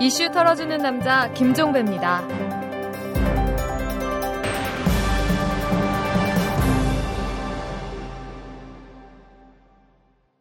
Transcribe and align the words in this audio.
이슈 0.00 0.30
털어주는 0.30 0.78
남자 0.78 1.32
김종배입니다. 1.32 2.22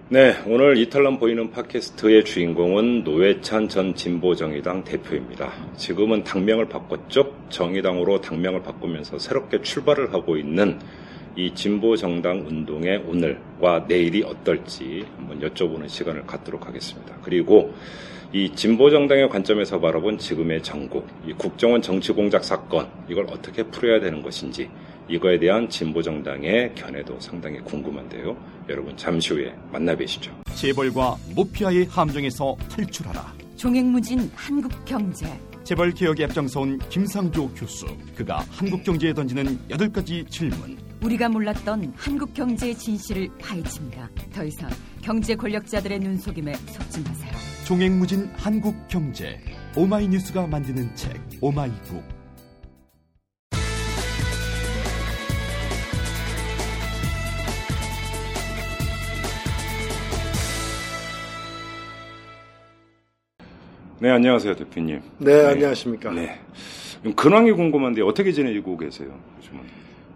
네, 0.10 0.36
오늘 0.46 0.78
이탈남 0.78 1.18
보이는 1.18 1.50
팟캐스트의 1.50 2.24
주인공은 2.24 3.04
노회찬 3.04 3.68
전 3.68 3.96
진보정의당 3.96 4.84
대표입니다. 4.84 5.52
지금은 5.76 6.24
당명을 6.24 6.70
바꿨죠. 6.70 7.48
정의당으로 7.50 8.22
당명을 8.22 8.62
바꾸면서 8.62 9.18
새롭게 9.18 9.64
출발을 9.64 10.14
하고 10.14 10.38
있는 10.38 10.80
이 11.36 11.54
진보정당 11.56 12.46
운동의 12.48 13.04
오늘과 13.08 13.86
내일이 13.88 14.22
어떨지 14.22 15.04
한번 15.18 15.40
여쭤보는 15.40 15.90
시간을 15.90 16.28
갖도록 16.28 16.68
하겠습니다. 16.68 17.16
그리고 17.24 17.74
이 18.34 18.52
진보 18.54 18.90
정당의 18.90 19.30
관점에서 19.30 19.80
바라본 19.80 20.18
지금의 20.18 20.62
전국, 20.62 21.08
이 21.26 21.32
국정원 21.34 21.82
정치 21.82 22.12
공작 22.12 22.44
사건, 22.44 22.90
이걸 23.10 23.26
어떻게 23.30 23.64
풀어야 23.64 24.02
되는 24.02 24.22
것인지, 24.22 24.70
이거에 25.08 25.40
대한 25.40 25.70
진보 25.70 26.02
정당의 26.02 26.76
견해도 26.76 27.18
상당히 27.22 27.60
궁금한데요. 27.62 28.36
여러분 28.68 28.98
잠시 28.98 29.34
후에 29.34 29.54
만나 29.72 29.96
뵈시죠. 29.96 30.32
재벌과 30.54 31.16
모피아의 31.36 31.86
함정에서 31.86 32.58
탈출하라. 32.70 33.34
종횡무진 33.56 34.30
한국 34.36 34.74
경제. 34.84 35.26
재벌 35.64 35.92
개혁에 35.92 36.26
앞장서온 36.26 36.80
김상조 36.90 37.50
교수. 37.54 37.86
그가 38.16 38.44
한국 38.50 38.84
경제에 38.84 39.14
던지는 39.14 39.58
여덟 39.70 39.90
가지 39.90 40.26
질문. 40.30 40.78
우리가 41.02 41.30
몰랐던 41.30 41.94
한국 41.96 42.34
경제의 42.34 42.76
진실을 42.76 43.30
파헤칩니다. 43.40 44.10
더 44.34 44.44
이상 44.44 44.70
경제 45.02 45.36
권력자들의 45.36 46.00
눈속임에 46.00 46.54
속지 46.54 47.02
마세요. 47.02 47.57
종횡무진 47.68 48.30
한국 48.38 48.88
경제. 48.88 49.38
오마이뉴스가 49.76 50.48
만드는 50.48 50.96
책 50.96 51.20
오마이북. 51.42 52.02
네, 64.00 64.12
안녕하세요, 64.12 64.56
대표님. 64.56 65.02
네, 65.18 65.46
안녕하십니까. 65.48 66.12
네. 66.12 66.40
근황이 67.18 67.52
궁금한데 67.52 68.02
어떻게 68.02 68.32
지내고 68.32 68.78
계세요, 68.78 69.10
요즘은? 69.40 69.64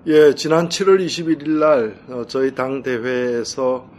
예, 0.07 0.35
지난 0.35 0.69
7월 0.69 1.05
21일 1.05 1.49
날 1.59 1.97
어, 2.07 2.25
저희 2.25 2.55
당 2.55 2.81
대회에서 2.81 3.89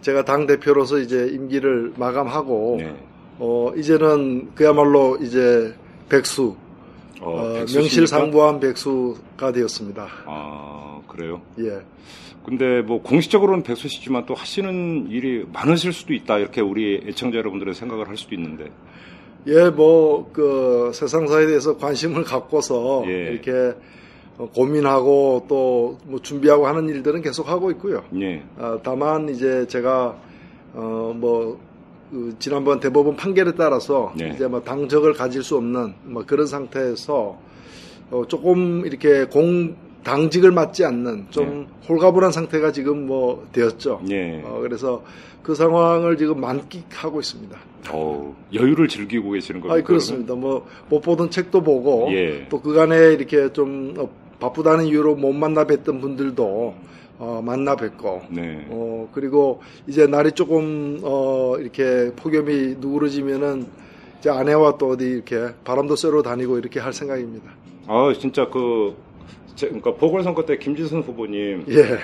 제가 0.00 0.24
당 0.24 0.46
대표로서 0.46 0.98
이제 0.98 1.28
임기를 1.32 1.94
마감하고 1.96 2.76
네. 2.78 2.96
어 3.38 3.72
이제는 3.76 4.54
그야말로 4.54 5.16
이제 5.20 5.74
백수 6.08 6.56
어, 7.20 7.30
어? 7.30 7.64
명실상부한 7.72 8.60
백수가 8.60 9.52
되었습니다. 9.52 10.06
아, 10.26 11.00
그래요? 11.08 11.42
예. 11.58 11.80
근데 12.44 12.80
뭐 12.80 13.02
공식적으로는 13.02 13.62
백수시지만 13.62 14.24
또 14.24 14.34
하시는 14.34 15.08
일이 15.10 15.44
많으실 15.52 15.92
수도 15.92 16.14
있다. 16.14 16.38
이렇게 16.38 16.60
우리 16.60 17.02
애청자 17.06 17.38
여러분들은 17.38 17.74
생각을 17.74 18.08
할 18.08 18.16
수도 18.16 18.34
있는데. 18.34 18.70
예, 19.46 19.70
뭐, 19.70 20.30
그, 20.32 20.90
세상사에 20.92 21.46
대해서 21.46 21.76
관심을 21.76 22.24
갖고서, 22.24 23.04
예. 23.06 23.32
이렇게 23.32 23.52
어, 23.52 23.74
고민하고 24.46 25.46
또 25.48 25.98
뭐 26.04 26.20
준비하고 26.20 26.66
하는 26.66 26.88
일들은 26.88 27.22
계속 27.22 27.48
하고 27.48 27.70
있고요. 27.72 28.02
예. 28.20 28.42
어, 28.56 28.78
다만 28.82 29.28
이제 29.28 29.66
제가 29.66 30.16
어뭐 30.74 31.58
지난번 32.38 32.80
대법원 32.80 33.16
판결에 33.16 33.52
따라서 33.56 34.12
네. 34.16 34.30
이제 34.34 34.46
뭐 34.46 34.62
당적을 34.62 35.12
가질 35.14 35.42
수 35.42 35.56
없는 35.56 35.94
뭐 36.04 36.24
그런 36.26 36.46
상태에서 36.46 37.36
어 38.10 38.22
조금 38.28 38.86
이렇게 38.86 39.24
공 39.26 39.76
당직을 40.04 40.52
맡지 40.52 40.84
않는 40.84 41.26
좀 41.30 41.66
홀가분한 41.88 42.32
상태가 42.32 42.72
지금 42.72 43.06
뭐 43.06 43.46
되었죠. 43.52 44.00
예. 44.10 44.42
어 44.44 44.60
그래서 44.62 45.02
그 45.42 45.54
상황을 45.54 46.16
지금 46.16 46.40
만끽하고 46.40 47.20
있습니다. 47.20 47.58
어, 47.90 48.36
여유를 48.52 48.88
즐기고 48.88 49.30
계시는 49.32 49.60
겁니까? 49.60 49.78
아, 49.80 49.82
그렇습니다. 49.82 50.34
뭐 50.34 50.64
못 50.88 51.00
보던 51.00 51.30
책도 51.30 51.62
보고 51.62 52.08
예. 52.12 52.46
또 52.48 52.60
그간에 52.60 53.12
이렇게 53.12 53.52
좀 53.52 53.94
어, 53.98 54.08
바쁘다는 54.40 54.86
이유로 54.86 55.16
못 55.16 55.32
만나 55.32 55.64
뵀던 55.64 56.00
분들도 56.00 56.74
어, 57.20 57.42
만나 57.44 57.74
뵙고? 57.74 58.22
네. 58.30 58.66
어, 58.70 59.08
그리고 59.12 59.60
이제 59.88 60.06
날이 60.06 60.30
조금, 60.32 61.00
어, 61.02 61.56
이렇게 61.58 62.12
폭염이 62.14 62.76
누그러지면은 62.78 63.66
이제 64.20 64.30
아내와 64.30 64.78
또 64.78 64.90
어디 64.90 65.04
이렇게 65.04 65.48
바람도 65.64 65.96
쐬러 65.96 66.22
다니고 66.22 66.58
이렇게 66.58 66.78
할 66.78 66.92
생각입니다. 66.92 67.50
아, 67.88 68.12
진짜 68.18 68.48
그, 68.48 68.94
제- 69.56 69.66
그러니까 69.66 69.94
보궐선거 69.94 70.44
때 70.46 70.56
김지선 70.58 71.00
후보님 71.02 71.64
예, 71.70 71.98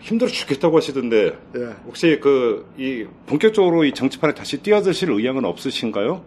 힘들어 0.00 0.30
죽겠다고 0.30 0.78
하시던데 0.78 1.36
예. 1.56 1.60
혹시 1.86 2.18
그, 2.22 2.64
이, 2.78 3.04
본격적으로 3.26 3.84
이 3.84 3.92
정치판에 3.92 4.32
다시 4.32 4.62
뛰어드실 4.62 5.10
의향은 5.10 5.44
없으신가요? 5.44 6.22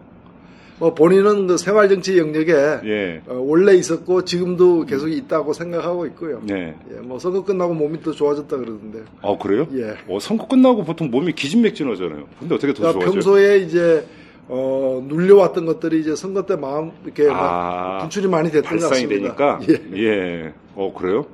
뭐 0.80 0.94
본인은 0.94 1.46
그 1.46 1.56
생활 1.58 1.88
정치 1.90 2.18
영역에 2.18 2.52
예. 2.84 3.22
어, 3.28 3.34
원래 3.34 3.74
있었고 3.74 4.24
지금도 4.24 4.86
계속 4.86 5.08
있다고 5.08 5.52
생각하고 5.52 6.06
있고요. 6.06 6.40
네. 6.42 6.74
예, 6.90 6.94
뭐 7.00 7.18
선거 7.18 7.44
끝나고 7.44 7.74
몸이 7.74 8.00
더 8.02 8.10
좋아졌다 8.12 8.48
그러던데. 8.56 9.02
어, 9.20 9.38
그래요? 9.38 9.68
예. 9.74 9.94
어, 10.08 10.18
선거 10.18 10.48
끝나고 10.48 10.82
보통 10.84 11.10
몸이 11.10 11.34
기진맥진하잖아요. 11.34 12.24
근데 12.40 12.54
어떻게 12.54 12.72
더 12.72 12.80
그러니까 12.80 12.92
좋아져요? 13.04 13.12
평소에 13.12 13.58
이제 13.58 14.06
어, 14.48 15.04
눌려왔던 15.06 15.66
것들이 15.66 16.00
이제 16.00 16.16
선거 16.16 16.46
때 16.46 16.56
마음 16.56 16.92
이렇게 17.04 17.26
막 17.28 17.36
아, 17.38 17.98
분출이 18.00 18.26
많이 18.28 18.50
됐던 18.50 18.78
것 18.78 18.88
같습니다. 18.88 19.36
되니까 19.36 19.60
예. 19.70 20.02
예. 20.02 20.54
어 20.74 20.92
그래요? 20.96 21.26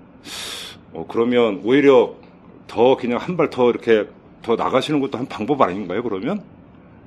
어 0.93 1.07
그러면 1.09 1.61
오히려 1.65 2.15
더 2.67 2.97
그냥 2.97 3.19
한 3.19 3.37
발 3.37 3.49
더 3.49 3.71
이렇게 3.71 4.09
더 4.43 4.57
나가시는 4.57 4.99
것도 5.01 5.19
한 5.19 5.27
방법 5.27 5.63
아닌가요? 5.63 6.03
그러면? 6.03 6.43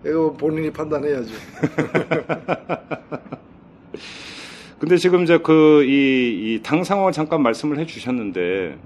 이거 0.05 0.31
본인이 0.33 0.71
판단해야죠. 0.71 1.29
근데 4.79 4.97
지금 4.97 5.23
이제 5.23 5.37
그이당 5.37 6.83
상황을 6.85 7.11
잠깐 7.11 7.43
말씀을 7.43 7.79
해주셨는데 7.79 8.77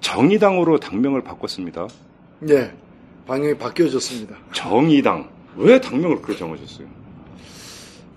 정의당으로 0.00 0.78
당명을 0.78 1.22
바꿨습니다. 1.22 1.88
예, 2.48 2.72
방향이 3.26 3.58
바뀌어졌습니다. 3.58 4.36
정의당 4.52 5.28
왜 5.56 5.80
당명을 5.80 6.22
그렇게 6.22 6.38
정하셨어요? 6.38 6.86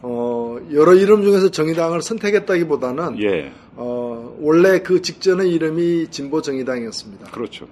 어, 0.04 0.58
여러 0.72 0.94
이름 0.94 1.24
중에서 1.24 1.50
정의당을 1.50 2.02
선택했다기보다는 2.04 3.22
예, 3.24 3.52
어, 3.76 4.36
원래 4.40 4.80
그 4.82 5.02
직전의 5.02 5.52
이름이 5.52 6.08
진보 6.12 6.42
정의당이었습니다. 6.44 7.32
그렇죠. 7.32 7.68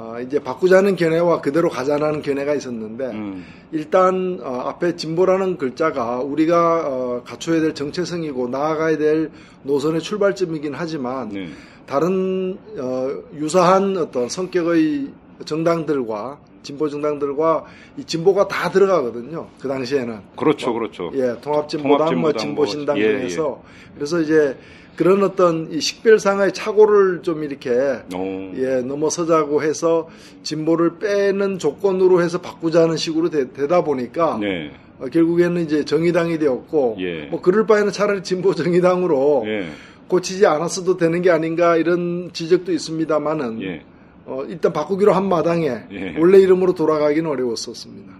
아, 0.00 0.20
이제 0.20 0.38
바꾸자는 0.38 0.94
견해와 0.94 1.40
그대로 1.40 1.68
가자라는 1.68 2.22
견해가 2.22 2.54
있었는데 2.54 3.06
음, 3.06 3.44
일단 3.72 4.38
어, 4.44 4.62
앞에 4.68 4.94
진보라는 4.94 5.58
글자가 5.58 6.20
우리가 6.20 6.84
어, 6.86 7.22
갖춰야 7.24 7.60
될 7.60 7.74
정체성이고 7.74 8.46
나아가야 8.46 8.96
될 8.96 9.32
노선의 9.64 10.00
출발점이긴 10.00 10.72
하지만 10.72 11.30
네, 11.30 11.48
다른 11.84 12.56
어, 12.78 13.08
유사한 13.34 13.96
어떤 13.96 14.28
성격의 14.28 15.08
정당들과 15.44 16.38
진보 16.62 16.88
정당들과 16.88 17.64
이 17.96 18.04
진보가 18.04 18.46
다 18.46 18.70
들어가거든요. 18.70 19.48
그 19.58 19.66
당시에는 19.66 20.20
그렇죠, 20.36 20.72
그렇죠. 20.74 21.10
예, 21.14 21.34
통합진보당, 21.40 21.88
뭐 21.88 21.96
통합진보당, 21.98 22.38
진보신당 22.38 22.98
뭐, 22.98 23.04
예, 23.04 23.18
중에서 23.18 23.62
그래서 23.96 24.20
이제 24.20 24.56
그런 24.98 25.22
어떤 25.22 25.70
이 25.70 25.80
식별상의 25.80 26.52
착오를 26.52 27.22
좀 27.22 27.44
이렇게 27.44 27.70
어, 27.70 28.52
예, 28.56 28.82
넘어서자고 28.82 29.62
해서 29.62 30.08
진보를 30.42 30.98
빼는 30.98 31.60
조건으로 31.60 32.20
해서 32.20 32.40
바꾸자는 32.40 32.96
식으로 32.96 33.30
되, 33.30 33.46
다 33.68 33.84
보니까 33.84 34.38
네, 34.40 34.72
어, 34.98 35.06
결국에는 35.06 35.62
이제 35.62 35.84
정의당이 35.84 36.40
되었고 36.40 36.96
예. 36.98 37.26
뭐 37.26 37.40
그럴 37.40 37.64
바에는 37.64 37.92
차라리 37.92 38.24
진보 38.24 38.56
정의당으로 38.56 39.44
예, 39.46 39.68
고치지 40.08 40.46
않았어도 40.46 40.96
되는 40.96 41.22
게 41.22 41.30
아닌가 41.30 41.76
이런 41.76 42.30
지적도 42.32 42.72
있습니다만은 42.72 43.62
예. 43.62 43.82
어, 44.26 44.42
일단 44.48 44.72
바꾸기로 44.72 45.12
한 45.12 45.28
마당에 45.28 45.78
예. 45.92 46.16
원래 46.18 46.38
이름으로 46.38 46.74
돌아가기는 46.74 47.30
어려웠었습니다. 47.30 48.12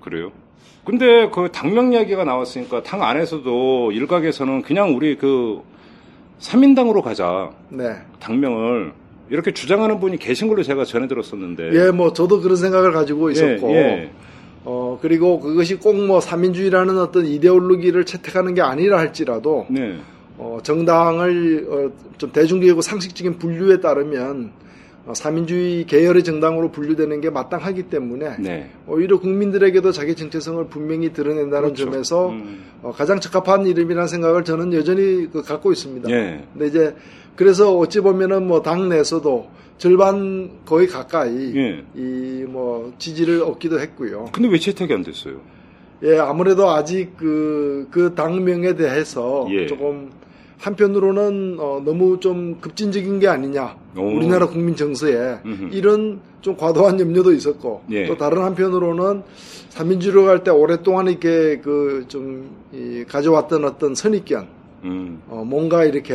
그래요? 0.00 0.30
근데 0.84 1.28
그 1.34 1.50
당명 1.50 1.92
이야기가 1.92 2.22
나왔으니까 2.22 2.84
당 2.84 3.02
안에서도 3.02 3.90
일각에서는 3.90 4.62
그냥 4.62 4.96
우리 4.96 5.16
그 5.16 5.68
3인당으로 6.40 7.02
가자. 7.02 7.50
네. 7.68 7.94
당명을 8.18 8.92
이렇게 9.28 9.52
주장하는 9.52 10.00
분이 10.00 10.18
계신 10.18 10.48
걸로 10.48 10.62
제가 10.62 10.84
전해 10.84 11.06
들었었는데. 11.06 11.70
예, 11.72 11.90
뭐 11.90 12.12
저도 12.12 12.40
그런 12.40 12.56
생각을 12.56 12.92
가지고 12.92 13.30
있었고 13.30 13.70
예, 13.70 13.76
예. 13.76 14.10
어, 14.64 14.98
그리고 15.00 15.38
그것이 15.40 15.76
꼭 15.76 15.94
뭐 15.94 16.20
삼민주의라는 16.20 16.98
어떤 16.98 17.26
이데올로기를 17.26 18.04
채택하는 18.04 18.54
게 18.54 18.62
아니라 18.62 18.98
할지라도 18.98 19.66
네. 19.70 19.98
어, 20.38 20.58
정당을 20.62 21.66
어, 21.70 21.92
좀 22.18 22.32
대중적이고 22.32 22.80
상식적인 22.80 23.38
분류에 23.38 23.80
따르면 23.80 24.50
어, 24.50 24.60
사민주의 25.14 25.84
계열의 25.86 26.22
정당으로 26.24 26.70
분류되는 26.70 27.20
게 27.20 27.30
마땅하기 27.30 27.84
때문에 27.84 28.36
네. 28.38 28.70
오히려 28.86 29.18
국민들에게도 29.18 29.92
자기 29.92 30.14
정체성을 30.14 30.64
분명히 30.68 31.12
드러낸다는 31.12 31.74
그렇죠. 31.74 31.84
점에서 31.90 32.28
음. 32.30 32.64
어, 32.82 32.92
가장 32.92 33.18
적합한 33.18 33.66
이름이라는 33.66 34.06
생각을 34.08 34.44
저는 34.44 34.72
여전히 34.72 35.28
그 35.30 35.42
갖고 35.42 35.72
있습니다. 35.72 36.10
예. 36.10 36.44
근데 36.52 36.66
이제 36.66 36.94
그래서 37.36 37.76
어찌 37.76 38.00
보면은 38.00 38.46
뭐 38.46 38.62
당 38.62 38.88
내에서도 38.88 39.48
절반 39.78 40.50
거의 40.66 40.86
가까이 40.86 41.56
예. 41.56 41.82
이뭐 41.96 42.92
지지를 42.98 43.42
얻기도 43.42 43.80
했고요. 43.80 44.26
근데 44.32 44.48
왜 44.48 44.58
채택이 44.58 44.92
안 44.92 45.02
됐어요? 45.02 45.40
예, 46.02 46.18
아무래도 46.18 46.70
아직 46.70 47.16
그, 47.16 47.88
그 47.90 48.14
당명에 48.14 48.74
대해서 48.74 49.46
예. 49.50 49.66
조금 49.66 50.10
한편으로는 50.60 51.56
어, 51.58 51.82
너무 51.84 52.20
좀 52.20 52.58
급진적인 52.60 53.18
게 53.18 53.28
아니냐. 53.28 53.76
오. 53.96 54.02
우리나라 54.02 54.46
국민 54.46 54.76
정서에 54.76 55.38
음흠. 55.44 55.68
이런 55.72 56.20
좀 56.42 56.56
과도한 56.56 57.00
염려도 57.00 57.32
있었고 57.32 57.82
예. 57.90 58.06
또 58.06 58.16
다른 58.16 58.42
한편으로는 58.42 59.22
삼민주로 59.70 60.24
갈 60.26 60.44
때 60.44 60.50
오랫동안 60.50 61.08
이렇게 61.08 61.58
그 61.60 62.04
좀 62.08 62.50
가져왔던 63.08 63.64
어떤 63.64 63.94
선입견 63.94 64.46
음. 64.84 65.22
어, 65.28 65.44
뭔가 65.46 65.84
이렇게 65.84 66.14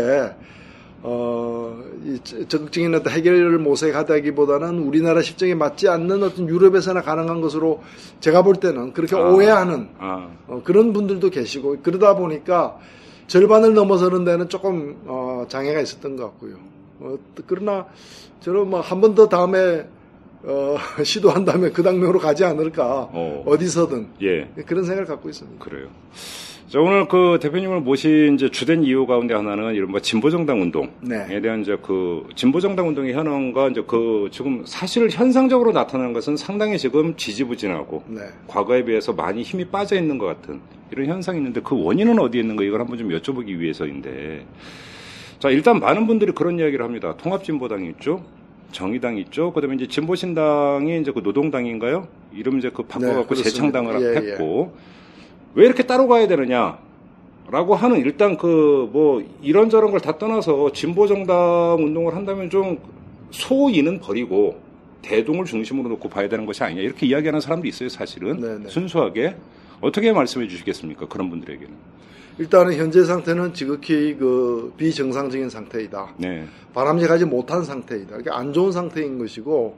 어, 1.02 1.78
이 2.04 2.20
저- 2.24 2.48
적극적인 2.48 2.94
어떤 2.96 3.14
해결을 3.14 3.60
모색하다기보다는 3.60 4.80
우리나라 4.80 5.22
실정에 5.22 5.54
맞지 5.54 5.88
않는 5.88 6.24
어떤 6.24 6.48
유럽에서나 6.50 7.02
가능한 7.02 7.42
것으로 7.42 7.84
제가 8.22 8.42
볼 8.42 8.56
때는 8.56 8.94
그렇게 8.94 9.16
아. 9.16 9.20
오해하는 9.20 9.90
아. 10.00 10.30
어, 10.48 10.62
그런 10.64 10.94
분들도 10.94 11.30
계시고 11.30 11.78
그러다 11.84 12.16
보니까 12.16 12.78
절반을 13.28 13.74
넘어서는 13.74 14.24
데는 14.26 14.50
조금 14.50 14.98
어, 15.06 15.46
장애가 15.50 15.80
있었던 15.82 16.16
것 16.16 16.24
같고요. 16.26 16.56
어, 17.00 17.18
그러나 17.48 17.86
저는 18.42 18.70
뭐 18.70 18.82
한 18.82 19.02
번 19.02 19.16
더 19.16 19.28
다음에 19.28 19.88
어, 20.44 20.78
시도한다면 21.04 21.74
그 21.74 21.82
당명으로 21.84 22.20
가지 22.20 22.44
않을까 22.46 23.10
어. 23.12 23.44
어디서든 23.48 24.08
예. 24.22 24.48
그런 24.66 24.84
생각을 24.86 25.06
갖고 25.06 25.28
있습니다. 25.30 25.64
그래요. 25.64 25.88
자, 26.76 26.82
오늘 26.82 27.08
그 27.08 27.40
대표님을 27.42 27.80
모신 27.80 28.34
이제 28.34 28.52
주된 28.52 28.84
이유 28.84 29.06
가운데 29.06 29.34
하나는 29.34 29.76
이른바 29.76 30.02
진보정당 30.02 30.62
운동에 30.62 30.90
네. 31.00 31.40
대한 31.40 31.62
이제 31.62 31.78
그 31.82 32.28
진보정당 32.36 32.90
운동의 32.90 33.14
현황과 33.14 33.70
이제 33.70 33.82
그 33.88 34.28
지금 34.30 34.62
사실 34.66 35.10
현상적으로 35.10 35.72
나타나는 35.72 36.12
것은 36.12 36.36
상당히 36.36 36.78
지금 36.78 37.16
지지부진하고 37.16 38.04
네. 38.08 38.24
과거에 38.48 38.84
비해서 38.84 39.14
많이 39.14 39.42
힘이 39.42 39.64
빠져 39.64 39.96
있는 39.96 40.18
것 40.18 40.26
같은 40.26 40.60
이런 40.92 41.06
현상이 41.06 41.38
있는데 41.38 41.62
그 41.62 41.82
원인은 41.82 42.20
어디에 42.20 42.42
있는가 42.42 42.66
이걸 42.66 42.82
한번 42.82 42.98
좀 42.98 43.08
여쭤보기 43.08 43.58
위해서인데 43.58 44.46
자 45.40 45.50
일단 45.52 45.80
많은 45.80 46.08
분들이 46.08 46.34
그런 46.34 46.60
이야기를 46.60 46.84
합니다. 46.84 47.16
통합진보당이 47.16 47.88
있죠. 47.92 48.22
정의당이 48.74 49.22
있죠. 49.22 49.54
그다음에 49.54 49.76
이제 49.76 49.88
진보신당이 49.88 51.00
이제 51.00 51.14
그 51.14 51.22
노동당인가요? 51.22 52.10
이름 52.34 52.58
이제 52.58 52.70
그 52.70 52.84
바꿔갖고 52.84 53.34
네. 53.34 53.44
재창당을 53.44 54.02
예, 54.02 54.32
했고 54.34 54.74
왜 55.56 55.66
이렇게 55.66 55.84
따로 55.84 56.08
가야 56.08 56.28
되느냐? 56.28 56.78
라고 57.50 57.76
하는 57.76 57.98
일단 58.00 58.38
그 58.38 58.88
뭐 58.92 59.24
이런저런 59.42 59.92
걸 59.92 60.00
다 60.00 60.18
떠나서 60.18 60.72
진보 60.74 61.08
정당 61.08 61.78
운동을 61.80 62.16
한다면 62.16 62.50
좀 62.50 62.80
소인은 63.32 64.00
버리고 64.00 64.60
대동을 65.02 65.46
중심으로 65.46 65.90
놓고 65.90 66.10
봐야 66.10 66.28
되는 66.30 66.46
것이 66.46 66.64
아니냐 66.64 66.82
이렇게 66.82 67.06
이야기하는 67.06 67.40
사람도 67.40 67.68
있어요 67.68 67.90
사실은 67.90 68.40
네, 68.40 68.58
네. 68.64 68.70
순수하게 68.70 69.36
어떻게 69.82 70.12
말씀해 70.12 70.48
주시겠습니까 70.48 71.08
그런 71.08 71.30
분들에게는 71.30 71.74
일단은 72.40 72.74
현재 72.76 73.04
상태는 73.04 73.54
지극히 73.54 74.16
그 74.16 74.74
비정상적인 74.78 75.50
상태이다. 75.50 76.16
네 76.18 76.46
바람직하지 76.74 77.26
못한 77.26 77.64
상태이다. 77.64 78.18
이게 78.20 78.30
안 78.32 78.52
좋은 78.54 78.72
상태인 78.72 79.18
것이고 79.20 79.78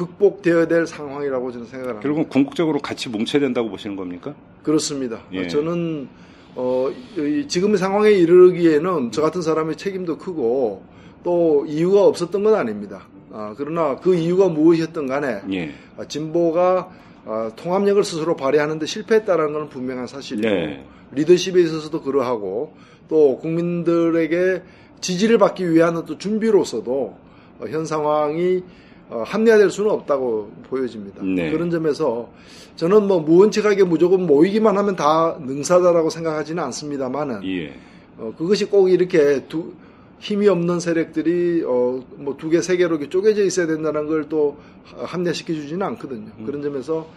극복되어야 0.00 0.66
될 0.66 0.86
상황이라고 0.86 1.52
저는 1.52 1.66
생각을 1.66 1.88
합니다. 1.90 2.02
결국은 2.02 2.28
궁극적으로 2.30 2.78
같이 2.78 3.10
뭉쳐야 3.10 3.40
된다고 3.40 3.68
보시는 3.68 3.96
겁니까 3.96 4.34
그렇습니다. 4.62 5.20
예. 5.32 5.46
저는 5.46 6.08
어, 6.54 6.90
이 7.16 7.46
지금 7.48 7.72
의 7.72 7.78
상황에 7.78 8.10
이르기에는 8.10 9.12
저 9.12 9.20
같은 9.20 9.42
사람의 9.42 9.76
책임도 9.76 10.18
크고 10.18 10.82
또 11.22 11.66
이유가 11.66 12.04
없었던 12.04 12.42
건 12.42 12.54
아닙니다. 12.54 13.06
아, 13.30 13.54
그러나 13.56 13.96
그 13.96 14.14
이유가 14.14 14.48
무엇이었던 14.48 15.06
간에 15.06 15.42
예 15.52 15.72
아, 15.96 16.04
진보가 16.06 16.90
아, 17.26 17.50
통합력을 17.54 18.02
스스로 18.02 18.34
발휘하는데 18.34 18.84
실패했다는 18.86 19.52
것은 19.52 19.68
분명한 19.68 20.06
사실이고 20.06 20.48
네. 20.48 20.84
리더십에 21.12 21.60
있어서도 21.60 22.00
그러하고 22.02 22.74
또 23.08 23.38
국민들에게 23.38 24.62
지지를 25.00 25.38
받기 25.38 25.70
위한 25.70 26.02
또 26.06 26.16
준비로서도 26.16 27.16
어, 27.60 27.66
현 27.68 27.84
상황이 27.84 28.62
어, 29.10 29.22
합리화될 29.26 29.70
수는 29.70 29.90
없다고 29.90 30.50
보여집니다. 30.68 31.22
네. 31.24 31.50
그런 31.50 31.70
점에서 31.70 32.30
저는 32.76 33.06
뭐 33.08 33.20
무원칙하게 33.20 33.84
무조건 33.84 34.26
모이기만 34.26 34.78
하면 34.78 34.96
다 34.96 35.36
능사다라고 35.40 36.10
생각하지는 36.10 36.62
않습니다만은 36.64 37.44
예. 37.44 37.74
어, 38.18 38.32
그것이 38.38 38.66
꼭 38.66 38.88
이렇게 38.88 39.44
두, 39.48 39.72
힘이 40.20 40.48
없는 40.48 40.80
세력들이 40.80 41.64
어, 41.66 42.04
뭐 42.16 42.36
두 42.36 42.50
개, 42.50 42.60
세 42.60 42.76
개로 42.76 42.96
이렇게 42.96 43.08
쪼개져 43.08 43.42
있어야 43.44 43.66
된다는 43.66 44.06
걸 44.06 44.28
또 44.28 44.56
합리화시켜 44.96 45.54
주지는 45.54 45.84
않거든요. 45.88 46.30
음. 46.38 46.44
그런 46.46 46.62
점에서 46.62 47.08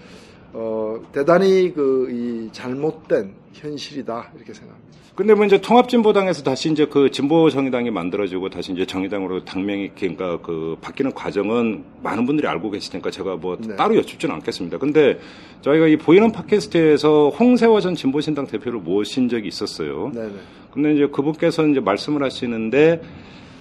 어, 0.54 1.00
대단히 1.12 1.74
그 1.74 2.08
이 2.12 2.50
잘못된 2.52 3.34
현실이다 3.54 4.32
이렇게 4.36 4.54
생각합니다. 4.54 4.83
근데 5.16 5.36
뭐 5.36 5.46
이제 5.46 5.62
통합진보당에서 5.62 6.42
다시 6.42 6.72
이제 6.72 6.88
그 6.88 7.12
진보 7.12 7.48
정의당이 7.48 7.92
만들어지고 7.92 8.50
다시 8.50 8.72
이제 8.74 8.84
정의당으로 8.84 9.46
당명이 9.46 9.92
그러니까 9.96 10.40
그 10.42 10.76
바뀌는 10.82 11.14
과정은 11.14 11.84
많은 12.02 12.26
분들이 12.26 12.48
알고 12.48 12.72
계시니까 12.72 13.12
제가 13.12 13.36
뭐 13.36 13.56
네. 13.60 13.76
따로 13.76 13.96
여쭙지는 13.96 14.34
않겠습니다. 14.34 14.80
근데 14.80 15.20
저희가 15.62 15.88
이 15.88 15.98
보이는 15.98 16.32
팟캐스트에서 16.32 17.30
홍세화 17.30 17.80
전 17.82 17.94
진보신당 17.94 18.48
대표를 18.48 18.80
모신 18.80 19.30
적이 19.30 19.50
있었어요. 19.50 20.12
네 20.16 20.22
네. 20.22 20.34
근데 20.72 20.96
이제 20.96 21.06
그분께서 21.06 21.68
이제 21.68 21.80
말씀을 21.80 22.24
하시는데 22.24 23.00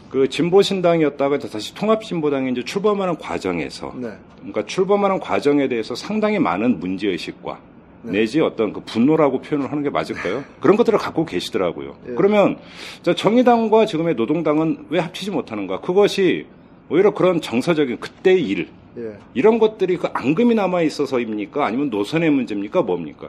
그 0.09 0.31
진보신당이었다가 0.31 1.39
다시 1.39 1.75
통합진보당에 1.75 2.51
이제 2.51 2.65
출범하는 2.65 3.19
과정에서 3.19 3.93
네. 3.97 4.09
그러니까 4.37 4.65
출범하는 4.65 5.21
과정에 5.21 5.69
대해서 5.69 5.95
상당히 5.95 6.39
많은 6.39 6.81
문제의식과 6.81 7.72
네. 8.03 8.13
내지 8.13 8.41
어떤 8.41 8.73
그 8.73 8.81
분노라고 8.81 9.41
표현을 9.41 9.71
하는 9.71 9.83
게 9.83 9.91
맞을까요? 9.91 10.45
그런 10.61 10.77
것들을 10.77 10.99
갖고 10.99 11.25
계시더라고요. 11.25 11.97
예. 12.09 12.15
그러면 12.15 12.59
자, 13.03 13.15
정의당과 13.15 13.87
지금의 13.87 14.15
노동당은 14.15 14.87
왜 14.91 14.99
합치지 14.99 15.31
못하는가? 15.31 15.81
그것이 15.81 16.47
오히려 16.89 17.13
그런 17.15 17.41
정서적인 17.41 18.01
그때의 18.01 18.43
일 18.43 18.69
예. 18.99 19.19
이런 19.35 19.59
것들이 19.59 19.97
그 19.97 20.09
앙금이 20.13 20.55
남아 20.55 20.83
있어서입니까? 20.83 21.65
아니면 21.65 21.91
노선의 21.91 22.31
문제입니까? 22.31 22.83
뭡니까? 22.83 23.29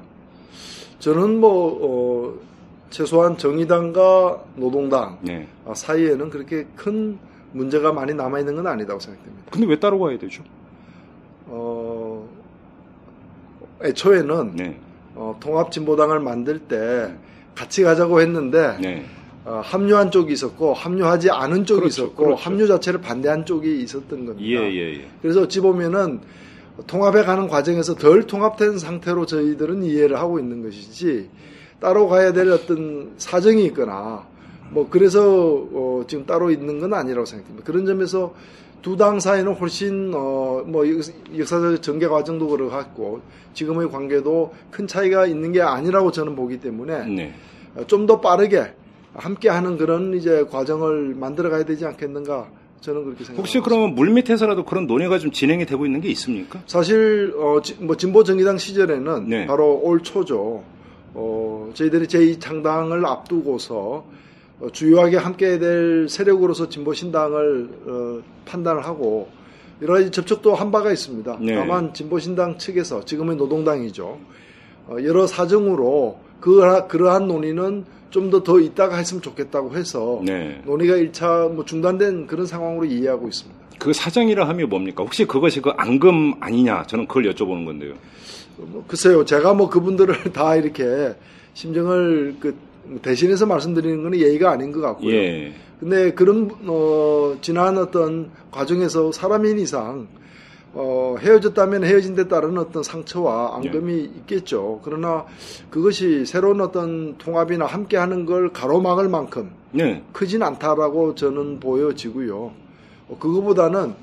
저는 0.99 1.39
뭐 1.39 1.79
어, 1.81 2.39
최소한 2.89 3.37
정의당과 3.37 4.43
노동당 4.55 5.17
네. 5.21 5.47
아, 5.65 5.73
사이에는 5.73 6.29
그렇게 6.29 6.65
큰 6.75 7.17
문제가 7.51 7.93
많이 7.93 8.13
남아 8.13 8.39
있는 8.39 8.55
건 8.55 8.67
아니다고 8.67 8.99
생각됩니다. 8.99 9.51
근데 9.51 9.67
왜 9.67 9.79
따로 9.79 9.99
가야 9.99 10.17
되죠? 10.17 10.43
어, 11.45 11.82
애초에는 13.83 14.55
네. 14.55 14.79
어, 15.15 15.37
통합진보당을 15.39 16.19
만들 16.19 16.59
때 16.59 17.13
같이 17.55 17.83
가자고 17.83 18.21
했는데 18.21 18.77
네. 18.81 19.05
어, 19.45 19.61
합류한 19.63 20.11
쪽이 20.11 20.31
있었고 20.33 20.73
합류하지 20.73 21.29
않은 21.29 21.65
쪽이 21.65 21.81
그렇죠, 21.81 22.03
있었고 22.03 22.23
그렇죠. 22.23 22.41
합류 22.41 22.67
자체를 22.67 23.01
반대한 23.01 23.45
쪽이 23.45 23.81
있었던 23.81 24.25
겁니다. 24.25 24.41
예, 24.41 24.71
예, 24.71 24.93
예. 24.93 25.07
그래서 25.21 25.41
어찌 25.41 25.59
보면은 25.59 26.21
통합에 26.87 27.23
가는 27.23 27.47
과정에서 27.47 27.95
덜 27.95 28.25
통합된 28.25 28.79
상태로 28.79 29.25
저희들은 29.25 29.83
이해를 29.83 30.17
하고 30.17 30.39
있는 30.39 30.63
것이지 30.63 31.29
따로 31.79 32.07
가야 32.07 32.31
될 32.31 32.49
어떤 32.49 33.11
사정이 33.17 33.65
있거나 33.65 34.25
뭐 34.71 34.87
그래서 34.89 35.21
어, 35.71 36.03
지금 36.07 36.25
따로 36.25 36.49
있는 36.49 36.79
건 36.79 36.93
아니라고 36.93 37.25
생각합니다. 37.25 37.65
그런 37.65 37.85
점에서 37.85 38.33
두 38.83 38.95
당 38.97 39.19
사이는 39.19 39.53
훨씬 39.53 40.11
어 40.13 40.63
뭐 40.65 40.83
역사적 41.37 41.81
전개 41.81 42.07
과정도 42.07 42.47
그러고 42.47 43.21
지금의 43.53 43.89
관계도 43.91 44.53
큰 44.71 44.85
차이가 44.87 45.25
있는 45.25 45.51
게 45.51 45.61
아니라고 45.61 46.11
저는 46.11 46.35
보기 46.35 46.59
때문에 46.59 47.05
네. 47.07 47.33
좀더 47.87 48.21
빠르게 48.21 48.73
함께하는 49.15 49.77
그런 49.77 50.13
이제 50.15 50.45
과정을 50.49 51.15
만들어 51.15 51.49
가야 51.49 51.63
되지 51.63 51.85
않겠는가 51.85 52.47
저는 52.81 53.03
그렇게 53.03 53.23
생각합니다. 53.23 53.37
혹시 53.41 53.59
그러면 53.61 53.95
물 53.95 54.09
밑에서라도 54.11 54.63
그런 54.65 54.85
논의가 54.87 55.17
좀 55.19 55.31
진행이 55.31 55.65
되고 55.65 55.85
있는 55.85 56.01
게 56.01 56.09
있습니까? 56.09 56.59
사실 56.67 57.33
어, 57.37 57.61
지- 57.61 57.75
뭐 57.79 57.95
진보 57.97 58.23
정의당 58.23 58.57
시절에는 58.57 59.27
네. 59.29 59.45
바로 59.47 59.79
올 59.83 60.01
초죠. 60.03 60.63
어, 61.13 61.71
저희들이 61.73 62.07
제2 62.07 62.39
창당을 62.41 63.05
앞두고서 63.05 63.75
어, 63.75 64.13
주요하게 64.71 65.17
함께 65.17 65.59
될 65.59 66.07
세력으로서 66.09 66.69
진보 66.69 66.93
신당을 66.93 67.69
어, 67.85 68.23
판단을 68.45 68.85
하고 68.85 69.29
여러 69.81 69.95
가지 69.95 70.11
접촉도 70.11 70.55
한 70.55 70.71
바가 70.71 70.91
있습니다. 70.91 71.37
네. 71.41 71.55
다만 71.55 71.93
진보 71.93 72.19
신당 72.19 72.57
측에서 72.57 73.03
지금의 73.03 73.35
노동당이죠. 73.35 74.19
어, 74.87 74.95
여러 75.03 75.27
사정으로 75.27 76.19
그 76.39 76.87
그러한 76.87 77.27
논의는 77.27 77.85
좀 78.09 78.29
더더 78.29 78.59
있다가 78.59 78.97
했으면 78.97 79.21
좋겠다고 79.21 79.75
해서 79.75 80.21
네. 80.23 80.61
논의가 80.65 80.95
1차 80.95 81.51
뭐 81.51 81.65
중단된 81.65 82.27
그런 82.27 82.45
상황으로 82.45 82.85
이해하고 82.85 83.27
있습니다. 83.27 83.63
그 83.79 83.91
사정이라 83.91 84.47
함이 84.47 84.65
뭡니까? 84.65 85.03
혹시 85.03 85.25
그것이 85.25 85.61
그 85.61 85.71
앙금 85.71 86.35
아니냐? 86.39 86.83
저는 86.83 87.07
그걸 87.07 87.23
여쭤보는 87.33 87.65
건데요. 87.65 87.95
뭐, 88.57 88.85
글쎄요, 88.87 89.25
제가 89.25 89.53
뭐 89.53 89.69
그분들을 89.69 90.15
다 90.31 90.55
이렇게 90.55 91.15
심정을 91.53 92.35
그 92.39 92.55
대신해서 93.01 93.45
말씀드리는 93.45 94.03
건 94.03 94.15
예의가 94.15 94.51
아닌 94.51 94.71
것 94.71 94.81
같고요. 94.81 95.13
예. 95.13 95.53
근데 95.79 96.11
그런 96.13 96.49
어, 96.67 97.35
지난 97.41 97.77
어떤 97.77 98.31
과정에서 98.51 99.11
사람인 99.11 99.59
이상 99.59 100.07
어, 100.73 101.15
헤어졌다면 101.19 101.83
헤어진 101.83 102.15
데 102.15 102.27
따른 102.27 102.57
어떤 102.57 102.81
상처와 102.83 103.57
앙금이 103.57 103.93
예. 103.93 103.97
있겠죠. 103.99 104.81
그러나 104.83 105.25
그것이 105.69 106.25
새로운 106.25 106.61
어떤 106.61 107.17
통합이나 107.17 107.65
함께 107.65 107.97
하는 107.97 108.25
걸 108.25 108.51
가로막을 108.51 109.07
만큼 109.09 109.51
네. 109.71 110.03
크진 110.13 110.41
않다라고 110.41 111.15
저는 111.15 111.59
보여지고요. 111.59 112.51
어, 113.09 113.17
그거보다는 113.19 113.93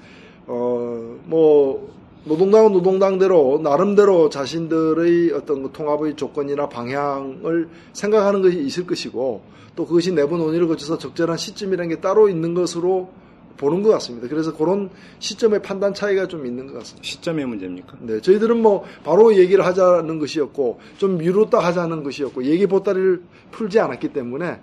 어, 0.47 1.19
뭐 1.25 2.00
노동당은 2.25 2.73
노동당대로 2.73 3.61
나름대로 3.62 4.29
자신들의 4.29 5.33
어떤 5.33 5.62
그 5.62 5.71
통합의 5.73 6.17
조건이나 6.17 6.69
방향을 6.69 7.69
생각하는 7.93 8.43
것이 8.43 8.61
있을 8.61 8.87
것이고 8.87 9.43
또 9.75 9.87
그것이 9.87 10.12
내부 10.12 10.37
논의를 10.37 10.69
거쳐서 10.69 10.99
적절한 10.99 11.39
시점이라는 11.39 11.89
게 11.89 12.00
따로 12.00 12.29
있는 12.29 12.53
것으로 12.53 13.11
보는 13.57 13.83
것 13.83 13.91
같습니다. 13.91 14.27
그래서 14.29 14.57
그런 14.57 14.91
시점의 15.19 15.62
판단 15.62 15.93
차이가 15.93 16.27
좀 16.27 16.47
있는 16.47 16.67
것 16.67 16.75
같습니다. 16.79 17.07
시점의 17.07 17.47
문제입니까? 17.47 17.97
네, 18.00 18.21
저희들은 18.21 18.61
뭐 18.61 18.85
바로 19.05 19.37
얘기를 19.37 19.65
하자는 19.65 20.19
것이었고 20.19 20.81
좀 20.97 21.19
미뤘다 21.19 21.59
하자는 21.59 22.03
것이었고 22.03 22.45
얘기 22.45 22.67
보따리를 22.67 23.23
풀지 23.50 23.79
않았기 23.81 24.12
때문에 24.12 24.61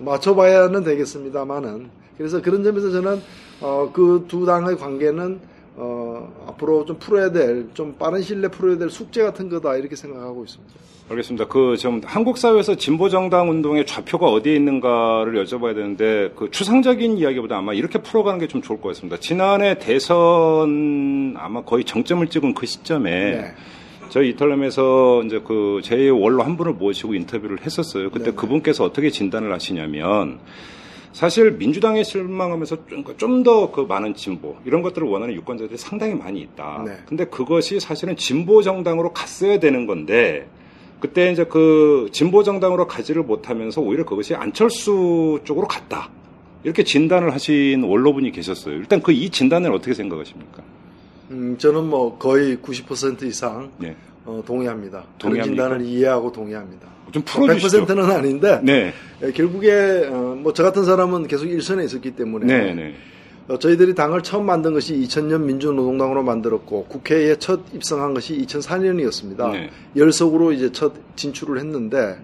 맞춰봐야는 0.00 0.82
되겠습니다만은 0.84 1.90
그래서 2.16 2.40
그런 2.42 2.64
점에서 2.64 2.90
저는 2.90 3.20
어, 3.60 3.90
그 3.92 4.24
두 4.28 4.46
당의 4.46 4.76
관계는 4.76 5.40
어, 5.80 6.28
앞으로 6.48 6.84
좀 6.84 6.98
풀어야 6.98 7.30
될 7.30 7.68
좀 7.74 7.94
빠른 7.98 8.20
시일 8.22 8.40
내에 8.40 8.50
풀어야 8.50 8.76
될 8.78 8.90
숙제 8.90 9.22
같은 9.22 9.48
거다 9.48 9.76
이렇게 9.76 9.94
생각하고 9.96 10.44
있습니다. 10.44 10.74
알겠습니다. 11.10 11.46
그좀 11.46 12.02
한국 12.04 12.36
사회에서 12.36 12.74
진보 12.76 13.08
정당 13.08 13.48
운동의 13.48 13.86
좌표가 13.86 14.26
어디에 14.26 14.54
있는가를 14.56 15.42
여쭤봐야 15.44 15.74
되는데 15.74 16.32
그 16.36 16.50
추상적인 16.50 17.16
이야기보다 17.16 17.56
아마 17.56 17.72
이렇게 17.72 17.98
풀어가는 18.02 18.38
게 18.40 18.46
좀 18.48 18.60
좋을 18.60 18.80
것 18.80 18.88
같습니다. 18.88 19.16
지난해 19.18 19.78
대선 19.78 21.34
아마 21.38 21.62
거의 21.62 21.84
정점을 21.84 22.26
찍은 22.28 22.54
그 22.54 22.66
시점에 22.66 23.10
네. 23.36 23.54
저희 24.10 24.30
이탈람에서 24.30 25.22
이제 25.24 25.40
그 25.40 25.80
제 25.82 26.08
원로 26.10 26.42
한 26.42 26.56
분을 26.56 26.72
모시고 26.74 27.14
인터뷰를 27.14 27.60
했었어요. 27.64 28.10
그때 28.10 28.26
네네. 28.26 28.36
그분께서 28.36 28.84
어떻게 28.84 29.10
진단을 29.10 29.52
하시냐면 29.52 30.38
사실 31.12 31.52
민주당에 31.52 32.02
실망하면서 32.02 32.76
좀 33.16 33.42
더 33.42 33.70
그 33.72 33.82
많은 33.82 34.14
진보 34.14 34.56
이런 34.64 34.82
것들을 34.82 35.06
원하는 35.08 35.34
유권자들이 35.34 35.76
상당히 35.78 36.14
많이 36.14 36.40
있다. 36.40 36.82
네. 36.86 36.92
근데 37.06 37.24
그것이 37.24 37.80
사실은 37.80 38.16
진보 38.16 38.62
정당으로 38.62 39.12
갔어야 39.12 39.58
되는 39.58 39.86
건데 39.86 40.48
그때 41.00 41.30
이제 41.32 41.44
그 41.44 42.08
진보 42.12 42.42
정당으로 42.42 42.86
가지를 42.86 43.22
못하면서 43.22 43.80
오히려 43.80 44.04
그것이 44.04 44.34
안철수 44.34 45.40
쪽으로 45.44 45.66
갔다. 45.66 46.10
이렇게 46.64 46.82
진단을 46.82 47.32
하신 47.34 47.84
원로분이 47.84 48.32
계셨어요. 48.32 48.74
일단 48.74 49.00
그 49.00 49.12
이 49.12 49.30
진단을 49.30 49.72
어떻게 49.72 49.94
생각하십니까? 49.94 50.62
음, 51.30 51.56
저는 51.58 51.84
뭐 51.88 52.18
거의 52.18 52.56
90% 52.56 53.22
이상 53.24 53.70
네. 53.78 53.94
어, 54.28 54.42
동의합니다. 54.46 55.04
동의합니까? 55.16 55.62
진단을 55.64 55.86
이해하고 55.86 56.30
동의합니다. 56.30 56.86
좀 57.10 57.22
풀어주시죠. 57.22 57.86
100%는 57.86 58.10
아닌데 58.10 58.60
네. 58.62 58.92
예, 59.22 59.32
결국에 59.32 60.06
어, 60.06 60.36
뭐저 60.38 60.62
같은 60.62 60.84
사람은 60.84 61.26
계속 61.26 61.46
일선에 61.46 61.82
있었기 61.84 62.10
때문에 62.10 62.46
네, 62.46 62.74
네. 62.74 62.94
어, 63.48 63.58
저희들이 63.58 63.94
당을 63.94 64.22
처음 64.22 64.44
만든 64.44 64.74
것이 64.74 64.94
2000년 64.94 65.44
민주노동당으로 65.44 66.22
만들었고 66.22 66.84
국회에 66.84 67.36
첫 67.36 67.60
입성한 67.72 68.12
것이 68.12 68.36
2004년이었습니다. 68.44 69.50
네. 69.52 69.70
열석으로 69.96 70.52
이제 70.52 70.70
첫 70.72 70.92
진출을 71.16 71.58
했는데 71.58 72.18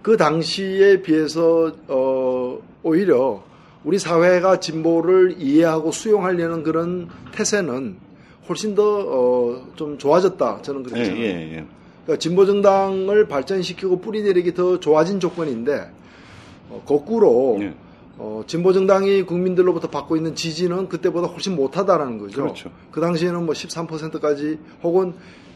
그 0.00 0.16
당시에 0.16 1.02
비해서 1.02 1.70
어, 1.88 2.58
오히려 2.82 3.44
우리 3.84 3.98
사회가 3.98 4.58
진보를 4.60 5.34
이해하고 5.38 5.92
수용하려는 5.92 6.62
그런 6.62 7.10
태세는 7.32 8.05
훨씬 8.48 8.74
더좀 8.74 9.98
좋아졌다 9.98 10.62
저는 10.62 10.82
그렇게 10.82 11.00
예, 11.00 11.04
생각합니다. 11.04 11.40
예, 11.40 11.56
예. 11.56 11.64
그러니까 12.04 12.18
진보 12.20 12.46
정당을 12.46 13.26
발전시키고 13.28 14.00
뿌리 14.00 14.22
내리기 14.22 14.54
더 14.54 14.78
좋아진 14.78 15.18
조건인데 15.20 15.90
어, 16.70 16.82
거꾸로 16.86 17.58
예. 17.60 17.74
어, 18.18 18.42
진보 18.46 18.72
정당이 18.72 19.22
국민들로부터 19.24 19.88
받고 19.88 20.16
있는 20.16 20.34
지지는 20.34 20.88
그때보다 20.88 21.26
훨씬 21.28 21.54
못하다라는 21.54 22.18
거죠. 22.18 22.42
그렇죠. 22.42 22.70
그 22.90 23.00
당시에는 23.00 23.44
뭐 23.44 23.54
13%까지 23.54 24.58
혹은 24.82 25.12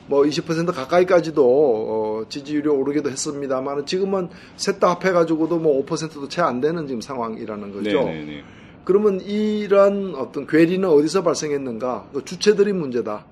뭐 0.07 0.23
20% 0.25 0.73
가까이까지도 0.75 1.45
어, 1.47 2.25
지지율이 2.29 2.69
오르기도 2.69 3.11
했습니다만 3.11 3.87
지금은 3.87 4.29
셋 4.57 4.81
다 4.81 4.91
합해가지고도 4.91 5.59
뭐 5.59 5.85
5%도 5.87 6.29
채 6.29 6.43
안 6.43 6.61
되는 6.61 6.87
지금 6.87 7.01
상황이라는 7.01 7.73
거죠. 7.73 8.03
네, 8.03 8.05
네, 8.05 8.25
네. 8.25 8.45
그러면 8.85 9.21
이런 9.21 10.15
어떤 10.17 10.47
괴리는 10.47 10.89
어디서 10.89 11.23
발생했는가? 11.23 12.07
그 12.13 12.25
주체들이 12.25 12.73
문제다. 12.73 13.25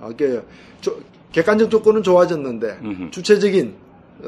아, 0.00 0.08
이게 0.12 0.40
조- 0.80 0.98
객관적 1.32 1.70
조건은 1.70 2.02
좋아졌는데 2.02 2.78
음흠. 2.82 3.10
주체적인 3.10 3.74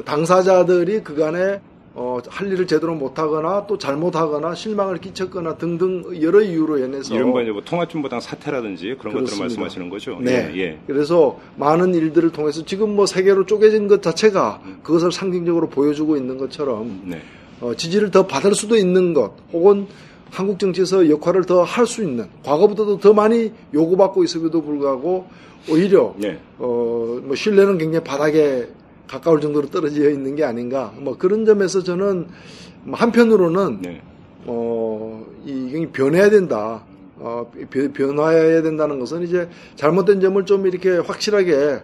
당사자들이 0.05 1.03
그간에 1.03 1.61
어, 1.95 2.19
할 2.29 2.51
일을 2.51 2.67
제대로 2.67 2.93
못하거나 2.95 3.65
또 3.67 3.77
잘못하거나 3.77 4.53
실망을 4.55 4.99
끼쳤거나 4.99 5.55
등등 5.57 6.21
여러 6.21 6.39
이유로 6.41 6.77
인해서 6.77 7.13
이른바 7.15 7.41
이제 7.41 7.51
뭐 7.51 7.61
통합진보당 7.65 8.21
사태라든지 8.21 8.95
그런 8.99 9.13
것들을 9.13 9.13
그렇습니다. 9.25 9.43
말씀하시는 9.43 9.89
거죠. 9.89 10.17
네. 10.21 10.51
예, 10.53 10.57
예. 10.59 10.79
그래서 10.87 11.39
많은 11.57 11.93
일들을 11.95 12.31
통해서 12.31 12.63
지금 12.63 12.95
뭐 12.95 13.05
세계로 13.05 13.45
쪼개진 13.47 13.87
것 13.87 14.01
자체가 14.03 14.61
그것을 14.83 15.11
상징적으로 15.11 15.67
보여주고 15.69 16.15
있는 16.15 16.37
것처럼 16.37 17.01
네. 17.05 17.21
어, 17.59 17.73
지지를 17.75 18.11
더 18.11 18.25
받을 18.27 18.53
수도 18.55 18.77
있는 18.77 19.13
것, 19.13 19.33
혹은 19.51 19.87
한국 20.31 20.59
정치에서 20.59 21.09
역할을 21.09 21.45
더 21.45 21.63
할 21.63 21.85
수 21.87 22.03
있는, 22.03 22.27
과거보다도 22.43 22.99
더 22.99 23.13
많이 23.13 23.51
요구받고 23.73 24.23
있음에도 24.23 24.61
불구하고, 24.61 25.27
오히려, 25.69 26.13
네. 26.17 26.39
어, 26.57 27.19
뭐, 27.23 27.35
신뢰는 27.35 27.77
굉장히 27.77 28.03
바닥에 28.03 28.67
가까울 29.07 29.41
정도로 29.41 29.67
떨어져 29.69 30.09
있는 30.09 30.35
게 30.35 30.43
아닌가. 30.43 30.93
뭐, 30.97 31.17
그런 31.17 31.45
점에서 31.45 31.81
저는, 31.83 32.27
뭐 32.83 32.97
한편으로는, 32.97 33.81
네. 33.81 34.01
어, 34.45 35.25
이, 35.45 35.51
이 35.75 35.85
변해야 35.87 36.29
된다. 36.29 36.83
어, 37.17 37.51
변- 37.69 37.91
변화해야 37.91 38.61
된다는 38.61 38.97
것은 38.99 39.23
이제 39.23 39.49
잘못된 39.75 40.21
점을 40.21 40.43
좀 40.45 40.65
이렇게 40.67 40.97
확실하게, 40.97 41.79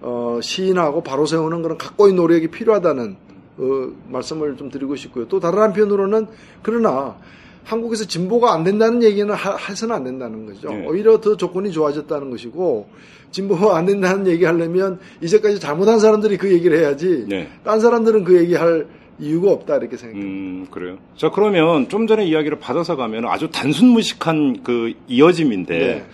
어, 0.00 0.40
시인하고 0.42 1.02
바로 1.02 1.26
세우는 1.26 1.62
그런 1.62 1.78
각고의 1.78 2.14
노력이 2.14 2.48
필요하다는, 2.48 3.16
어, 3.58 3.90
말씀을 4.08 4.56
좀 4.56 4.70
드리고 4.70 4.96
싶고요. 4.96 5.28
또 5.28 5.38
다른 5.38 5.60
한편으로는, 5.60 6.26
그러나, 6.62 7.16
한국에서 7.64 8.04
진보가 8.04 8.52
안 8.52 8.64
된다는 8.64 9.02
얘기는 9.02 9.32
하, 9.32 9.56
해서는 9.56 9.94
안 9.94 10.04
된다는 10.04 10.46
거죠. 10.46 10.70
네. 10.70 10.86
오히려 10.86 11.20
더 11.20 11.36
조건이 11.36 11.70
좋아졌다는 11.70 12.30
것이고, 12.30 12.88
진보가 13.30 13.76
안 13.76 13.86
된다는 13.86 14.26
얘기 14.26 14.44
하려면, 14.44 14.98
이제까지 15.20 15.60
잘못한 15.60 16.00
사람들이 16.00 16.36
그 16.36 16.52
얘기를 16.52 16.78
해야지, 16.78 17.24
네. 17.28 17.48
딴 17.64 17.80
사람들은 17.80 18.24
그 18.24 18.38
얘기 18.38 18.54
할 18.54 18.86
이유가 19.18 19.52
없다, 19.52 19.76
이렇게 19.76 19.96
생각합니다. 19.96 20.30
음, 20.30 20.66
그래요. 20.70 20.98
자, 21.16 21.30
그러면 21.30 21.88
좀 21.88 22.06
전에 22.06 22.24
이야기를 22.26 22.58
받아서 22.58 22.96
가면 22.96 23.26
아주 23.26 23.50
단순무식한 23.50 24.62
그 24.62 24.94
이어짐인데 25.08 25.78
네. 25.78 26.06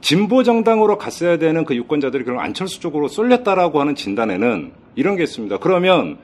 진보 0.00 0.44
정당으로 0.44 0.98
갔어야 0.98 1.36
되는 1.38 1.64
그 1.64 1.74
유권자들이 1.74 2.24
그럼 2.24 2.38
안철수 2.38 2.80
쪽으로 2.80 3.08
쏠렸다라고 3.08 3.80
하는 3.80 3.96
진단에는 3.96 4.70
이런 4.94 5.16
게 5.16 5.24
있습니다. 5.24 5.58
그러면 5.58 6.18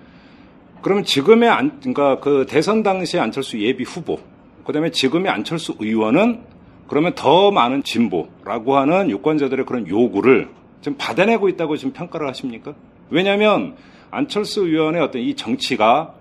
그러면 0.83 1.05
지금의 1.05 1.49
안, 1.49 1.81
그러니까 1.81 2.21
그 2.21 2.45
대선 2.49 2.83
당시 2.83 3.19
안철수 3.19 3.59
예비 3.61 3.85
후보, 3.85 4.19
그다음에 4.65 4.91
지금의 4.91 5.31
안철수 5.31 5.75
의원은 5.79 6.41
그러면 6.89 7.15
더 7.15 7.51
많은 7.51 7.83
진보라고 7.83 8.77
하는 8.77 9.11
유권자들의 9.11 9.65
그런 9.67 9.89
요구를 9.89 10.49
지금 10.81 10.99
받아내고 10.99 11.49
있다고 11.49 11.77
지금 11.77 11.93
평가를 11.93 12.29
하십니까? 12.29 12.75
왜냐하면 13.11 13.77
안철수 14.11 14.67
의원의 14.67 15.01
어떤 15.01 15.23
이 15.23 15.35
정치가 15.35 16.15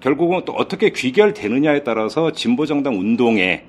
결국은 0.00 0.42
또 0.44 0.52
어떻게 0.52 0.90
귀결되느냐에 0.90 1.84
따라서 1.84 2.32
진보정당 2.32 2.98
운동에 2.98 3.64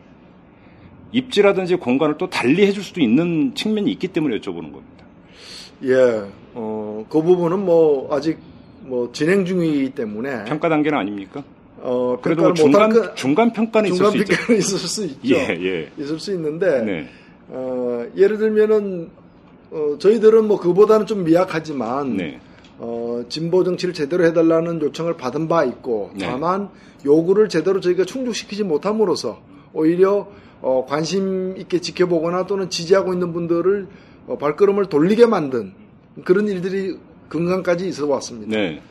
입지라든지 1.12 1.76
공간을 1.76 2.18
또 2.18 2.30
달리 2.30 2.66
해줄 2.66 2.84
수도 2.84 3.02
있는 3.02 3.56
측면이 3.56 3.92
있기 3.92 4.10
때문에 4.10 4.38
여쭤보는 4.38 4.74
겁니다. 4.74 5.06
예, 5.84 6.24
어, 6.54 7.06
그 7.08 7.22
부분은 7.22 7.64
뭐, 7.64 8.14
아직 8.14 8.40
뭐, 8.82 9.12
진행 9.12 9.46
중이기 9.46 9.92
때문에, 9.92 10.46
평가 10.46 10.70
단계는 10.70 10.98
아닙니까? 10.98 11.44
어, 11.82 12.18
그래도 12.22 12.44
뭐 12.44 12.54
중간 12.54 12.90
거- 12.90 13.14
중간 13.16 13.54
평가는 13.54 13.88
있을 13.90 13.98
중간 13.98 14.12
수 14.12 14.18
있죠. 14.20 14.34
평가는 14.36 14.60
있을 14.60 14.78
수 14.80 15.06
있죠. 15.06 15.20
예, 15.36 15.48
예. 15.50 15.90
있을 15.98 16.20
수 16.20 16.34
있는데, 16.34 16.82
네. 16.84 17.08
어, 17.50 18.06
예를 18.16 18.38
들면은, 18.38 19.10
어, 19.72 19.96
저희들은 20.00 20.48
뭐, 20.48 20.60
그보다는 20.60 21.06
좀 21.06 21.24
미약하지만, 21.24 22.18
네. 22.18 22.40
어, 22.80 23.24
진보 23.30 23.64
정치를 23.64 23.94
제대로 23.94 24.24
해달라는 24.26 24.82
요청을 24.82 25.18
받은 25.18 25.48
바 25.48 25.64
있고, 25.66 26.12
네. 26.16 26.26
다만, 26.26 26.70
요구를 27.06 27.48
제대로 27.50 27.80
저희가 27.80 28.06
충족시키지 28.06 28.64
못함으로써, 28.64 29.40
오히려 29.74 30.28
어, 30.60 30.86
관심 30.90 31.56
있게 31.58 31.80
지켜보거나 31.80 32.48
또는 32.48 32.72
지지하고 32.72 33.14
있는 33.14 33.32
분들을 33.32 33.88
어, 34.26 34.38
발걸음을 34.40 34.88
돌리게 34.88 35.28
만든 35.28 35.72
그런 36.24 36.48
일들이 36.48 36.98
건강까지 37.30 37.88
있어 37.88 38.08
왔습니다. 38.08 38.58
네. 38.58 38.82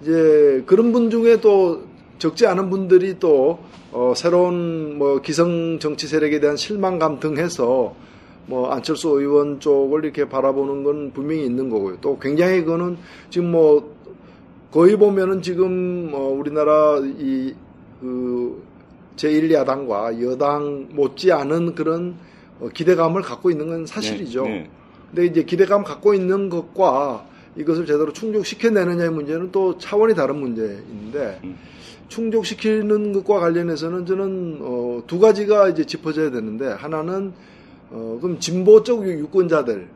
이제 0.00 0.62
그런 0.64 0.90
분 0.92 1.10
중에 1.10 1.42
또 1.42 1.82
적지 2.22 2.46
않은 2.46 2.70
분들이 2.70 3.18
또 3.18 3.58
어, 3.90 4.12
새로운 4.14 4.96
뭐 4.96 5.20
기성 5.20 5.80
정치 5.80 6.06
세력에 6.06 6.38
대한 6.38 6.56
실망감 6.56 7.18
등 7.18 7.36
해서 7.36 7.96
뭐 8.46 8.70
안철수 8.70 9.08
의원 9.08 9.58
쪽을 9.58 10.04
이렇게 10.04 10.28
바라보는 10.28 10.84
건 10.84 11.10
분명히 11.12 11.44
있는 11.44 11.68
거고요. 11.68 11.98
또 12.00 12.20
굉장히 12.20 12.60
그거는 12.60 12.96
지금 13.28 13.50
뭐 13.50 13.92
거의 14.70 14.94
보면은 14.96 15.42
지금 15.42 16.12
어, 16.14 16.28
우리나라 16.28 16.98
이그 16.98 18.62
제1야당과 19.16 20.22
여당 20.22 20.90
못지 20.92 21.32
않은 21.32 21.74
그런 21.74 22.14
어, 22.60 22.68
기대감을 22.72 23.22
갖고 23.22 23.50
있는 23.50 23.66
건 23.66 23.84
사실이죠. 23.84 24.44
네, 24.44 24.48
네. 24.48 24.70
근데 25.10 25.26
이제 25.26 25.42
기대감 25.42 25.82
갖고 25.82 26.14
있는 26.14 26.50
것과 26.50 27.26
이것을 27.56 27.84
제대로 27.84 28.12
충족시켜내느냐의 28.12 29.10
문제는 29.10 29.50
또 29.50 29.76
차원이 29.76 30.14
다른 30.14 30.36
문제인데 30.36 31.40
음. 31.42 31.58
충족시키는 32.12 33.14
것과 33.14 33.40
관련해서는 33.40 34.04
저는 34.04 34.58
어, 34.60 35.02
두 35.06 35.18
가지가 35.18 35.70
이제 35.70 35.84
짚어져야 35.84 36.30
되는데 36.30 36.66
하나는 36.66 37.32
어, 37.90 38.18
그럼 38.20 38.38
진보적 38.38 39.08
유권자들 39.08 39.88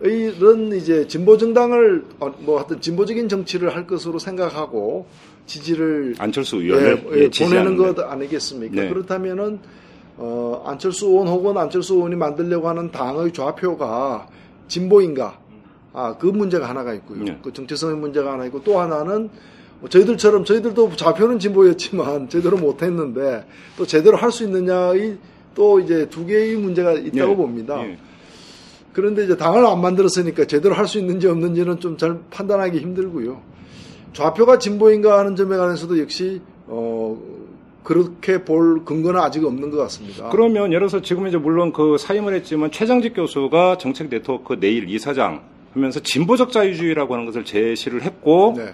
이런 0.00 0.72
이제 0.72 1.06
진보 1.06 1.36
정당을 1.36 2.04
어, 2.20 2.32
뭐 2.38 2.56
하여튼 2.58 2.80
진보적인 2.80 3.28
정치를 3.28 3.74
할 3.76 3.86
것으로 3.86 4.18
생각하고 4.18 5.06
지지를 5.44 6.14
안철수 6.18 6.56
의원을 6.56 7.04
예, 7.12 7.16
예, 7.16 7.22
예, 7.24 7.30
보내는. 7.44 7.76
것 7.76 7.98
아니겠습니까? 7.98 8.74
네. 8.74 8.88
그렇다면은 8.88 9.58
어, 10.16 10.62
안철수 10.66 11.06
의원 11.06 11.28
혹은 11.28 11.58
안철수 11.58 11.94
의원이 11.94 12.16
만들려고 12.16 12.68
하는 12.68 12.90
당의 12.90 13.32
좌표가 13.32 14.26
진보인가? 14.68 15.38
아, 15.92 16.16
그 16.16 16.26
문제가 16.26 16.68
하나가 16.68 16.94
있고요. 16.94 17.24
네. 17.24 17.38
그 17.42 17.52
정체성의 17.52 17.96
문제가 17.96 18.32
하나 18.32 18.46
있고 18.46 18.62
또 18.62 18.78
하나는 18.78 19.22
뭐 19.22 19.30
저희들처럼 19.88 20.44
저희들도 20.44 20.96
좌표는 20.96 21.38
진보였지만 21.38 22.28
제대로 22.30 22.56
못했는데 22.56 23.44
또 23.76 23.86
제대로 23.86 24.16
할 24.16 24.30
수 24.32 24.44
있느냐의 24.44 25.18
또 25.54 25.80
이제 25.80 26.08
두 26.08 26.26
개의 26.26 26.56
문제가 26.56 26.92
있다고 26.92 27.32
예, 27.32 27.36
봅니다. 27.36 27.82
예. 27.84 27.96
그런데 28.92 29.24
이제 29.24 29.36
당을 29.36 29.64
안 29.66 29.80
만들었으니까 29.80 30.44
제대로 30.46 30.74
할 30.74 30.86
수 30.86 30.98
있는지 30.98 31.26
없는지는 31.28 31.78
좀 31.80 31.96
잘 31.96 32.18
판단하기 32.30 32.78
힘들고요. 32.78 33.40
좌표가 34.12 34.58
진보인가 34.58 35.18
하는 35.18 35.36
점에 35.36 35.56
관해서도 35.56 36.00
역시 36.00 36.40
어 36.66 37.16
그렇게 37.84 38.44
볼 38.44 38.84
근거는 38.84 39.20
아직 39.20 39.44
없는 39.44 39.70
것 39.70 39.76
같습니다. 39.78 40.28
그러면 40.30 40.68
예를 40.72 40.88
들어서 40.88 41.00
지금 41.02 41.26
이제 41.26 41.36
물론 41.38 41.72
그 41.72 41.96
사임을 41.98 42.34
했지만 42.34 42.70
최장직 42.70 43.14
교수가 43.14 43.78
정책 43.78 44.10
네트워크 44.10 44.58
내일 44.58 44.88
이사장 44.90 45.42
하면서 45.72 46.00
진보적 46.00 46.50
자유주의라고 46.52 47.14
하는 47.14 47.26
것을 47.26 47.44
제시를 47.44 48.02
했고 48.02 48.54
네. 48.56 48.72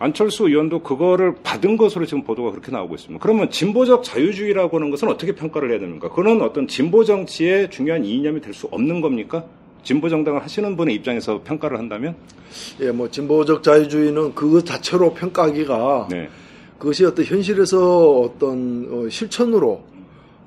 안철수 0.00 0.48
의원도 0.48 0.82
그거를 0.82 1.34
받은 1.42 1.76
것으로 1.76 2.06
지금 2.06 2.22
보도가 2.22 2.52
그렇게 2.52 2.70
나오고 2.70 2.94
있습니다. 2.94 3.20
그러면 3.22 3.50
진보적 3.50 4.04
자유주의라고 4.04 4.76
하는 4.76 4.90
것은 4.90 5.08
어떻게 5.08 5.34
평가를 5.34 5.70
해야 5.72 5.80
됩니까? 5.80 6.08
그는 6.08 6.40
어떤 6.40 6.68
진보 6.68 7.04
정치의 7.04 7.70
중요한 7.70 8.04
이념이 8.04 8.40
될 8.40 8.54
수 8.54 8.66
없는 8.70 9.00
겁니까? 9.00 9.44
진보 9.82 10.08
정당을 10.08 10.42
하시는 10.42 10.76
분의 10.76 10.94
입장에서 10.96 11.40
평가를 11.44 11.78
한다면? 11.78 12.14
예, 12.80 12.90
뭐 12.90 13.08
진보적 13.10 13.62
자유주의는 13.62 14.34
그것 14.34 14.64
자체로 14.66 15.12
평가하기가 15.14 16.08
네. 16.10 16.28
그것이 16.78 17.04
어떤 17.04 17.24
현실에서 17.24 18.20
어떤 18.20 18.88
어, 18.90 19.08
실천으로 19.08 19.82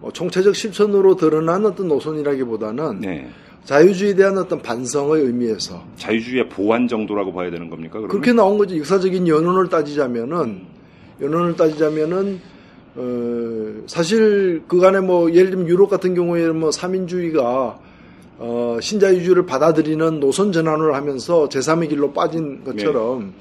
어, 0.02 0.10
총체적 0.12 0.56
실천으로 0.56 1.16
드러난 1.16 1.66
어떤 1.66 1.88
노선이라기보다는 1.88 3.00
네. 3.02 3.30
자유주의에 3.66 4.16
대한 4.16 4.38
어떤 4.38 4.62
반성의 4.62 5.24
의미에서 5.24 5.84
자유주의의 5.98 6.50
보완 6.50 6.88
정도라고 6.88 7.34
봐야 7.34 7.52
되는 7.52 7.70
겁니까? 7.70 7.94
그러면? 7.94 8.10
그렇게 8.10 8.34
나온 8.34 8.58
거지 8.58 8.78
역사적인 8.80 9.28
연원을 9.28 9.70
따지자면은 9.70 10.62
연원을 11.22 11.56
따지자면은 11.56 12.42
어, 12.96 13.84
사실 13.88 14.64
그간에 14.68 15.00
뭐 15.00 15.32
예를 15.32 15.52
들면 15.52 15.68
유럽 15.68 15.90
같은 15.90 16.14
경우에 16.16 16.50
뭐 16.50 16.72
삼인주의가 16.72 17.80
어, 18.40 18.78
신자유주의를 18.82 19.46
받아들이는 19.46 20.20
노선 20.20 20.52
전환을 20.52 20.96
하면서 20.96 21.48
제3의 21.48 21.90
길로 21.90 22.12
빠진 22.12 22.64
것처럼 22.64 23.34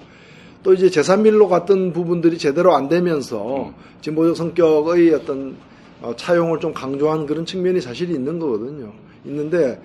또 0.63 0.75
이제 0.75 0.89
제3일로 0.89 1.49
갔던 1.49 1.95
부분들이 1.95 2.37
제대로 2.37 2.75
안 2.77 2.89
되면서 2.89 3.73
진보적 4.03 4.37
성격의 4.37 5.15
어떤 5.15 5.57
어, 6.03 6.15
차용을 6.15 6.61
좀 6.61 6.75
강조한 6.75 7.27
그런 7.27 7.47
측면이 7.47 7.81
사실 7.81 8.11
있는 8.11 8.39
거거든요. 8.39 8.93
있는데 9.25 9.81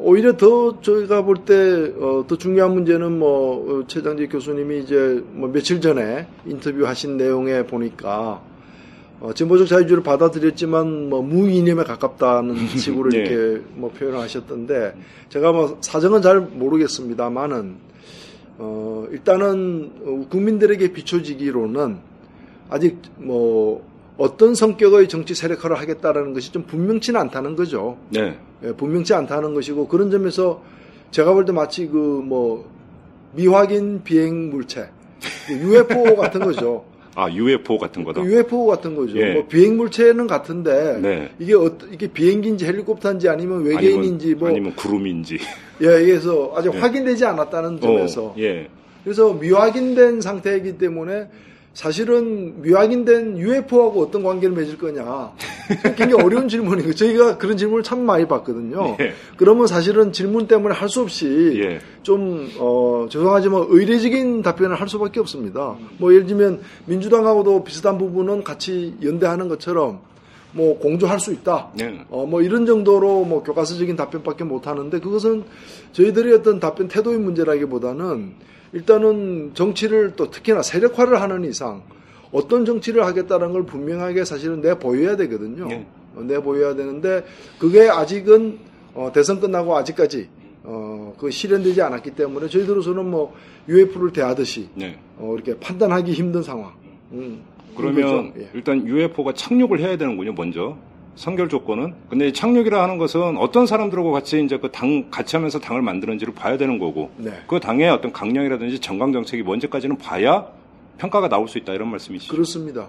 오히려 0.00 0.36
더 0.36 0.80
저희가 0.80 1.22
볼 1.22 1.44
때더 1.44 2.36
중요한 2.38 2.72
문제는 2.74 3.18
뭐 3.18 3.80
어, 3.80 3.86
최장직 3.86 4.30
교수님이 4.30 4.80
이제 4.80 5.22
뭐 5.32 5.48
며칠 5.50 5.80
전에 5.80 6.26
인터뷰하신 6.46 7.16
내용에 7.16 7.66
보니까 7.66 8.42
어, 9.20 9.32
진보적 9.32 9.66
자유주의를 9.66 10.02
받아들였지만 10.04 11.08
뭐 11.08 11.22
무이념에 11.22 11.82
가깝다는 11.82 12.68
식으로 12.78 13.10
네. 13.10 13.18
이렇게 13.18 13.62
뭐 13.74 13.90
표현을 13.90 14.20
하셨던데 14.20 14.94
제가 15.28 15.52
뭐 15.52 15.78
사정은 15.80 16.22
잘 16.22 16.40
모르겠습니다만은 16.40 17.76
어, 18.58 19.06
일단은 19.10 19.92
어, 20.04 20.26
국민들에게 20.30 20.92
비춰지기로는 20.92 21.98
아직 22.70 22.98
뭐 23.16 23.86
어떤 24.16 24.54
성격의 24.54 25.08
정치 25.08 25.34
세력화를 25.34 25.78
하겠다라는 25.78 26.34
것이 26.34 26.52
좀 26.52 26.64
분명치는 26.64 27.20
않다는 27.20 27.56
거죠. 27.56 27.96
네. 28.10 28.38
예, 28.64 28.72
분명치 28.72 29.14
않다는 29.14 29.54
것이고 29.54 29.88
그런 29.88 30.10
점에서 30.10 30.62
제가 31.10 31.32
볼 31.32 31.44
때 31.44 31.52
마치 31.52 31.86
그 31.86 31.96
뭐 31.98 32.68
미확인 33.34 34.02
비행 34.02 34.50
물체 34.50 34.88
그 35.46 35.52
UFO 35.54 36.16
같은 36.16 36.40
거죠. 36.40 36.84
아, 37.14 37.28
UFO 37.30 37.78
같은 37.78 38.04
거다. 38.04 38.22
그 38.22 38.30
UFO 38.32 38.66
같은 38.66 38.94
거죠. 38.94 39.18
예. 39.18 39.32
뭐 39.34 39.46
비행 39.48 39.76
물체는 39.76 40.26
같은데 40.28 40.98
네. 41.02 41.30
이게 41.38 41.54
어, 41.54 41.70
이게 41.92 42.06
비행기인지 42.06 42.64
헬리콥터인지 42.64 43.28
아니면 43.28 43.64
외계인인지 43.64 44.26
아니면, 44.26 44.38
뭐 44.38 44.48
아니면 44.48 44.76
구름인지. 44.76 45.38
예, 45.82 45.86
그래서 45.86 46.52
아직 46.56 46.72
예. 46.74 46.78
확인되지 46.78 47.24
않았다는 47.24 47.80
점에서 47.80 48.24
어, 48.26 48.34
예. 48.38 48.68
그래서 49.04 49.32
미확인된 49.34 50.20
상태이기 50.20 50.78
때문에 50.78 51.28
사실은 51.78 52.60
미확인된 52.60 53.38
UFO하고 53.38 54.02
어떤 54.02 54.24
관계를 54.24 54.52
맺을 54.56 54.78
거냐. 54.78 55.32
굉장히 55.96 56.14
어려운 56.14 56.48
질문이고 56.50 56.92
저희가 56.92 57.38
그런 57.38 57.56
질문을 57.56 57.84
참 57.84 58.04
많이 58.04 58.26
받거든요. 58.26 58.96
예. 58.98 59.12
그러면 59.36 59.68
사실은 59.68 60.10
질문 60.12 60.48
때문에 60.48 60.74
할 60.74 60.88
수 60.88 61.02
없이 61.02 61.60
예. 61.62 61.78
좀 62.02 62.50
어, 62.58 63.06
죄송하지만 63.08 63.66
의례적인 63.68 64.42
답변을 64.42 64.74
할 64.74 64.88
수밖에 64.88 65.20
없습니다. 65.20 65.76
뭐 65.98 66.12
예를 66.12 66.26
들면 66.26 66.62
민주당하고도 66.86 67.62
비슷한 67.62 67.96
부분은 67.96 68.42
같이 68.42 68.94
연대하는 69.00 69.48
것처럼 69.48 70.00
뭐 70.50 70.80
공조할 70.80 71.20
수 71.20 71.32
있다. 71.32 71.68
네. 71.76 72.04
어, 72.10 72.26
뭐 72.26 72.42
이런 72.42 72.66
정도로 72.66 73.22
뭐 73.22 73.44
교과서적인 73.44 73.94
답변밖에 73.94 74.42
못 74.42 74.66
하는데 74.66 74.98
그것은 74.98 75.44
저희들의 75.92 76.34
어떤 76.34 76.58
답변 76.58 76.88
태도의 76.88 77.18
문제라기보다는 77.18 78.32
일단은 78.72 79.52
정치를 79.54 80.14
또 80.16 80.30
특히나 80.30 80.62
세력화를 80.62 81.20
하는 81.20 81.44
이상 81.44 81.82
어떤 82.32 82.64
정치를 82.64 83.04
하겠다는 83.04 83.52
걸 83.52 83.64
분명하게 83.64 84.24
사실은 84.24 84.60
내보여야 84.60 85.16
되거든요. 85.16 85.66
네. 85.66 85.86
어, 86.14 86.22
내보여야 86.22 86.74
되는데 86.74 87.24
그게 87.58 87.88
아직은 87.88 88.58
어, 88.94 89.10
대선 89.14 89.40
끝나고 89.40 89.76
아직까지 89.76 90.28
어, 90.64 91.14
그 91.18 91.30
실현되지 91.30 91.80
않았기 91.80 92.10
때문에 92.10 92.48
저희들로서는 92.48 93.06
뭐 93.10 93.34
UF를 93.68 94.12
대하듯이 94.12 94.68
네. 94.74 94.98
어, 95.16 95.34
이렇게 95.34 95.58
판단하기 95.58 96.12
힘든 96.12 96.42
상황. 96.42 96.72
음, 97.12 97.42
그러면. 97.76 98.32
예. 98.38 98.50
일단 98.52 98.86
UFO가 98.86 99.32
착륙을 99.32 99.80
해야 99.80 99.96
되는군요, 99.96 100.32
먼저. 100.32 100.76
선결 101.18 101.48
조건은. 101.48 101.94
근데 102.08 102.32
착륙이라 102.32 102.80
하는 102.80 102.96
것은 102.96 103.36
어떤 103.38 103.66
사람들하고 103.66 104.12
같이 104.12 104.40
이제 104.40 104.56
그 104.56 104.70
당, 104.70 105.10
같이 105.10 105.34
하면서 105.34 105.58
당을 105.58 105.82
만드는지를 105.82 106.32
봐야 106.32 106.56
되는 106.56 106.78
거고. 106.78 107.10
네. 107.16 107.32
그 107.48 107.58
당의 107.58 107.90
어떤 107.90 108.12
강령이라든지 108.12 108.78
정강 108.78 109.12
정책이 109.12 109.42
뭔지까지는 109.42 109.98
봐야 109.98 110.46
평가가 110.96 111.28
나올 111.28 111.48
수 111.48 111.58
있다 111.58 111.74
이런 111.74 111.90
말씀이시죠. 111.90 112.32
그렇습니다. 112.32 112.86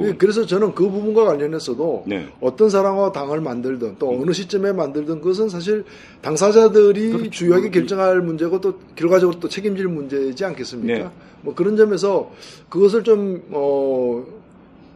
예, 0.00 0.12
그래서 0.12 0.44
저는 0.44 0.74
그 0.74 0.90
부분과 0.90 1.24
관련해서도 1.24 2.04
네. 2.08 2.26
어떤 2.40 2.68
사람과 2.68 3.12
당을 3.12 3.40
만들든 3.40 3.94
또 3.98 4.10
어느 4.10 4.32
시점에 4.32 4.72
만들든 4.72 5.20
그것은 5.20 5.48
사실 5.48 5.84
당사자들이 6.20 7.10
그렇죠. 7.12 7.30
주요하게 7.30 7.70
결정할 7.70 8.20
문제고 8.20 8.60
또 8.60 8.74
결과적으로 8.96 9.40
또 9.40 9.48
책임질 9.48 9.86
문제이지 9.86 10.44
않겠습니까? 10.44 10.98
네. 10.98 11.10
뭐 11.42 11.54
그런 11.54 11.76
점에서 11.76 12.32
그것을 12.68 13.02
좀 13.02 13.44
어, 13.50 14.24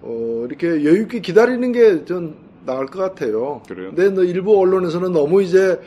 어, 0.02 0.46
이렇게 0.46 0.66
여유 0.84 1.02
있게 1.02 1.20
기다리는 1.20 1.72
게 1.72 2.04
전 2.04 2.34
나을 2.64 2.86
것 2.86 3.00
같아요. 3.00 3.62
그래요? 3.68 3.92
근데 3.94 4.10
너 4.10 4.22
일부 4.22 4.58
언론에서는 4.58 5.12
너무 5.12 5.42
이제 5.42 5.80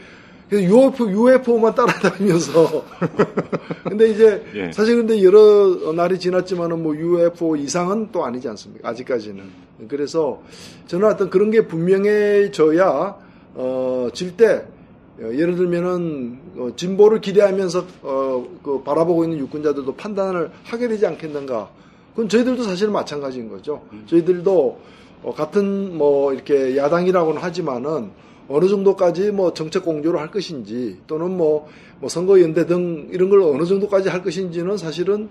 UFO, 0.52 1.10
UFO만 1.10 1.74
따라다니면서. 1.74 2.86
근데 3.84 4.10
이제, 4.10 4.46
예. 4.54 4.72
사실 4.72 4.98
근데 4.98 5.24
여러 5.24 5.92
날이 5.94 6.20
지났지만은 6.20 6.84
뭐 6.84 6.96
UFO 6.96 7.56
이상은 7.56 8.10
또 8.12 8.24
아니지 8.26 8.48
않습니까? 8.50 8.90
아직까지는. 8.90 9.44
그래서 9.88 10.42
저는 10.88 11.08
어떤 11.08 11.30
그런 11.30 11.50
게 11.50 11.68
분명해져야, 11.68 13.16
어, 13.56 14.08
질 14.14 14.38
때, 14.38 14.66
어, 15.20 15.32
예를 15.34 15.56
들면은, 15.56 16.40
어, 16.58 16.70
진보를 16.76 17.22
기대하면서, 17.22 17.86
어, 18.04 18.46
그 18.62 18.84
바라보고 18.84 19.24
있는 19.24 19.40
유권자들도 19.40 19.96
판단을 19.96 20.52
하게 20.64 20.88
되지 20.88 21.08
않겠는가. 21.08 21.70
그건 22.12 22.30
저희들도 22.30 22.64
사실 22.64 22.90
마찬가지인 22.90 23.50
거죠. 23.50 23.82
저희들도 24.06 24.80
어, 25.26 25.34
같은 25.34 25.98
뭐 25.98 26.34
이렇게 26.34 26.78
야당이라고는 26.78 27.42
하지만은 27.42 28.12
어느 28.48 28.68
정도까지 28.68 29.32
뭐 29.32 29.54
정책 29.54 29.84
공조를 29.84 30.20
할 30.20 30.30
것인지 30.30 31.00
또는 31.08 31.36
뭐, 31.36 31.68
뭐 32.00 32.10
선거 32.10 32.40
연대 32.40 32.68
등 32.68 33.08
이런 33.12 33.30
걸 33.32 33.42
어느 33.42 33.66
정도까지 33.66 34.10
할 34.10 34.22
것인지는 34.22 34.78
사실은 34.78 35.28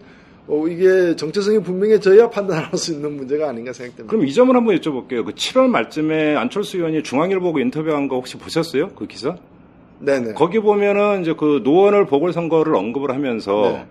어, 0.49 0.67
이게 0.67 1.15
정체성이 1.15 1.61
분명해져야 1.61 2.29
판단할 2.29 2.77
수 2.77 2.93
있는 2.93 3.17
문제가 3.17 3.49
아닌가 3.49 3.73
생각됩니다. 3.73 4.11
그럼 4.11 4.27
이 4.27 4.35
점을 4.35 4.55
한번 4.55 4.77
여쭤볼게요. 4.77 5.25
그 5.25 5.33
7월 5.33 5.69
말쯤에 5.69 6.35
안철수 6.35 6.77
의원이 6.77 7.05
중앙일보고 7.05 7.61
인터뷰한 7.61 8.09
거 8.09 8.17
혹시 8.17 8.37
보셨어요? 8.37 8.89
그 8.97 9.07
기사? 9.07 9.37
네네. 10.01 10.33
거기 10.35 10.59
보면은 10.59 11.23
이제 11.23 11.35
그 11.39 11.61
노원을 11.63 12.07
보궐선거를 12.07 12.75
언급을 12.75 13.13
하면서 13.13 13.63
네. 13.63 13.87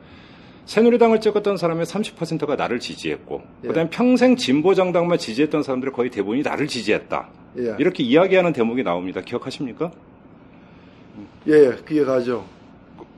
새누리당을 0.65 1.19
찍었던 1.19 1.57
사람의 1.57 1.85
30%가 1.85 2.55
나를 2.55 2.79
지지했고, 2.79 3.41
예. 3.63 3.67
그다음에 3.67 3.89
평생 3.89 4.35
진보 4.35 4.73
정당만 4.73 5.17
지지했던 5.17 5.63
사람들이 5.63 5.91
거의 5.91 6.09
대부분이 6.09 6.41
나를 6.41 6.67
지지했다. 6.67 7.29
예. 7.59 7.75
이렇게 7.79 8.03
이야기하는 8.03 8.53
대목이 8.53 8.83
나옵니다. 8.83 9.21
기억하십니까? 9.21 9.91
예, 11.47 11.75
기억하죠. 11.87 12.45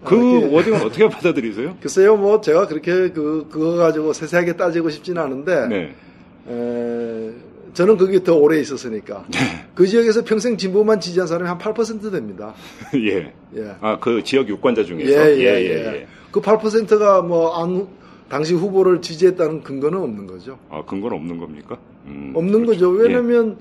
그 0.03 0.15
아, 0.15 0.41
예. 0.41 0.53
워딩은 0.53 0.81
어떻게 0.81 1.07
받아들이세요? 1.07 1.77
글쎄요, 1.81 2.15
뭐 2.15 2.41
제가 2.41 2.67
그렇게 2.67 3.11
그 3.11 3.47
그거 3.49 3.75
가지고 3.75 4.13
세세하게 4.13 4.53
따지고 4.53 4.89
싶지는 4.89 5.21
않은데 5.21 5.67
네. 5.67 5.95
에, 6.47 7.31
저는 7.73 7.97
거기 7.97 8.23
더 8.23 8.35
오래 8.35 8.59
있었으니까 8.59 9.25
네. 9.31 9.39
그 9.73 9.85
지역에서 9.85 10.23
평생 10.23 10.57
진보만 10.57 10.99
지지한 10.99 11.27
사람이 11.27 11.47
한 11.47 11.57
8% 11.57 12.11
됩니다. 12.11 12.53
예. 12.95 13.33
예. 13.57 13.75
아, 13.81 13.97
그 13.99 14.23
지역 14.23 14.47
유권자 14.47 14.83
중에서. 14.83 15.11
예, 15.11 15.37
예, 15.37 15.45
예. 15.45 16.07
그 16.35 16.41
8%가 16.41 17.21
뭐 17.21 17.63
안, 17.63 17.87
당시 18.27 18.53
후보를 18.53 19.01
지지했다는 19.01 19.63
근거는 19.63 19.97
없는 20.01 20.27
거죠. 20.27 20.59
아, 20.69 20.83
근거는 20.83 21.15
없는 21.15 21.37
겁니까? 21.37 21.77
음, 22.07 22.33
없는 22.35 22.65
그렇죠. 22.65 22.91
거죠. 22.91 23.01
왜냐면 23.01 23.57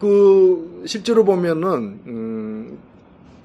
그 0.00 0.82
실제로 0.84 1.24
보면은 1.24 2.00
음, 2.08 2.78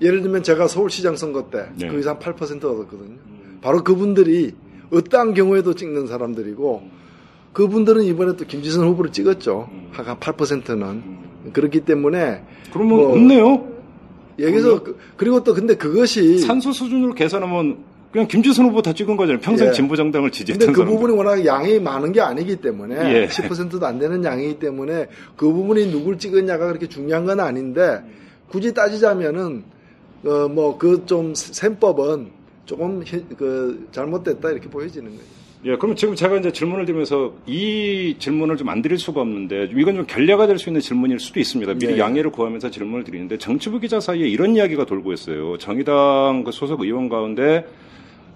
예를 0.02 0.24
들면 0.24 0.42
제가 0.42 0.68
서울시장 0.68 1.18
선거 1.18 1.52
때 1.52 1.68
네. 1.76 1.88
거기서 1.88 2.18
한8% 2.18 2.64
얻었거든요. 2.64 3.16
바로 3.62 3.84
그분들이 3.84 4.56
어떠한 4.92 5.36
경우에도 5.36 5.76
찍는 5.76 6.08
사람들이고 6.08 6.82
그분들은 7.54 8.06
이번에 8.06 8.38
또 8.38 8.46
김지선 8.46 8.88
후보를 8.88 9.12
찍었죠. 9.12 9.70
음. 9.72 9.90
한 9.92 10.04
8%는 10.04 11.54
그렇기 11.54 11.82
때문에 11.82 12.20
예. 12.20 12.44
그러면 12.74 12.98
뭐, 12.98 13.12
없네요. 13.12 13.68
여기서 14.40 14.82
그, 14.82 14.98
리고 15.20 15.44
또 15.44 15.54
근데 15.54 15.76
그것이 15.76 16.40
산소 16.40 16.72
수준으로 16.72 17.14
계산하면 17.14 17.97
그냥 18.12 18.28
김지선 18.28 18.66
후보 18.68 18.82
다 18.82 18.94
찍은 18.94 19.16
거잖아요. 19.18 19.42
평생 19.42 19.68
예. 19.68 19.72
진보 19.74 19.96
정당을 19.96 20.30
근데 20.30 20.38
지지했던 20.38 20.74
그. 20.74 20.86
부분이 20.86 21.14
워낙 21.14 21.46
양이 21.46 21.80
많은 21.80 22.12
게 22.14 22.22
아니기 22.22 22.56
때문에 22.56 22.96
예. 23.24 23.28
10%도 23.28 23.86
안 23.86 24.00
되는 24.00 24.24
양이기 24.24 24.60
때문에 24.60 25.08
그 25.36 25.52
부분이 25.52 25.92
누굴 25.92 26.18
찍었냐가 26.18 26.68
그렇게 26.68 26.88
중요한 26.88 27.26
건 27.26 27.40
아닌데 27.40 28.00
굳이 28.50 28.74
따지자면은 28.74 29.64
어 30.26 30.48
뭐 30.50 30.78
그 30.78 31.06
좀 31.06 31.34
셈법은 31.36 32.28
조금 32.66 33.04
히- 33.06 33.24
그 33.38 33.88
잘못됐다 33.92 34.52
이렇게 34.52 34.68
보여지는 34.70 35.10
거예요. 35.10 35.24
예, 35.66 35.76
그럼 35.76 35.96
지금 35.96 36.16
제가 36.16 36.38
이제 36.38 36.52
질문을 36.52 36.86
드리면서 36.86 37.34
이 37.46 38.16
질문을 38.20 38.58
좀 38.58 38.70
안 38.70 38.82
드릴 38.82 38.98
수가 38.98 39.22
없는데 39.22 39.70
이건 39.76 39.96
좀 39.96 40.06
결례가 40.08 40.48
될 40.48 40.58
수 40.60 40.70
있는 40.70 40.82
질문일 40.82 41.20
수도 41.20 41.40
있습니다. 41.40 41.74
미리 41.76 41.94
네. 41.94 42.00
양해를 42.00 42.32
구하면서 42.32 42.70
질문을 42.72 43.04
드리는데 43.04 43.38
정치부 43.38 43.80
기자 43.80 44.00
사이에 44.00 44.28
이런 44.28 44.56
이야기가 44.56 44.86
돌고 44.86 45.14
있어요. 45.14 45.58
정의당 45.58 46.44
그 46.46 46.52
소속 46.52 46.82
의원 46.82 47.10
가운데 47.10 47.66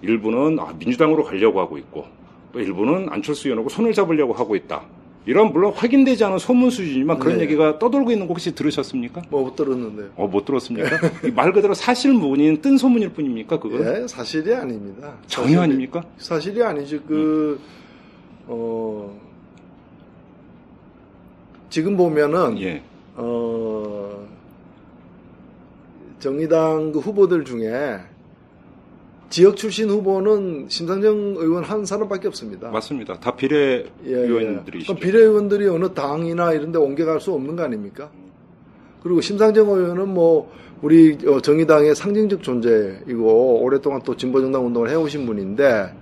일부는 0.02 0.58
아, 0.58 0.72
민주당으로 0.78 1.24
가려고 1.24 1.60
하고 1.60 1.78
있고 1.78 2.04
또 2.52 2.60
일부는 2.60 3.08
안철수 3.10 3.48
의원하고 3.48 3.68
손을 3.68 3.92
잡으려고 3.92 4.32
하고 4.32 4.54
있다. 4.56 4.82
이런 5.24 5.52
물론 5.52 5.72
확인되지 5.72 6.24
않은 6.24 6.38
소문 6.38 6.70
수준이지만 6.70 7.20
그런 7.20 7.36
네. 7.36 7.44
얘기가 7.44 7.78
떠돌고 7.78 8.10
있는 8.10 8.26
거 8.26 8.32
혹시 8.34 8.52
들으셨습니까? 8.56 9.22
뭐 9.30 9.42
못 9.44 9.54
들었는데요. 9.54 10.08
어, 10.16 10.26
못 10.26 10.44
들었습니까? 10.44 10.88
이말 11.24 11.52
그대로 11.52 11.74
사실 11.74 12.12
무근인 12.12 12.60
뜬 12.60 12.76
소문일 12.76 13.10
뿐입니까? 13.10 13.60
그건 13.60 14.02
예, 14.02 14.06
사실이 14.08 14.52
아닙니다. 14.52 15.14
전혀 15.28 15.58
사실이- 15.58 15.60
아닙니까? 15.60 16.02
사실이 16.18 16.60
아니지. 16.62 17.00
그, 17.06 17.60
어, 18.48 19.16
지금 21.70 21.96
보면은, 21.96 22.60
예. 22.60 22.82
어, 23.14 24.26
정의당 26.18 26.90
그 26.92 26.98
후보들 26.98 27.44
중에 27.44 27.98
지역 29.32 29.56
출신 29.56 29.88
후보는 29.88 30.66
심상정 30.68 31.36
의원 31.38 31.64
한 31.64 31.86
사람밖에 31.86 32.28
없습니다. 32.28 32.70
맞습니다. 32.70 33.18
다 33.18 33.34
비례 33.34 33.86
예, 34.04 34.10
예. 34.10 34.14
의원들이시죠. 34.14 34.92
그럼 34.92 35.02
비례 35.02 35.20
의원들이 35.20 35.68
어느 35.68 35.88
당이나 35.94 36.52
이런 36.52 36.70
데 36.70 36.78
옮겨갈 36.78 37.18
수 37.18 37.32
없는 37.32 37.56
거 37.56 37.62
아닙니까? 37.62 38.10
그리고 39.02 39.22
심상정 39.22 39.70
의원은 39.70 40.08
뭐 40.08 40.52
우리 40.82 41.16
어, 41.26 41.40
정의당의 41.40 41.94
상징적 41.94 42.42
존재이고 42.42 43.62
오랫동안 43.62 44.02
또 44.04 44.14
진보정당 44.14 44.66
운동을 44.66 44.90
해오신 44.90 45.24
분인데 45.24 45.94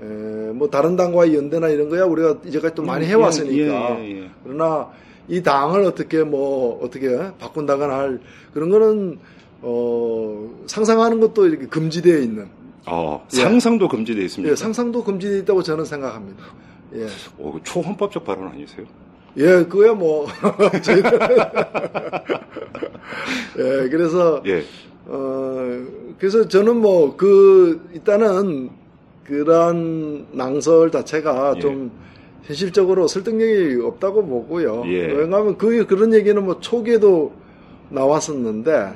에, 0.00 0.52
뭐 0.54 0.70
다른 0.70 0.96
당과의 0.96 1.36
연대나 1.36 1.68
이런 1.68 1.90
거야 1.90 2.04
우리가 2.06 2.38
이제까지 2.46 2.74
또 2.74 2.82
많이 2.82 3.04
예, 3.04 3.10
해왔으니까 3.10 3.98
예, 3.98 4.02
예, 4.02 4.22
예. 4.22 4.30
그러나 4.42 4.88
이 5.28 5.42
당을 5.42 5.82
어떻게 5.82 6.24
뭐 6.24 6.82
어떻게 6.82 7.18
바꾼다거나 7.38 7.98
할 7.98 8.20
그런 8.54 8.70
거는 8.70 9.18
어, 9.62 10.50
상상하는 10.66 11.20
것도 11.20 11.46
이렇게 11.46 11.66
금지되어 11.66 12.18
있는 12.18 12.48
어, 12.86 13.26
예. 13.32 13.36
상상도 13.36 13.88
금지되어 13.88 14.24
있습니다. 14.24 14.52
예, 14.52 14.56
상상도 14.56 15.02
금지되어 15.02 15.38
있다고 15.38 15.62
저는 15.62 15.84
생각합니다. 15.84 16.44
예. 16.94 17.06
오, 17.38 17.52
그 17.52 17.60
초헌법적 17.64 18.24
발언 18.24 18.48
아니세요? 18.48 18.86
예, 19.38 19.64
그거야 19.64 19.92
뭐 19.92 20.26
예, 23.58 23.88
그래서 23.88 24.42
예. 24.46 24.62
어 25.06 25.84
그래서 26.18 26.48
저는 26.48 26.76
뭐 26.78 27.16
그 27.16 27.88
일단은 27.92 28.70
그러한 29.24 30.26
낭설 30.32 30.90
자체가 30.90 31.54
예. 31.56 31.60
좀 31.60 31.90
현실적으로 32.44 33.08
설득력이 33.08 33.82
없다고 33.84 34.24
보고요. 34.24 34.84
예. 34.86 35.06
왜냐하면 35.06 35.58
그 35.58 35.84
그런 35.86 36.14
얘기는 36.14 36.42
뭐 36.44 36.60
초기에도 36.60 37.32
나왔었는데 37.90 38.94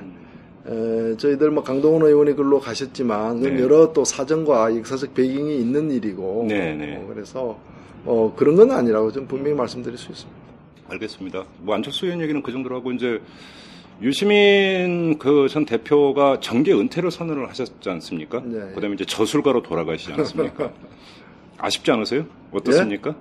에, 0.67 1.17
저희들 1.17 1.51
뭐 1.51 1.63
강동원 1.63 2.03
의원이 2.03 2.35
글로 2.35 2.61
가셨지만 2.61 3.41
네. 3.41 3.61
여러 3.61 3.93
또 3.93 4.05
사정과 4.05 4.77
역사적 4.77 5.15
배경이 5.15 5.57
있는 5.59 5.91
일이고 5.91 6.47
네, 6.49 6.75
네. 6.75 6.97
어, 6.97 7.07
그래서 7.13 7.59
어, 8.05 8.33
그런 8.37 8.57
건 8.57 8.71
아니라고 8.71 9.11
좀 9.13 9.27
분명히 9.27 9.57
말씀드릴 9.57 9.97
수 9.99 10.11
있습니다. 10.11 10.41
알겠습니다. 10.89 11.45
뭐 11.61 11.75
안철수 11.75 12.07
의원 12.07 12.21
얘기는 12.21 12.43
그 12.43 12.51
정도로 12.53 12.77
하고 12.77 12.93
이제 12.93 13.21
유시민 14.03 15.19
그 15.19 15.47
전 15.49 15.65
대표가 15.67 16.41
정계 16.41 16.73
은퇴를 16.73 17.11
선언을 17.11 17.49
하셨지 17.49 17.89
않습니까? 17.89 18.41
네. 18.45 18.73
그다음에 18.75 18.95
이제 18.95 19.05
저술가로 19.05 19.63
돌아가시지 19.63 20.13
않습니까? 20.13 20.71
아쉽지 21.59 21.91
않으세요? 21.91 22.25
어떻습니까? 22.53 23.15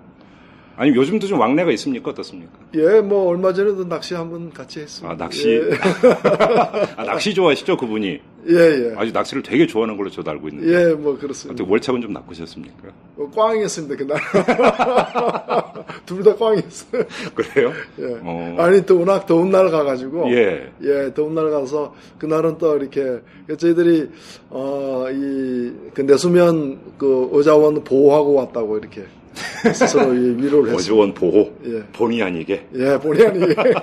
아니 0.81 0.95
요즘도 0.95 1.27
좀 1.27 1.41
왕래가 1.41 1.71
있습니까? 1.73 2.11
어떻습니까? 2.11 2.53
예, 2.75 3.01
뭐 3.01 3.27
얼마 3.27 3.51
전에도 3.51 3.83
낚시 3.87 4.13
한번 4.13 4.49
같이 4.53 4.79
했습니다. 4.79 5.13
아 5.13 5.17
낚시 5.17 5.49
예, 5.49 5.61
아, 6.95 7.03
낚시 7.03 7.33
좋아하시죠 7.33 7.75
그분이? 7.75 8.19
예, 8.47 8.55
예. 8.55 8.93
아주 8.95 9.11
낚시를 9.11 9.43
되게 9.43 9.67
좋아하는 9.67 9.97
걸로 9.97 10.09
저도 10.09 10.31
알고 10.31 10.47
있는데 10.47 10.71
예, 10.73 10.93
뭐 10.93 11.17
그렇습니다. 11.19 11.61
어떻게 11.61 11.69
월척은 11.69 12.01
좀 12.01 12.13
낚으셨습니까? 12.13 12.87
뭐 13.17 13.29
꽝이었습니다 13.29 13.95
그날. 13.97 14.17
둘 16.05 16.23
다 16.23 16.33
꽝이었어요. 16.35 17.03
그래요? 17.35 17.73
예. 17.99 18.17
어. 18.23 18.55
아니 18.59 18.85
또 18.85 18.99
워낙 18.99 19.25
더운 19.25 19.51
날 19.51 19.69
가가지고. 19.69 20.31
예. 20.33 20.71
예, 20.81 21.13
더운 21.13 21.35
날 21.35 21.49
가서 21.51 21.93
그날은 22.17 22.57
또 22.57 22.77
이렇게 22.77 23.19
저희들이 23.57 24.09
어 24.49 25.07
이 25.11 25.73
그 25.93 26.01
내수면 26.01 26.79
그 26.97 27.29
의자원 27.33 27.83
보호하고 27.83 28.35
왔다고 28.35 28.77
이렇게 28.77 29.03
스스로 29.73 30.13
이 30.13 30.17
위로를 30.17 30.71
했습니다. 30.71 30.75
어지원 30.75 31.13
보호 31.13 31.53
예. 31.65 31.83
본의 31.93 32.21
아니게. 32.23 32.67
예, 32.75 32.97
본의 32.97 33.27
아니게. 33.27 33.55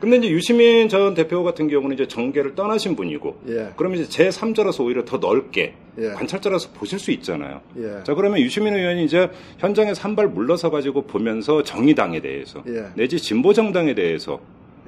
근데 0.00 0.16
이제 0.16 0.30
유시민 0.30 0.88
전 0.88 1.14
대표 1.14 1.44
같은 1.44 1.68
경우는 1.68 1.94
이제 1.94 2.08
정계를 2.08 2.54
떠나신 2.56 2.96
분이고, 2.96 3.38
예. 3.48 3.68
그러면 3.76 4.00
이제 4.00 4.08
제 4.08 4.28
3자라서 4.30 4.84
오히려 4.84 5.04
더 5.04 5.18
넓게 5.18 5.74
예. 5.98 6.08
관찰자라서 6.08 6.70
보실 6.74 6.98
수 6.98 7.10
있잖아요. 7.12 7.60
예. 7.78 8.02
자 8.02 8.14
그러면 8.14 8.40
유시민 8.40 8.74
의원이 8.74 9.04
이제 9.04 9.30
현장에 9.58 9.94
산발 9.94 10.28
물러서 10.28 10.70
가지고 10.70 11.02
보면서 11.02 11.62
정의당에 11.62 12.20
대해서 12.20 12.62
예. 12.66 12.86
내지 12.94 13.18
진보 13.18 13.52
정당에 13.52 13.94
대해서 13.94 14.40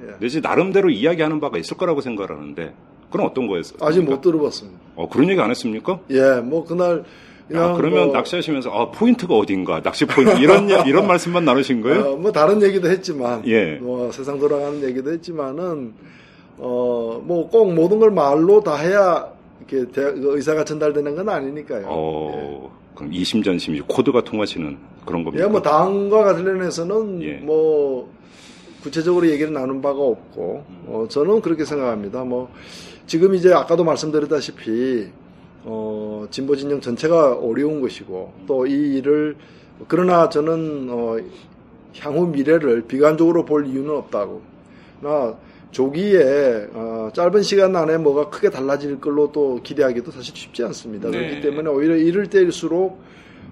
예. 0.05 0.15
내지 0.19 0.41
나름대로 0.41 0.89
이야기하는 0.89 1.39
바가 1.39 1.57
있을 1.57 1.77
거라고 1.77 2.01
생각하는데 2.01 2.73
그럼 3.09 3.27
어떤 3.27 3.47
거였어요? 3.47 3.77
아직 3.81 4.01
못 4.03 4.19
들어봤습니다. 4.19 4.79
어, 4.95 5.07
그런 5.07 5.29
얘기 5.29 5.39
안 5.39 5.49
했습니까? 5.49 5.99
예, 6.09 6.41
뭐 6.43 6.65
그날 6.65 7.05
야, 7.53 7.73
그러면 7.73 8.05
뭐, 8.07 8.13
낚시하시면서 8.13 8.71
아 8.71 8.89
포인트가 8.91 9.35
어딘가 9.35 9.81
낚시 9.81 10.05
포인트 10.05 10.39
이런 10.41 10.67
이런 10.87 11.05
말씀만 11.07 11.45
나누신 11.45 11.81
거예요? 11.81 12.13
어, 12.13 12.15
뭐 12.17 12.31
다른 12.31 12.61
얘기도 12.63 12.89
했지만, 12.89 13.43
예. 13.47 13.75
뭐 13.75 14.11
세상 14.11 14.39
돌아가는 14.39 14.81
얘기도 14.83 15.11
했지만은 15.11 15.93
어 16.57 17.19
뭐 17.23 17.47
꼭 17.49 17.73
모든 17.73 17.99
걸 17.99 18.11
말로 18.11 18.61
다 18.61 18.75
해야 18.77 19.27
이렇게 19.59 19.91
대, 19.91 20.01
그 20.13 20.35
의사가 20.37 20.63
전달되는 20.65 21.15
건 21.15 21.29
아니니까요. 21.29 21.85
어, 21.87 22.71
그럼 22.95 23.13
이심전심 23.13 23.77
코드가 23.87 24.23
통하시는 24.23 24.77
그런 25.05 25.21
예, 25.21 25.25
겁니까? 25.25 25.47
뭐 25.49 25.61
당과 25.61 26.23
관련해서는 26.23 27.21
예. 27.23 27.33
뭐 27.37 28.09
구체적으로 28.81 29.27
얘기를 29.29 29.51
나눈 29.53 29.81
바가 29.81 29.99
없고 29.99 30.63
어, 30.87 31.05
저는 31.09 31.41
그렇게 31.41 31.65
생각합니다. 31.65 32.23
뭐 32.23 32.49
지금 33.07 33.35
이제 33.35 33.53
아까도 33.53 33.83
말씀드렸다시피 33.83 35.07
어, 35.65 36.25
진보 36.29 36.55
진영 36.55 36.79
전체가 36.79 37.33
어려운 37.33 37.81
것이고 37.81 38.33
또 38.47 38.65
이 38.67 38.97
일을 38.97 39.35
그러나 39.87 40.29
저는 40.29 40.87
어, 40.89 41.17
향후 41.99 42.27
미래를 42.27 42.83
비관적으로 42.87 43.43
볼 43.45 43.67
이유는 43.67 43.89
없다고. 43.89 44.41
나 45.01 45.35
조기에 45.71 46.67
어, 46.73 47.09
짧은 47.13 47.41
시간 47.41 47.75
안에 47.75 47.97
뭐가 47.97 48.29
크게 48.29 48.49
달라질 48.49 48.99
걸로 49.01 49.31
또 49.31 49.59
기대하기도 49.61 50.11
사실 50.11 50.33
쉽지 50.35 50.63
않습니다. 50.63 51.09
네. 51.09 51.17
그렇기 51.17 51.41
때문에 51.41 51.69
오히려 51.69 51.95
이럴 51.97 52.27
때일수록 52.27 52.97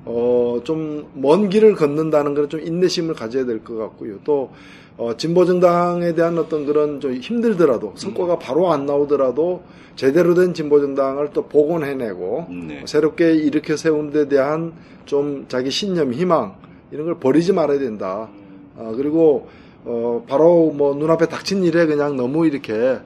어, 0.06 0.60
좀 0.63 1.08
먼 1.15 1.49
길을 1.49 1.76
걷는다는 1.76 2.34
그런 2.34 2.49
좀 2.49 2.62
인내심을 2.62 3.13
가져야 3.15 3.45
될 3.45 3.60
것 3.63 3.76
같고요. 3.78 4.19
또 4.23 4.52
어, 4.97 5.15
진보 5.17 5.45
정당에 5.45 6.13
대한 6.13 6.38
어떤 6.38 6.65
그런 6.65 6.99
좀 6.99 7.13
힘들더라도 7.13 7.93
성과가 7.95 8.38
바로 8.38 8.71
안 8.71 8.86
나오더라도 8.86 9.63
제대로 9.95 10.34
된 10.34 10.53
진보 10.53 10.79
정당을 10.79 11.32
또 11.34 11.47
복원해내고 11.47 12.47
네. 12.67 12.84
새롭게 12.86 13.34
일으켜 13.34 13.75
세우는 13.75 14.12
데 14.12 14.27
대한 14.27 14.73
좀 15.06 15.45
자기 15.47 15.71
신념, 15.71 16.13
희망 16.13 16.56
이런 16.91 17.06
걸 17.06 17.19
버리지 17.19 17.53
말아야 17.53 17.79
된다. 17.79 18.29
아, 18.77 18.93
그리고 18.95 19.47
어, 19.86 20.23
바로 20.27 20.71
뭐 20.71 20.95
눈앞에 20.95 21.27
닥친 21.27 21.63
일에 21.63 21.86
그냥 21.86 22.15
너무 22.15 22.47
이렇게 22.47 22.99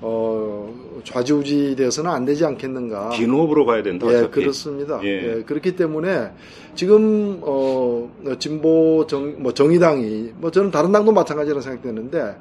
어, 0.00 0.72
좌지우지 1.04 1.74
되어서는 1.76 2.10
안 2.10 2.24
되지 2.24 2.44
않겠는가. 2.44 3.10
긴 3.10 3.30
호흡으로 3.30 3.66
가야 3.66 3.82
된다. 3.82 4.06
예, 4.10 4.16
어차피. 4.16 4.40
그렇습니다. 4.40 5.00
예. 5.02 5.38
예, 5.38 5.42
그렇기 5.42 5.74
때문에 5.76 6.30
지금 6.74 7.38
어 7.42 8.08
진보 8.38 9.06
정 9.08 9.36
뭐 9.38 9.52
정의당이 9.52 10.32
뭐 10.38 10.50
저는 10.50 10.70
다른 10.70 10.92
당도 10.92 11.12
마찬가지라고 11.12 11.60
생각되는데 11.60 12.36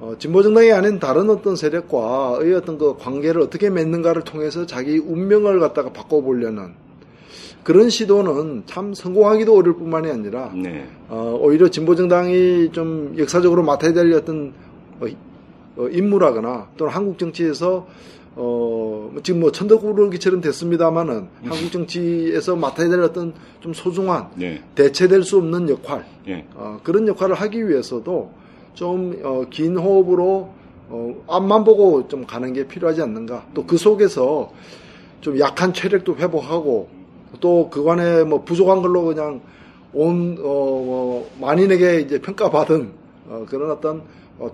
어 0.00 0.14
진보 0.18 0.42
정당이 0.42 0.72
아닌 0.72 0.98
다른 0.98 1.30
어떤 1.30 1.54
세력과의 1.54 2.52
어떤 2.54 2.76
그 2.78 2.96
관계를 2.98 3.40
어떻게 3.42 3.70
맺는가를 3.70 4.22
통해서 4.22 4.66
자기 4.66 4.98
운명을 4.98 5.60
갖다가 5.60 5.92
바꿔보려는 5.92 6.72
그런 7.62 7.88
시도는 7.88 8.64
참 8.66 8.92
성공하기도 8.92 9.56
어려울 9.56 9.76
뿐만이 9.76 10.10
아니라 10.10 10.50
네. 10.54 10.86
어, 11.08 11.38
오히려 11.40 11.68
진보 11.70 11.94
정당이 11.94 12.70
좀 12.72 13.14
역사적으로 13.16 13.62
맡아야 13.62 13.92
될 13.92 14.12
어떤 14.12 14.52
어, 15.76 15.82
어, 15.82 15.88
임무라거나 15.88 16.70
또는 16.76 16.92
한국 16.92 17.18
정치에서 17.18 17.86
어, 18.36 19.10
지금 19.22 19.40
뭐 19.40 19.52
천덕꾸러기처럼 19.52 20.40
됐습니다만은 20.40 21.28
한국 21.44 21.70
정치에서 21.70 22.56
맡아야 22.56 22.88
될 22.88 23.00
어떤 23.00 23.32
좀 23.60 23.72
소중한 23.72 24.28
네. 24.34 24.62
대체될 24.74 25.22
수 25.22 25.36
없는 25.38 25.68
역할 25.68 26.04
예. 26.26 26.44
어, 26.54 26.80
그런 26.82 27.06
역할을 27.06 27.34
하기 27.36 27.68
위해서도 27.68 28.32
좀 28.74 29.20
어, 29.22 29.44
긴 29.50 29.76
호흡으로 29.76 30.50
어, 30.88 31.14
앞만 31.28 31.64
보고 31.64 32.06
좀 32.08 32.26
가는 32.26 32.52
게 32.52 32.66
필요하지 32.66 33.02
않는가. 33.02 33.46
또 33.54 33.64
그 33.66 33.76
속에서 33.76 34.52
좀 35.20 35.38
약한 35.38 35.72
체력도 35.72 36.16
회복하고 36.16 36.88
또 37.40 37.70
그간에 37.70 38.24
뭐 38.24 38.44
부족한 38.44 38.82
걸로 38.82 39.04
그냥 39.04 39.40
온 39.92 40.36
어, 40.38 40.42
뭐 40.42 41.30
만인에게 41.40 42.00
이제 42.00 42.20
평가받은 42.20 42.92
어, 43.28 43.46
그런 43.48 43.70
어떤 43.70 43.98
어, 43.98 44.02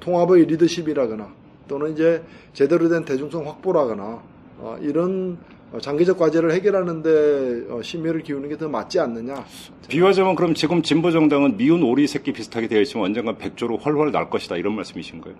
통합의 0.01 0.45
리더십이라거나 0.47 1.29
또는 1.69 1.93
이제 1.93 2.23
제대로 2.53 2.89
된 2.89 3.05
대중성 3.05 3.47
확보라거나 3.47 4.23
어, 4.59 4.77
이런 4.81 5.39
어, 5.73 5.79
장기적 5.81 6.19
과제를 6.19 6.53
해결하는데 6.53 7.67
어, 7.71 7.81
심혈을 7.83 8.23
기울이는 8.23 8.49
게 8.49 8.57
더 8.57 8.69
맞지 8.69 8.99
않느냐. 8.99 9.45
비유하자면 9.89 10.35
그럼 10.35 10.55
지금 10.55 10.83
진보 10.83 11.11
정당은 11.11 11.57
미운 11.57 11.83
오리 11.83 12.07
새끼 12.07 12.33
비슷하게 12.33 12.67
되어 12.69 12.81
있으면 12.81 13.07
언젠가 13.07 13.37
백조로 13.37 13.77
훨훨 13.79 14.11
날 14.13 14.29
것이다 14.31 14.57
이런 14.57 14.75
말씀이신 14.75 15.21
거예요? 15.21 15.37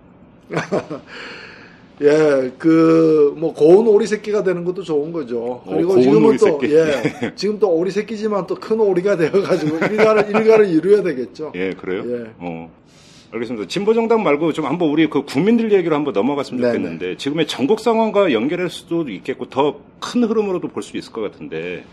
예, 2.03 2.51
그, 2.57 3.35
뭐, 3.37 3.53
고운 3.53 3.87
오리 3.87 4.07
새끼가 4.07 4.43
되는 4.43 4.65
것도 4.65 4.83
좋은 4.83 5.13
거죠. 5.13 5.63
그리고 5.69 5.89
고운 5.91 6.01
지금은 6.03 6.37
또, 6.39 6.59
새끼. 6.61 6.75
예, 6.75 7.33
지금 7.37 7.59
또 7.59 7.69
오리 7.75 7.91
새끼지만 7.91 8.47
또 8.47 8.55
큰 8.55 8.81
오리가 8.81 9.17
되어 9.17 9.31
가지고 9.31 9.77
일가를, 9.77 10.31
일가를 10.35 10.69
이루어야 10.71 11.03
되겠죠. 11.03 11.53
예, 11.57 11.73
그래요? 11.75 12.03
예. 12.07 12.31
어. 12.39 12.71
알겠습니다. 13.33 13.69
진보 13.69 13.95
정당 13.95 14.23
말고 14.25 14.53
좀 14.53 14.67
한번 14.67 14.89
우리 14.89 15.09
그 15.09 15.23
국민들 15.23 15.71
얘기로 15.73 15.95
한번 15.95 16.13
넘어갔으면 16.13 16.61
네네. 16.61 16.73
좋겠는데 16.75 17.17
지금의 17.17 17.47
전국 17.47 17.79
상황과 17.81 18.33
연결할 18.33 18.69
수도 18.71 19.09
있겠고 19.09 19.47
더 19.49 19.81
큰 20.01 20.25
흐름으로도 20.25 20.69
볼 20.69 20.83
수 20.83 20.97
있을 20.97 21.13
것 21.13 21.21
같은데 21.21 21.85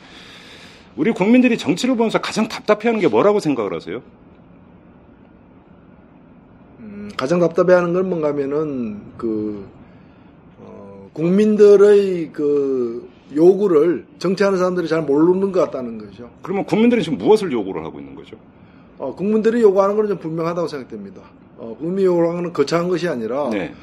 우리 0.96 1.12
국민들이 1.12 1.58
정치를 1.58 1.96
보면서 1.96 2.20
가장 2.20 2.48
답답해하는 2.48 3.00
게 3.02 3.08
뭐라고 3.08 3.40
생각을 3.40 3.74
하세요? 3.74 4.02
음, 6.80 7.12
가장 7.18 7.40
답답해하는 7.40 7.94
건 7.94 8.10
뭔가 8.10 8.30
하면은, 8.30 9.02
그, 9.18 9.68
어, 10.60 11.10
국민들의 11.14 12.30
그 12.34 13.08
요구를 13.36 14.06
정치하는 14.18 14.58
사람들이 14.58 14.88
잘 14.88 15.02
모르는 15.04 15.52
것 15.52 15.60
같다는 15.66 15.98
거죠. 16.00 16.32
그러면 16.42 16.66
국민들은 16.66 17.04
지금 17.04 17.18
무엇을 17.20 17.52
요구를 17.52 17.84
하고 17.84 18.00
있는 18.00 18.16
거죠? 18.16 18.38
어, 18.98 19.14
국민들이 19.16 19.62
요구하는 19.62 19.96
건좀 19.96 20.18
분명하다고 20.18 20.68
생각됩니다. 20.68 21.22
어, 21.58 21.76
국민이 21.80 22.06
요구하는 22.06 22.44
건 22.44 22.54
거창한 22.54 22.88
것이 22.90 23.08
아니라, 23.08 23.50
네, 23.52 23.74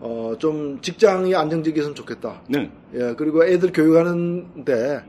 어, 0.00 0.34
좀 0.38 0.78
직장이 0.80 1.34
안정적이었으면 1.34 1.94
좋겠다. 1.94 2.40
네, 2.48 2.70
예, 2.94 3.14
그리고 3.16 3.44
애들 3.44 3.72
교육하는데, 3.72 5.02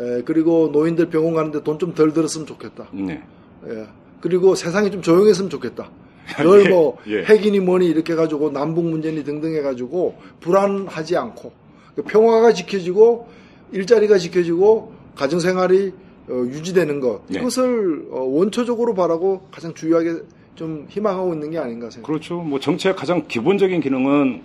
예, 0.00 0.22
그리고 0.24 0.70
노인들 0.72 1.10
병원 1.10 1.34
가는데 1.34 1.62
돈 1.62 1.78
좀 1.78 1.94
덜 1.94 2.12
들었으면 2.12 2.46
좋겠다. 2.46 2.88
네. 2.92 3.22
예, 3.68 3.86
그리고 4.20 4.54
세상이 4.54 4.90
좀 4.90 5.02
조용했으면 5.02 5.50
좋겠다. 5.50 5.90
늘 6.38 6.64
예, 6.64 6.68
뭐 6.70 6.96
예. 7.06 7.22
핵이니 7.24 7.60
뭐니 7.60 7.86
이렇게 7.86 8.14
해가지고 8.14 8.50
남북 8.50 8.86
문제니 8.86 9.24
등등 9.24 9.54
해가지고 9.56 10.16
불안하지 10.40 11.16
않고 11.18 11.52
그 11.94 12.02
평화가 12.02 12.54
지켜지고 12.54 13.28
일자리가 13.72 14.16
지켜지고 14.18 14.92
가정생활이 15.16 15.92
어, 16.28 16.44
유지되는 16.46 17.00
것 17.00 17.26
네. 17.28 17.40
이것을 17.40 18.06
어, 18.10 18.20
원초적으로 18.20 18.94
바라고 18.94 19.42
가장 19.50 19.74
주요하게 19.74 20.22
좀 20.54 20.86
희망하고 20.88 21.34
있는 21.34 21.50
게 21.50 21.58
아닌가 21.58 21.90
생각합니다. 21.90 22.06
그렇죠. 22.06 22.36
뭐 22.40 22.60
정치의 22.60 22.94
가장 22.96 23.24
기본적인 23.26 23.80
기능은 23.80 24.42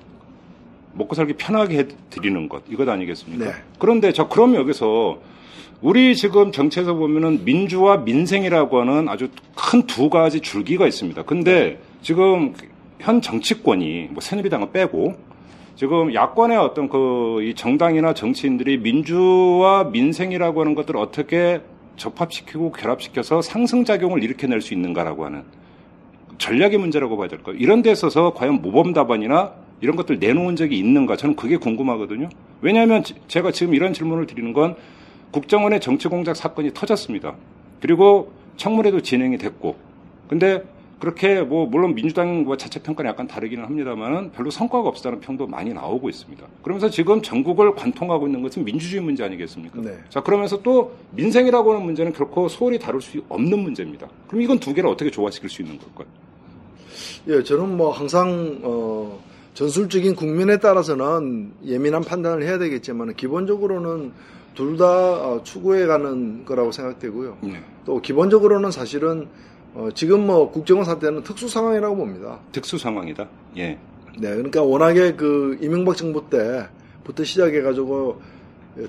먹고 0.93 1.15
살기 1.15 1.33
편하게 1.33 1.77
해드리는 1.79 2.49
것 2.49 2.63
이것 2.69 2.87
아니겠습니까? 2.89 3.45
네. 3.45 3.51
그런데 3.77 4.11
저 4.11 4.27
그럼 4.27 4.55
여기서 4.55 5.19
우리 5.81 6.15
지금 6.15 6.51
정치에서 6.51 6.95
보면은 6.95 7.45
민주와 7.45 7.97
민생이라고 7.97 8.81
하는 8.81 9.07
아주 9.07 9.29
큰 9.55 9.83
두 9.87 10.09
가지 10.09 10.41
줄기가 10.41 10.87
있습니다. 10.87 11.23
근데 11.23 11.79
지금 12.01 12.53
현 12.99 13.21
정치권이 13.21 14.09
뭐 14.11 14.19
새누리당을 14.19 14.71
빼고 14.71 15.15
지금 15.79 16.13
야권의 16.13 16.57
어떤 16.57 16.89
그 16.89 17.39
이 17.41 17.53
정당이나 17.55 18.13
정치인들이 18.13 18.79
민주와 18.79 19.85
민생이라고 19.85 20.59
하는 20.59 20.75
것들을 20.75 20.99
어떻게 20.99 21.61
접합시키고 21.95 22.73
결합시켜서 22.73 23.41
상승작용을 23.41 24.21
일으켜낼 24.25 24.59
수 24.59 24.73
있는가라고 24.73 25.23
하는 25.23 25.43
전략의 26.37 26.77
문제라고 26.79 27.15
봐야 27.15 27.29
될까요? 27.29 27.55
이런 27.57 27.81
데 27.81 27.91
있어서 27.91 28.33
과연 28.33 28.61
모범 28.61 28.91
답안이나 28.91 29.53
이런 29.79 29.95
것들 29.95 30.19
내놓은 30.19 30.57
적이 30.57 30.77
있는가? 30.79 31.15
저는 31.15 31.37
그게 31.37 31.55
궁금하거든요. 31.55 32.27
왜냐하면 32.61 33.05
지- 33.05 33.15
제가 33.29 33.51
지금 33.51 33.73
이런 33.73 33.93
질문을 33.93 34.27
드리는 34.27 34.51
건 34.51 34.75
국정원의 35.31 35.79
정치공작 35.79 36.35
사건이 36.35 36.73
터졌습니다. 36.73 37.35
그리고 37.79 38.33
청문회도 38.57 38.99
진행이 39.01 39.37
됐고, 39.37 39.77
근데 40.27 40.61
그렇게 40.99 41.41
뭐 41.41 41.65
물론 41.65 41.95
민주당 41.95 42.43
뭐 42.43 42.57
자체 42.57 42.81
평가는 42.81 43.09
약간 43.09 43.25
다르기는 43.25 43.63
합니다만은 43.63 44.31
별로 44.31 44.51
성과가 44.51 44.89
없다는 44.89 45.21
평도 45.21 45.47
많이 45.47 45.73
나오고 45.73 46.09
있습니다. 46.09 46.45
그러면서 46.61 46.89
지금 46.89 47.21
전국을 47.21 47.73
관통하고 47.73 48.27
있는 48.27 48.41
것은 48.41 48.65
민주주의 48.65 49.01
문제 49.01 49.23
아니겠습니까? 49.23 49.81
네. 49.81 49.97
자 50.09 50.21
그러면서 50.21 50.61
또 50.61 50.93
민생이라고 51.11 51.71
하는 51.71 51.85
문제는 51.85 52.11
결코 52.11 52.49
소홀히 52.49 52.77
다룰 52.77 53.01
수 53.01 53.21
없는 53.29 53.59
문제입니다. 53.59 54.09
그럼 54.27 54.41
이건 54.41 54.59
두 54.59 54.73
개를 54.73 54.89
어떻게 54.89 55.09
조화시킬 55.09 55.49
수 55.49 55.61
있는 55.61 55.79
걸까요? 55.79 56.07
예, 57.27 57.43
저는 57.43 57.77
뭐 57.77 57.91
항상 57.91 58.59
어, 58.63 59.19
전술적인 59.53 60.15
국면에 60.15 60.57
따라서는 60.57 61.53
예민한 61.65 62.01
판단을 62.01 62.43
해야 62.43 62.57
되겠지만 62.57 63.13
기본적으로는 63.15 64.11
둘다 64.55 64.85
어, 64.85 65.41
추구해가는 65.43 66.43
거라고 66.43 66.73
생각되고요. 66.73 67.37
네. 67.41 67.63
또 67.85 68.01
기본적으로는 68.01 68.71
사실은 68.71 69.27
어, 69.75 69.89
지금 69.93 70.25
뭐 70.25 70.51
국정원 70.51 70.85
사태는 70.85 71.23
특수 71.23 71.47
상황이라고 71.47 71.95
봅니다. 71.95 72.39
특수 72.51 72.77
상황이다. 72.77 73.27
예. 73.57 73.77
네, 74.17 74.29
그러니까 74.29 74.63
워낙에 74.63 75.13
그 75.13 75.57
이명박 75.61 75.95
정부 75.95 76.29
때부터 76.29 77.23
시작해가지고 77.23 78.21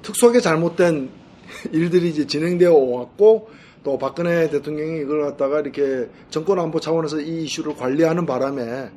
특수하게 0.02 0.40
잘못된 0.40 1.10
일들이 1.72 2.08
이제 2.08 2.26
진행되어 2.26 2.72
왔고 2.72 3.50
또 3.82 3.98
박근혜 3.98 4.48
대통령이 4.50 5.00
이걸 5.00 5.22
갖다가 5.22 5.60
이렇게 5.60 6.08
정권 6.28 6.58
안보 6.58 6.80
차원에서 6.80 7.20
이 7.20 7.44
이슈를 7.44 7.74
관리하는 7.76 8.26
바람에 8.26 8.90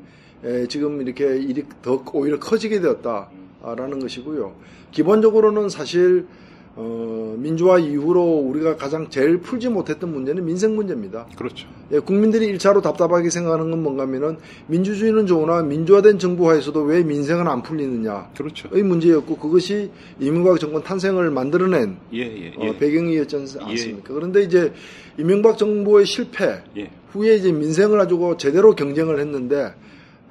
에, 0.43 0.67
지금 0.67 1.01
이렇게 1.01 1.37
일이 1.37 1.63
더 1.81 2.03
오히려 2.13 2.37
커지게 2.39 2.81
되었다라는 2.81 3.99
것이고요. 3.99 4.53
기본적으로는 4.91 5.69
사실 5.69 6.27
어, 6.75 7.35
민주화 7.37 7.77
이후로 7.77 8.21
우리가 8.21 8.77
가장 8.77 9.07
제일 9.09 9.37
풀지 9.39 9.69
못했던 9.69 10.11
문제는 10.11 10.43
민생 10.43 10.75
문제입니다. 10.75 11.27
그렇죠. 11.37 11.67
예, 11.91 11.99
국민들이 11.99 12.47
일차로 12.47 12.81
답답하게 12.81 13.29
생각하는 13.29 13.69
건 13.69 13.83
뭔가 13.83 14.03
하면은 14.03 14.37
민주주의는 14.67 15.27
좋으나 15.27 15.61
민주화된 15.61 16.17
정부 16.17 16.49
하에서도 16.49 16.81
왜 16.81 17.03
민생은 17.03 17.47
안 17.47 17.61
풀리느냐. 17.61 18.31
그렇죠. 18.35 18.69
의 18.71 18.81
문제였고 18.81 19.37
그것이 19.37 19.91
이명박 20.19 20.59
정권 20.59 20.81
탄생을 20.81 21.29
만들어낸 21.29 21.97
예, 22.11 22.21
예, 22.21 22.49
어, 22.57 22.63
예. 22.63 22.77
배경이었지 22.77 23.35
않습니까? 23.35 24.13
그런데 24.13 24.41
이제 24.41 24.73
이명박 25.19 25.59
정부의 25.59 26.07
실패 26.07 26.63
예. 26.75 26.89
후에 27.11 27.35
이제 27.35 27.51
민생을 27.51 27.99
가지고 27.99 28.37
제대로 28.37 28.73
경쟁을 28.73 29.19
했는데 29.19 29.73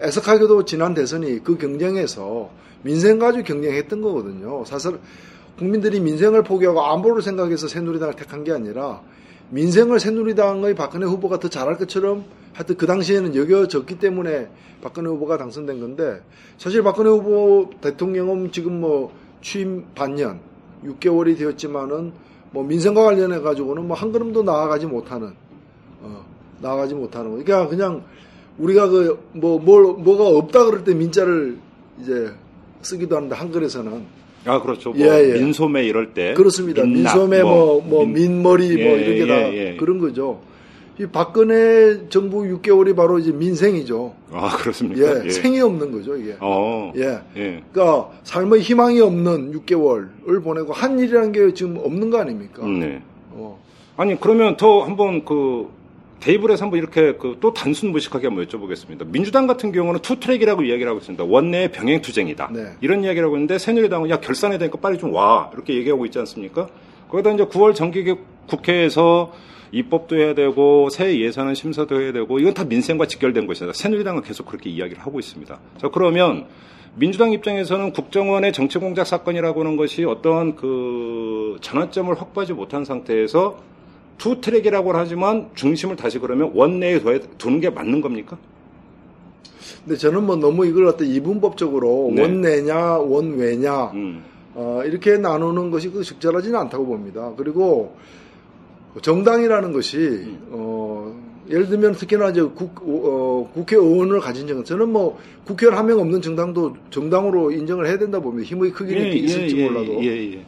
애석하게도 0.02 0.64
지난 0.64 0.94
대선이 0.94 1.44
그 1.44 1.57
경쟁에서 1.57 2.50
민생 2.83 3.20
가지고 3.20 3.44
경쟁했던 3.44 4.00
거거든요. 4.00 4.64
사실 4.64 4.98
국민들이 5.62 6.01
민생을 6.01 6.42
포기하고 6.42 6.83
안보를 6.83 7.22
생각해서 7.22 7.68
새누리당을 7.68 8.14
택한 8.14 8.42
게 8.42 8.51
아니라 8.51 9.01
민생을 9.51 10.01
새누리당의 10.01 10.75
박근혜 10.75 11.07
후보가 11.07 11.38
더 11.38 11.48
잘할 11.48 11.77
것처럼 11.79 12.25
하여튼 12.53 12.77
그 12.77 12.87
당시에는 12.87 13.37
여겨졌기 13.37 14.01
때문에 14.01 14.48
박근혜 14.83 15.09
후보가 15.11 15.38
당선된 15.38 15.79
건데 15.79 16.20
사실 16.59 16.83
박근혜 16.83 17.11
후보 17.11 17.70
대통령은 17.81 18.51
지금 18.51 18.81
뭐 18.81 19.12
취임 19.40 19.85
반년 19.94 20.40
6개월이 20.85 21.38
되었지만은 21.38 22.12
뭐 22.51 22.64
민생과 22.64 23.05
관련해 23.05 23.38
가지고는 23.40 23.87
뭐 23.87 23.96
한 23.96 24.11
걸음도 24.11 24.42
나아가지 24.42 24.87
못하는 24.87 25.33
어, 26.01 26.25
나아가지 26.61 26.94
못하는 26.94 27.31
거. 27.31 27.44
그러니까 27.44 27.68
그냥 27.68 28.03
우리가 28.59 28.88
그 28.88 29.16
뭐 29.35 29.59
뭘 29.59 29.94
뭐가 29.94 30.27
없다 30.27 30.64
그럴 30.64 30.83
때 30.83 30.92
민자를 30.92 31.57
이제 32.01 32.33
쓰기도 32.83 33.16
하는데 33.16 33.35
한글에서는 33.37 34.22
아, 34.44 34.61
그렇죠. 34.61 34.90
뭐 34.92 34.98
예, 35.00 35.31
예. 35.31 35.38
민소매 35.38 35.85
이럴 35.85 36.12
때. 36.14 36.35
그렇습니다. 36.35 36.83
민낙, 36.83 37.12
민소매 37.14 37.42
뭐, 37.42 37.81
뭐, 37.87 38.05
민- 38.05 38.14
민머리 38.14 38.74
뭐 38.76 38.92
예, 38.98 39.02
이런 39.05 39.14
게다 39.26 39.52
예, 39.52 39.57
예. 39.72 39.76
그런 39.76 39.98
거죠. 39.98 40.40
이 41.00 41.07
박근혜 41.07 42.09
정부 42.11 42.42
6개월이 42.42 42.94
바로 42.94 43.18
이제 43.18 43.33
민생이죠. 43.33 44.14
아, 44.31 44.57
그렇습니까? 44.57 45.24
예, 45.24 45.31
생이 45.31 45.61
없는 45.61 45.90
거죠, 45.90 46.16
이게. 46.16 46.37
어. 46.40 46.92
예. 46.96 47.18
예. 47.37 47.62
그러니까 47.72 48.11
삶의 48.24 48.61
희망이 48.61 49.00
없는 49.00 49.52
6개월을 49.61 50.42
보내고 50.44 50.72
한 50.72 50.98
일이라는 50.98 51.33
게 51.33 51.55
지금 51.55 51.78
없는 51.78 52.11
거 52.11 52.18
아닙니까? 52.18 52.62
음, 52.64 52.81
네. 52.81 53.00
어. 53.31 53.59
아니, 53.96 54.20
그러면 54.20 54.57
더 54.57 54.83
한번 54.83 55.24
그, 55.24 55.66
테이블에서 56.22 56.64
한번 56.64 56.78
이렇게 56.78 57.14
그 57.16 57.37
또 57.40 57.52
단순 57.52 57.90
무식하게 57.90 58.28
한번 58.28 58.46
여쭤보겠습니다. 58.46 59.04
민주당 59.08 59.48
같은 59.48 59.72
경우는 59.72 60.00
two 60.00 60.20
track이라고 60.20 60.62
이야기를 60.62 60.88
하고 60.88 61.00
있습니다. 61.00 61.24
원내 61.24 61.72
병행 61.72 62.00
투쟁이다. 62.00 62.50
네. 62.52 62.66
이런 62.80 63.02
이야기를 63.02 63.26
하고 63.26 63.37
있는데 63.37 63.58
새누리당은 63.58 64.11
야 64.11 64.20
결산해야 64.20 64.58
되니까 64.61 64.78
빨리 64.78 64.96
좀 64.98 65.12
와. 65.12 65.50
이렇게 65.52 65.74
얘기하고 65.74 66.06
있지 66.06 66.18
않습니까? 66.20 66.68
거기다 67.08 67.32
이제 67.32 67.44
9월 67.46 67.74
정기 67.74 68.14
국회에서 68.46 69.32
입법도 69.72 70.16
해야 70.16 70.35
되고 70.35 70.88
새 70.90 71.18
예산은 71.18 71.54
심사도 71.54 72.00
해야 72.00 72.12
되고 72.12 72.38
이건 72.38 72.54
다 72.54 72.62
민생과 72.64 73.06
직결된 73.06 73.48
것이다. 73.48 73.72
새누리당은 73.72 74.22
계속 74.22 74.46
그렇게 74.46 74.70
이야기를 74.70 75.02
하고 75.02 75.18
있습니다. 75.18 75.58
자 75.78 75.88
그러면 75.88 76.46
민주당 76.94 77.32
입장에서는 77.32 77.92
국정원의 77.92 78.52
정치 78.52 78.78
공작 78.78 79.06
사건이라고 79.06 79.61
하는 79.61 79.76
것이 79.76 80.04
어떤 80.04 80.54
그 80.54 81.56
전환점을 81.61 82.14
확보하지 82.20 82.52
못한 82.52 82.85
상태에서 82.85 83.71
two 84.18 84.40
track이라고 84.40 84.92
하지만 84.92 85.48
중심을 85.55 85.96
다시 85.96 86.18
그러면 86.18 86.51
원내에 86.55 87.01
둬야- 87.01 87.18
두는 87.38 87.61
게 87.61 87.70
맞는 87.70 88.01
겁니까? 88.01 88.38
근데 89.85 89.96
저는 89.98 90.25
뭐 90.25 90.37
너무 90.37 90.64
이걸 90.66 90.87
갖다 90.87 91.05
이분법적으로 91.05 92.12
네. 92.14 92.22
원내냐, 92.22 92.98
원외냐, 92.98 93.90
음. 93.94 94.22
어, 94.55 94.83
이렇게 94.85 95.16
나누는 95.18 95.70
것이 95.70 95.90
그 95.90 96.05
적절하지는 96.05 96.57
않다고 96.59 96.87
봅니다. 96.87 97.33
그리고 97.37 97.96
정당이라는 99.01 99.72
것이 99.72 99.96
음. 99.98 100.38
어, 100.51 101.33
예를 101.51 101.68
들면 101.68 101.92
특히나 101.94 102.31
이제 102.31 102.42
국, 102.42 102.70
어, 102.85 103.51
국회의원을 103.55 104.20
가진 104.20 104.46
정당, 104.46 104.64
저는 104.64 104.90
뭐 104.90 105.18
국회의원 105.44 105.77
한 105.79 105.87
명 105.87 105.98
없는 105.98 106.22
정당도 106.22 106.77
정당으로 106.90 107.51
인정을 107.51 107.87
해야 107.87 107.98
된다 107.98 108.20
봅니다. 108.20 108.46
힘의 108.48 108.70
크기는 108.70 109.12
있을지 109.14 109.57
몰라도 109.57 110.05
예, 110.05 110.35
예. 110.35 110.46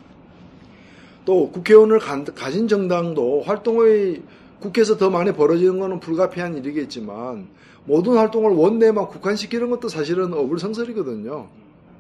또 1.25 1.51
국회의원을 1.51 1.99
간- 1.99 2.25
가진 2.25 2.69
정당도 2.69 3.43
활동의 3.43 4.23
국회에서 4.61 4.97
더 4.97 5.11
많이 5.11 5.33
벌어지는 5.33 5.79
것은 5.79 6.01
불가피한 6.01 6.57
일이겠지만 6.59 7.47
모든 7.87 8.15
활동을 8.15 8.53
원내에만 8.53 9.09
국한시키는 9.09 9.71
것도 9.71 9.89
사실은 9.89 10.33
어불성설이거든요. 10.33 11.47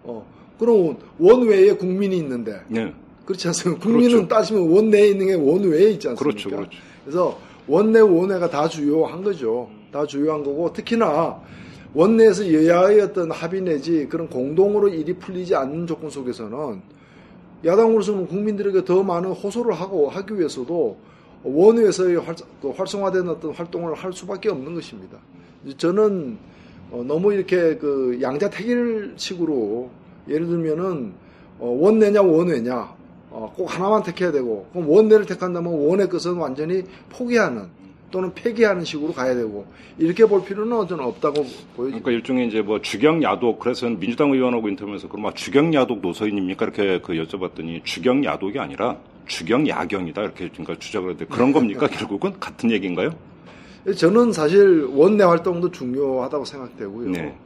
어, 0.04 0.26
그럼 0.58 0.96
원외에 1.18 1.72
국민이 1.72 2.16
있는데 2.18 2.60
네. 2.68 2.92
그렇지 3.26 3.48
않습니까? 3.48 3.82
국민은 3.82 4.10
그렇죠. 4.10 4.28
따지면 4.28 4.68
원내에 4.70 5.08
있는 5.08 5.26
게 5.26 5.34
원외에 5.34 5.90
있지 5.92 6.08
않습니까? 6.08 6.22
그렇죠, 6.22 6.50
그렇죠. 6.50 6.70
그래서 7.04 7.38
원내 7.66 8.00
원외가 8.00 8.48
다 8.50 8.68
주요한 8.68 9.22
거죠. 9.24 9.68
다 9.90 10.06
주요한 10.06 10.42
거고 10.42 10.72
특히나 10.72 11.40
원내에서 11.94 12.52
여야의 12.52 13.00
어떤 13.00 13.30
합의 13.30 13.60
내지 13.62 14.06
그런 14.08 14.28
공동으로 14.28 14.88
일이 14.88 15.14
풀리지 15.14 15.54
않는 15.54 15.86
조건 15.86 16.10
속에서는 16.10 16.80
야당으로서는 17.64 18.26
국민들에게 18.26 18.84
더 18.84 19.02
많은 19.02 19.30
호소를 19.30 19.74
하고 19.74 20.08
하기 20.08 20.38
위해서도 20.38 20.96
원외에서의 21.42 22.16
활, 22.16 22.34
그 22.60 22.70
활성화된 22.70 23.28
어떤 23.28 23.52
활동을 23.52 23.94
할 23.94 24.12
수밖에 24.12 24.50
없는 24.50 24.74
것입니다. 24.74 25.18
저는 25.76 26.38
어, 26.90 27.04
너무 27.06 27.32
이렇게 27.32 27.76
그 27.76 28.18
양자택일식으로 28.20 29.90
예를 30.28 30.46
들면은 30.46 31.12
어, 31.58 31.66
원내냐 31.66 32.22
원외냐 32.22 32.94
어, 33.30 33.52
꼭 33.56 33.66
하나만 33.66 34.02
택해야 34.02 34.32
되고 34.32 34.66
그럼 34.72 34.88
원내를 34.88 35.26
택한다면 35.26 35.72
원의 35.72 36.08
것은 36.08 36.34
완전히 36.34 36.84
포기하는 37.10 37.68
또는 38.14 38.32
폐기하는 38.32 38.84
식으로 38.84 39.12
가야 39.12 39.34
되고 39.34 39.66
이렇게 39.98 40.24
볼 40.24 40.44
필요는 40.44 40.86
저는 40.86 41.04
없다고 41.04 41.34
보여집니다. 41.34 41.74
그러니까 41.74 42.10
일종의 42.12 42.46
이제 42.46 42.62
뭐 42.62 42.80
주경 42.80 43.20
야독 43.24 43.58
그래서 43.58 43.88
민주당 43.88 44.30
의원하고 44.30 44.68
인터뷰에서 44.68 45.08
그럼 45.08 45.26
아, 45.26 45.34
주경 45.34 45.74
야독 45.74 46.00
노서인입니까 46.00 46.66
이렇게 46.66 47.00
그 47.00 47.14
여쭤봤더니 47.14 47.84
주경 47.84 48.24
야독이 48.24 48.60
아니라 48.60 48.96
주경 49.26 49.66
야경이다 49.66 50.22
이렇게 50.22 50.48
그러니까 50.48 50.78
주장을 50.78 51.10
했는데 51.10 51.34
그런 51.34 51.50
겁니까 51.50 51.88
결국은 51.90 52.38
같은 52.38 52.70
얘기인가요? 52.70 53.10
저는 53.96 54.32
사실 54.32 54.86
원내 54.92 55.24
활동도 55.24 55.72
중요하다고 55.72 56.44
생각되고요. 56.44 57.10
네. 57.10 57.36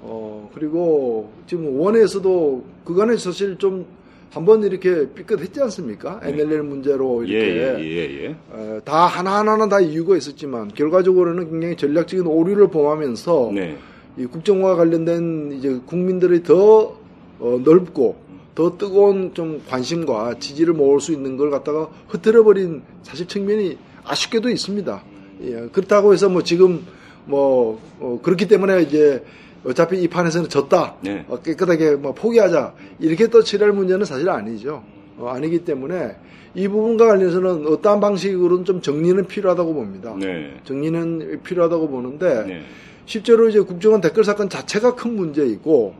어, 0.00 0.50
그리고 0.52 1.32
지금 1.46 1.78
원에서도 1.78 2.64
그간에 2.84 3.16
사실 3.16 3.56
좀 3.56 3.86
한번 4.32 4.62
이렇게 4.62 5.08
삐끗했지 5.12 5.60
않습니까? 5.60 6.20
네. 6.22 6.30
NLL 6.30 6.62
문제로 6.62 7.26
예, 7.28 7.32
이렇게 7.32 7.80
예, 7.80 7.84
예, 7.84 8.24
예. 8.24 8.36
어, 8.50 8.80
다 8.82 9.06
하나하나는 9.06 9.68
다 9.68 9.78
이유가 9.78 10.16
있었지만 10.16 10.68
결과적으로는 10.68 11.50
굉장히 11.50 11.76
전략적인 11.76 12.26
오류를 12.26 12.68
범하면서 12.68 13.50
네. 13.54 13.76
이 14.16 14.24
국정과 14.24 14.76
관련된 14.76 15.52
이제 15.52 15.78
국민들의 15.84 16.42
더 16.44 16.96
어, 17.40 17.60
넓고 17.62 18.16
더 18.54 18.78
뜨거운 18.78 19.34
좀 19.34 19.62
관심과 19.68 20.38
지지를 20.38 20.72
모을 20.74 21.00
수 21.00 21.12
있는 21.12 21.36
걸 21.36 21.50
갖다가 21.50 21.90
흐트려버린 22.08 22.82
사실 23.02 23.26
측면이 23.26 23.76
아쉽게도 24.04 24.48
있습니다. 24.48 25.04
예, 25.42 25.68
그렇다고 25.72 26.14
해서 26.14 26.30
뭐 26.30 26.42
지금 26.42 26.86
뭐 27.26 27.78
어, 28.00 28.18
그렇기 28.22 28.48
때문에 28.48 28.80
이제 28.82 29.22
어차피 29.64 30.02
이 30.02 30.08
판에서는 30.08 30.48
졌다. 30.48 30.96
네. 31.02 31.24
어, 31.28 31.38
깨끗하게 31.40 31.96
뭐 31.96 32.12
포기하자. 32.12 32.74
이렇게 32.98 33.28
또 33.28 33.42
치랄 33.42 33.72
문제는 33.72 34.04
사실 34.04 34.28
아니죠. 34.28 34.82
어, 35.18 35.28
아니기 35.28 35.64
때문에 35.64 36.16
이 36.54 36.68
부분과 36.68 37.06
관련해서는 37.06 37.66
어떠한 37.66 38.00
방식으로는 38.00 38.64
좀 38.64 38.82
정리는 38.82 39.26
필요하다고 39.26 39.74
봅니다. 39.74 40.14
네. 40.18 40.54
정리는 40.64 41.40
필요하다고 41.42 41.88
보는데 41.88 42.44
네. 42.46 42.62
실제로 43.06 43.48
이제 43.48 43.60
국정원 43.60 44.00
댓글 44.00 44.24
사건 44.24 44.48
자체가 44.48 44.94
큰 44.94 45.16
문제이고 45.16 45.94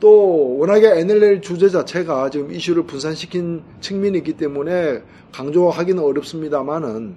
또 0.00 0.56
워낙에 0.58 1.00
NLL 1.00 1.40
주제 1.40 1.68
자체가 1.68 2.30
지금 2.30 2.52
이슈를 2.52 2.84
분산시킨 2.84 3.62
측면이 3.80 4.18
있기 4.18 4.34
때문에 4.34 5.02
강조하기는 5.32 6.02
어렵습니다만은 6.02 7.16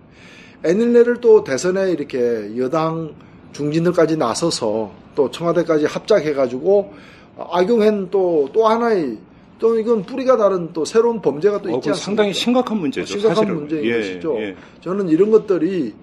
NLL을 0.64 1.22
또 1.22 1.44
대선에 1.44 1.92
이렇게 1.92 2.52
여당 2.58 3.14
중진들까지 3.52 4.18
나서서 4.18 4.92
또 5.16 5.30
청와대까지 5.30 5.86
합작해가지고 5.86 6.94
악용한 7.38 8.10
또, 8.12 8.50
또 8.54 8.68
하나의 8.68 9.18
또 9.60 9.78
이건 9.78 10.04
뿌리가 10.04 10.38
다른 10.38 10.74
또 10.74 10.84
새로운 10.86 11.22
범죄가 11.22 11.62
또 11.62 11.70
어, 11.70 11.76
있지 11.78 11.90
않습니까? 11.90 11.96
상당히 11.96 12.34
심각한 12.34 12.78
문제죠. 12.78 13.06
심각한 13.06 13.36
사실은. 13.36 13.56
문제인 13.56 13.86
예, 13.86 13.98
것이죠. 13.98 14.38
예. 14.40 14.56
저는 14.82 15.08
이런 15.10 15.30
것들이 15.30 15.94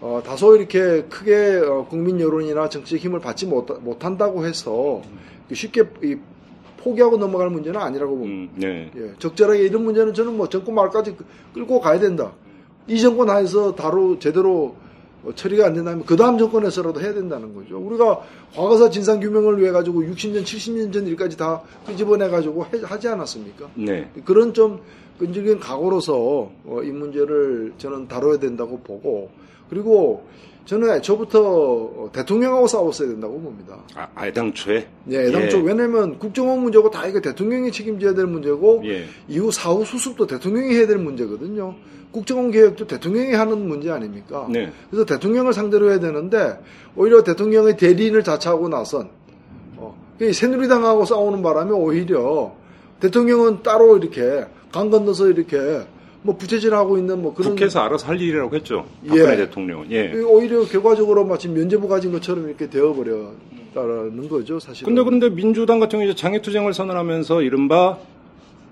어, 0.00 0.20
다소 0.24 0.56
이렇게 0.56 1.02
크게 1.02 1.62
어, 1.64 1.86
국민 1.88 2.20
여론이나 2.20 2.68
정치적 2.68 2.98
힘을 3.00 3.20
받지 3.20 3.46
못, 3.46 3.66
못한다고 3.80 4.44
해서 4.44 5.02
쉽게 5.52 5.84
이, 6.02 6.16
포기하고 6.78 7.16
넘어갈 7.16 7.48
문제는 7.48 7.80
아니라고 7.80 8.16
봅니다. 8.16 8.52
음, 8.56 8.60
네. 8.60 8.90
예, 8.96 9.12
적절하게 9.18 9.60
이런 9.60 9.84
문제는 9.84 10.12
저는 10.12 10.36
뭐 10.36 10.48
정권 10.48 10.74
말까지 10.74 11.16
끌고 11.54 11.80
가야 11.80 12.00
된다. 12.00 12.32
이 12.88 13.00
정권 13.00 13.30
하에서 13.30 13.74
다루 13.74 14.18
제대로 14.18 14.74
어, 14.74 14.85
처리가 15.34 15.66
안 15.66 15.74
된다면 15.74 16.04
그 16.06 16.16
다음 16.16 16.38
정권에서라도 16.38 17.00
해야 17.00 17.12
된다는 17.12 17.54
거죠. 17.54 17.78
우리가 17.78 18.20
과거사 18.54 18.90
진상 18.90 19.20
규명을 19.20 19.60
위해 19.60 19.70
가지고 19.70 20.02
60년, 20.02 20.42
70년 20.42 20.92
전 20.92 21.06
일까지 21.06 21.36
다 21.36 21.62
끄집어내 21.86 22.28
가지고 22.28 22.66
하지 22.82 23.08
않았습니까? 23.08 23.70
네. 23.74 24.10
그런 24.24 24.52
좀 24.54 24.80
끈질긴 25.18 25.58
각오로서 25.60 26.50
어, 26.64 26.82
이 26.82 26.90
문제를 26.90 27.72
저는 27.78 28.08
다뤄야 28.08 28.38
된다고 28.38 28.78
보고 28.80 29.30
그리고 29.68 30.24
저는 30.66 30.96
애초부터 30.96 32.10
대통령하고 32.12 32.66
싸웠어야 32.66 33.08
된다고 33.08 33.40
봅니다. 33.40 33.78
아, 33.94 34.26
애당초에? 34.26 34.86
예, 35.10 35.26
애당초. 35.28 35.58
예. 35.58 35.62
왜냐면 35.62 36.18
국정원 36.18 36.60
문제고 36.60 36.90
다 36.90 37.06
이게 37.06 37.20
대통령이 37.20 37.70
책임져야 37.70 38.14
될 38.14 38.26
문제고 38.26 38.82
예. 38.84 39.04
이후 39.28 39.52
사후 39.52 39.84
수습도 39.84 40.26
대통령이 40.26 40.74
해야 40.74 40.86
될 40.88 40.98
문제거든요. 40.98 41.74
국정원 42.10 42.50
개혁도 42.50 42.86
대통령이 42.86 43.34
하는 43.34 43.68
문제 43.68 43.90
아닙니까? 43.90 44.46
네. 44.50 44.72
그래서 44.90 45.04
대통령을 45.04 45.52
상대로 45.52 45.90
해야 45.90 46.00
되는데 46.00 46.58
오히려 46.94 47.22
대통령의 47.22 47.76
대리인을 47.76 48.24
자처하고 48.24 48.68
나선 48.68 49.10
어, 49.76 49.96
이 50.20 50.32
새누리당하고 50.32 51.04
싸우는 51.04 51.42
바람에 51.42 51.72
오히려 51.72 52.54
대통령은 53.00 53.62
따로 53.62 53.98
이렇게 53.98 54.46
강 54.72 54.90
건너서 54.90 55.28
이렇게 55.28 55.84
뭐 56.22 56.36
부채질하고 56.36 56.98
있는 56.98 57.22
뭐 57.22 57.32
그런 57.32 57.52
국회에서 57.52 57.80
알아서 57.80 58.08
할 58.08 58.20
일이라고 58.20 58.54
했죠. 58.56 58.84
예. 59.04 59.08
박근혜 59.08 59.36
대통령은. 59.36 59.90
예. 59.92 60.12
오히려 60.22 60.64
결과적으로 60.64 61.24
마치 61.24 61.48
면제부 61.48 61.86
가진 61.86 62.10
것처럼 62.12 62.48
이렇게 62.48 62.68
되어버렸다는 62.68 64.28
거죠, 64.28 64.58
사실은. 64.58 64.94
근데 64.94 65.08
근데 65.08 65.34
민주당 65.34 65.78
같은 65.78 65.98
경우 65.98 66.10
이제 66.10 66.20
장애투쟁을 66.20 66.74
선언하면서 66.74 67.42
이른바 67.42 67.98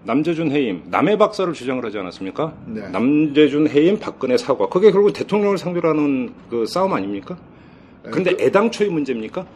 남재준 0.05 0.50
해임, 0.50 0.82
남해 0.90 1.16
박사를 1.18 1.52
주장을 1.52 1.84
하지 1.84 1.98
않았습니까? 1.98 2.55
네. 2.66 2.88
남재준 2.88 3.68
해임, 3.68 3.98
박근혜 3.98 4.36
사과. 4.36 4.68
그게 4.68 4.90
결국 4.90 5.12
대통령을 5.12 5.59
상대로 5.59 5.88
하는 5.88 6.32
그 6.50 6.66
싸움 6.66 6.92
아닙니까? 6.92 7.36
근데 8.11 8.36
애당초의 8.38 8.90
문제입니까? 8.90 9.46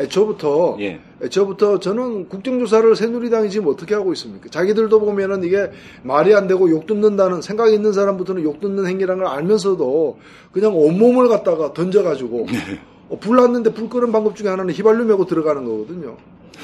애초부터 0.00 0.76
예. 0.80 0.98
애초부터 1.22 1.78
저는 1.78 2.28
국정조사를 2.28 2.96
새누리당이 2.96 3.48
지금 3.48 3.68
어떻게 3.68 3.94
하고 3.94 4.12
있습니까? 4.12 4.48
자기들도 4.48 5.00
보면은 5.00 5.44
이게 5.44 5.70
말이 6.02 6.34
안 6.34 6.48
되고 6.48 6.68
욕 6.68 6.86
듣는다는 6.86 7.42
생각이 7.42 7.74
있는 7.74 7.92
사람부터는 7.92 8.42
욕 8.42 8.60
듣는 8.60 8.86
행위라는 8.86 9.24
걸 9.24 9.32
알면서도 9.32 10.18
그냥 10.52 10.76
온몸을 10.76 11.28
갖다가 11.28 11.72
던져가지고 11.72 12.46
네. 12.50 12.80
어, 13.08 13.18
불 13.18 13.36
났는데 13.36 13.72
불 13.72 13.88
끄는 13.88 14.12
방법 14.12 14.36
중에 14.36 14.48
하나는 14.48 14.72
휘발유 14.74 15.04
메고 15.04 15.24
들어가는 15.26 15.64
거거든요. 15.64 16.16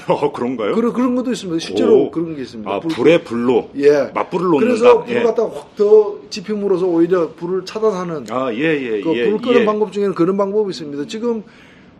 어, 0.09 0.32
그런가요? 0.32 0.74
그런 0.74 0.92
그런 0.92 1.14
것도 1.14 1.30
있습니다. 1.32 1.59
실제로 1.61 2.03
오. 2.07 2.11
그런 2.11 2.34
게 2.34 2.42
있습니다. 2.42 2.68
아, 2.70 2.80
불- 2.80 2.90
불에 2.90 3.22
불로. 3.22 3.70
예. 3.76 4.11
맞불을 4.14 4.47
놓는다. 4.47 4.66
그래서 4.66 5.05
불을 5.05 5.20
예. 5.20 5.22
갖다가 5.22 5.49
확 5.55 5.76
더 5.76 6.16
지핌으로써 6.30 6.86
오히려 6.86 7.30
불을 7.34 7.64
차단하는 7.64 8.26
아, 8.30 8.53
예, 8.53 8.59
예, 8.59 9.01
그 9.01 9.16
예. 9.16 9.30
불 9.30 9.38
끄는 9.40 9.61
예. 9.62 9.64
방법 9.64 9.92
중에는 9.92 10.14
그런 10.14 10.36
방법이 10.36 10.70
있습니다. 10.70 11.07
지금 11.07 11.42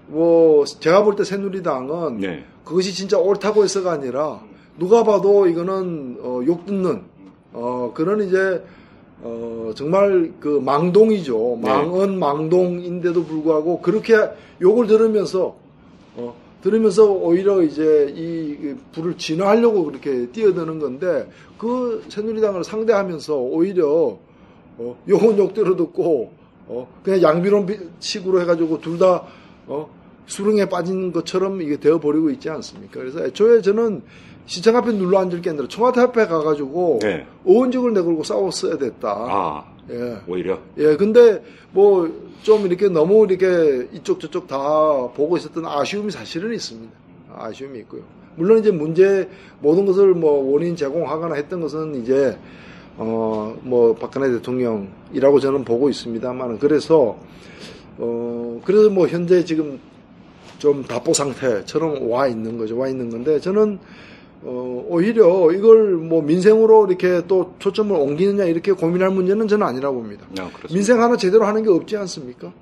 뭐 0.09 0.65
제가 0.65 1.03
볼 1.05 1.17
때 1.17 1.25
새누리당은 1.25 2.19
네. 2.19 2.45
그것이 2.65 2.93
진짜 2.93 3.19
옳다고 3.19 3.65
해서가 3.65 3.93
아니라 3.93 4.41
누가 4.79 5.03
봐도 5.05 5.47
이거는 5.47 6.19
어, 6.21 6.41
욕 6.47 6.67
듣는 6.67 7.03
어, 7.53 7.93
그런 7.95 8.23
이제 8.23 8.63
어, 9.25 9.73
정말 9.75 10.33
그 10.39 10.61
망동이죠. 10.63 11.59
네. 11.63 11.69
망언 11.69 12.19
망동인데도 12.19 13.25
불구하고 13.25 13.81
그렇게 13.81 14.15
욕을 14.61 14.87
들으면서 14.87 15.57
어, 16.17 16.37
들으면서 16.63 17.11
오히려 17.11 17.63
이제 17.63 18.13
이 18.15 18.75
불을 18.93 19.17
진화하려고 19.17 19.85
그렇게 19.85 20.27
뛰어드는 20.31 20.79
건데 20.79 21.29
그 21.59 22.05
새누리당을 22.09 22.65
상대하면서 22.65 23.35
오히려 23.37 24.19
어, 24.77 24.97
욕은 25.09 25.39
욕대로 25.39 25.75
듣고 25.77 26.31
어, 26.67 26.89
그냥 27.03 27.23
양비론 27.23 27.67
식으로 28.01 28.41
해가지고 28.43 28.81
둘 28.81 28.99
다 28.99 29.25
어, 29.67 29.89
수렁에 30.27 30.69
빠진 30.69 31.13
것처럼 31.13 31.61
이게 31.61 31.79
되어버리고 31.79 32.31
있지 32.31 32.49
않습니까? 32.51 33.01
그래서 33.01 33.25
애초에 33.25 33.61
저는 33.61 34.03
시청 34.47 34.77
앞에 34.77 34.93
눌러 34.93 35.19
앉을 35.21 35.41
게 35.41 35.51
아니라 35.51 35.67
청와대 35.69 36.01
앞에 36.03 36.27
가가지고 36.27 36.99
네. 37.03 37.27
어원적을 37.47 37.93
내걸고 37.95 38.25
싸웠어야 38.25 38.77
됐다. 38.79 39.09
아, 39.09 39.65
예. 39.91 40.19
오히려. 40.27 40.59
예, 40.79 40.97
근데 40.97 41.43
뭐 41.73 42.09
좀 42.45 42.67
이렇게 42.67 42.91
너무 42.91 43.25
이렇게 43.25 43.89
이쪽 43.95 44.21
저쪽 44.21 44.47
다 44.47 44.59
보고 45.15 45.35
있었던 45.39 45.65
아쉬움이 45.65 46.11
사실은 46.13 46.53
있습니다. 46.53 46.93
아쉬움이 47.35 47.79
있고요. 47.81 48.03
물론 48.37 48.59
이제 48.59 48.71
문제 48.71 49.27
모든 49.61 49.87
것을 49.87 50.09
뭐 50.15 50.53
원인 50.53 50.77
제공하거나 50.77 51.37
했던 51.37 51.61
것은 51.63 52.03
이제 52.03 52.39
어 52.99 53.57
뭐 53.63 53.95
박근혜 53.95 54.31
대통령이라고 54.31 55.41
저는 55.41 55.65
보고 55.65 55.89
있습니다만 55.89 56.59
그래서 56.59 57.17
어 57.97 58.61
그래서 58.65 58.91
뭐 58.91 59.07
현재 59.09 59.43
지금 59.43 59.81
좀 60.59 60.85
답보 60.85 61.15
상태처럼 61.15 62.11
와 62.11 62.27
있는 62.29 62.59
거죠. 62.59 62.77
와 62.77 62.89
있는 62.89 63.09
건데 63.09 63.41
저는 63.41 63.79
어, 64.45 64.85
오히려 64.89 65.51
이걸 65.53 65.95
뭐 65.95 66.23
민생으로 66.23 66.87
이렇게 66.87 67.23
또 67.27 67.55
초점을 67.59 67.97
옮기느냐 67.97 68.45
이렇게 68.45 68.73
고민할 68.73 69.11
문제는 69.11 69.49
저는 69.49 69.67
아니라고 69.67 69.97
봅니다. 69.97 70.27
아. 70.39 70.51
민생 70.71 71.01
하나 71.03 71.17
제대로 71.17 71.45
하는 71.47 71.63
게 71.63 71.71
없지 71.71 71.97
않습니까? 71.97 72.53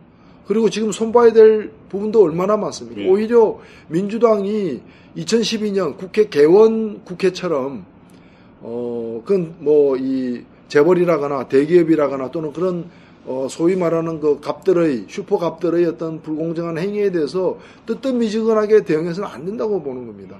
그리고 0.46 0.70
지금 0.70 0.92
손봐야 0.92 1.32
될 1.32 1.70
부분도 1.88 2.22
얼마나 2.22 2.56
많습니까? 2.56 3.02
예. 3.02 3.08
오히려 3.08 3.58
민주당이 3.88 4.80
2012년 5.16 5.96
국회 5.96 6.28
개원 6.28 7.04
국회처럼 7.04 7.84
어, 8.60 9.22
그건 9.24 9.54
뭐 9.58 9.96
이 9.98 10.44
재벌이라거나 10.72 11.48
대기업이라거나 11.48 12.30
또는 12.30 12.50
그런 12.54 12.86
어, 13.26 13.46
소위 13.50 13.76
말하는 13.76 14.20
그 14.20 14.40
갑들의 14.40 15.04
슈퍼 15.06 15.36
갑들의 15.36 15.84
어떤 15.84 16.22
불공정한 16.22 16.78
행위에 16.78 17.12
대해서 17.12 17.58
뜨뜻미지근하게 17.84 18.82
대응해서는 18.84 19.28
안 19.28 19.44
된다고 19.44 19.82
보는 19.82 20.06
겁니다. 20.06 20.38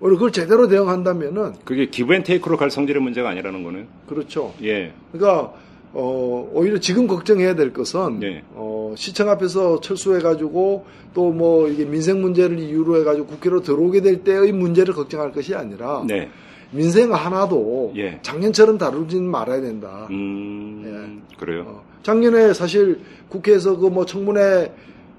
오히려 0.00 0.16
그걸 0.16 0.32
제대로 0.32 0.66
대응한다면은 0.68 1.52
그게 1.64 1.86
기브앤테이크로 1.86 2.56
갈 2.56 2.70
성질의 2.70 3.02
문제가 3.02 3.28
아니라는 3.30 3.62
거는. 3.62 3.86
그렇죠. 4.08 4.54
예. 4.62 4.92
그러니까 5.12 5.52
어, 5.92 6.48
오히려 6.52 6.78
지금 6.78 7.06
걱정해야 7.06 7.54
될 7.56 7.72
것은 7.72 8.20
네. 8.20 8.42
어, 8.54 8.94
시청 8.96 9.28
앞에서 9.28 9.80
철수해가지고 9.80 10.86
또 11.14 11.32
뭐 11.32 11.68
이게 11.68 11.84
민생 11.84 12.20
문제를 12.20 12.58
이유로 12.60 13.00
해가지고 13.00 13.26
국회로 13.26 13.62
들어오게 13.62 14.00
될 14.00 14.22
때의 14.24 14.52
문제를 14.52 14.94
걱정할 14.94 15.32
것이 15.32 15.54
아니라 15.54 16.04
네. 16.06 16.30
민생 16.70 17.12
하나도 17.12 17.92
예. 17.96 18.20
작년처럼 18.22 18.78
다루지는 18.78 19.28
말아야 19.28 19.60
된다. 19.60 20.06
음, 20.10 21.22
그래요. 21.38 21.64
어, 21.66 21.82
작년에 22.04 22.54
사실 22.54 23.00
국회에서 23.28 23.76
그 23.76 23.88
뭐 23.88 24.06
청문회 24.06 24.72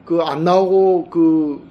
그 0.06 0.22
안 0.22 0.44
나오고 0.46 1.10
그 1.10 1.62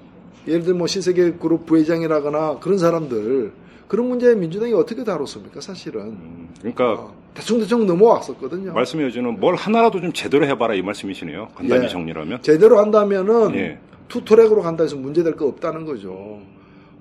예를 0.46 0.62
들면 0.62 0.78
뭐 0.78 0.86
신세계 0.86 1.32
그룹 1.34 1.66
부회장이라거나 1.66 2.58
그런 2.60 2.78
사람들 2.78 3.52
그런 3.88 4.08
문제 4.08 4.34
민주당이 4.34 4.72
어떻게 4.72 5.02
다뤘습니까 5.04 5.60
사실은 5.60 6.00
음, 6.02 6.48
그러니까 6.58 6.92
어, 6.92 7.14
대충 7.34 7.58
대충 7.58 7.86
넘어왔었거든요. 7.86 8.72
말씀해 8.72 9.10
주는 9.10 9.38
뭘 9.40 9.56
하나라도 9.56 10.00
좀 10.00 10.12
제대로 10.12 10.46
해봐라 10.46 10.74
이 10.74 10.82
말씀이시네요. 10.82 11.48
간단히 11.54 11.84
예. 11.84 11.88
정리라면. 11.88 12.42
제대로 12.42 12.78
한다면은 12.78 13.54
예. 13.56 13.78
투트랙으로 14.08 14.62
간다 14.62 14.84
해서 14.84 14.96
문제될 14.96 15.36
거 15.36 15.46
없다는 15.46 15.84
거죠. 15.84 16.40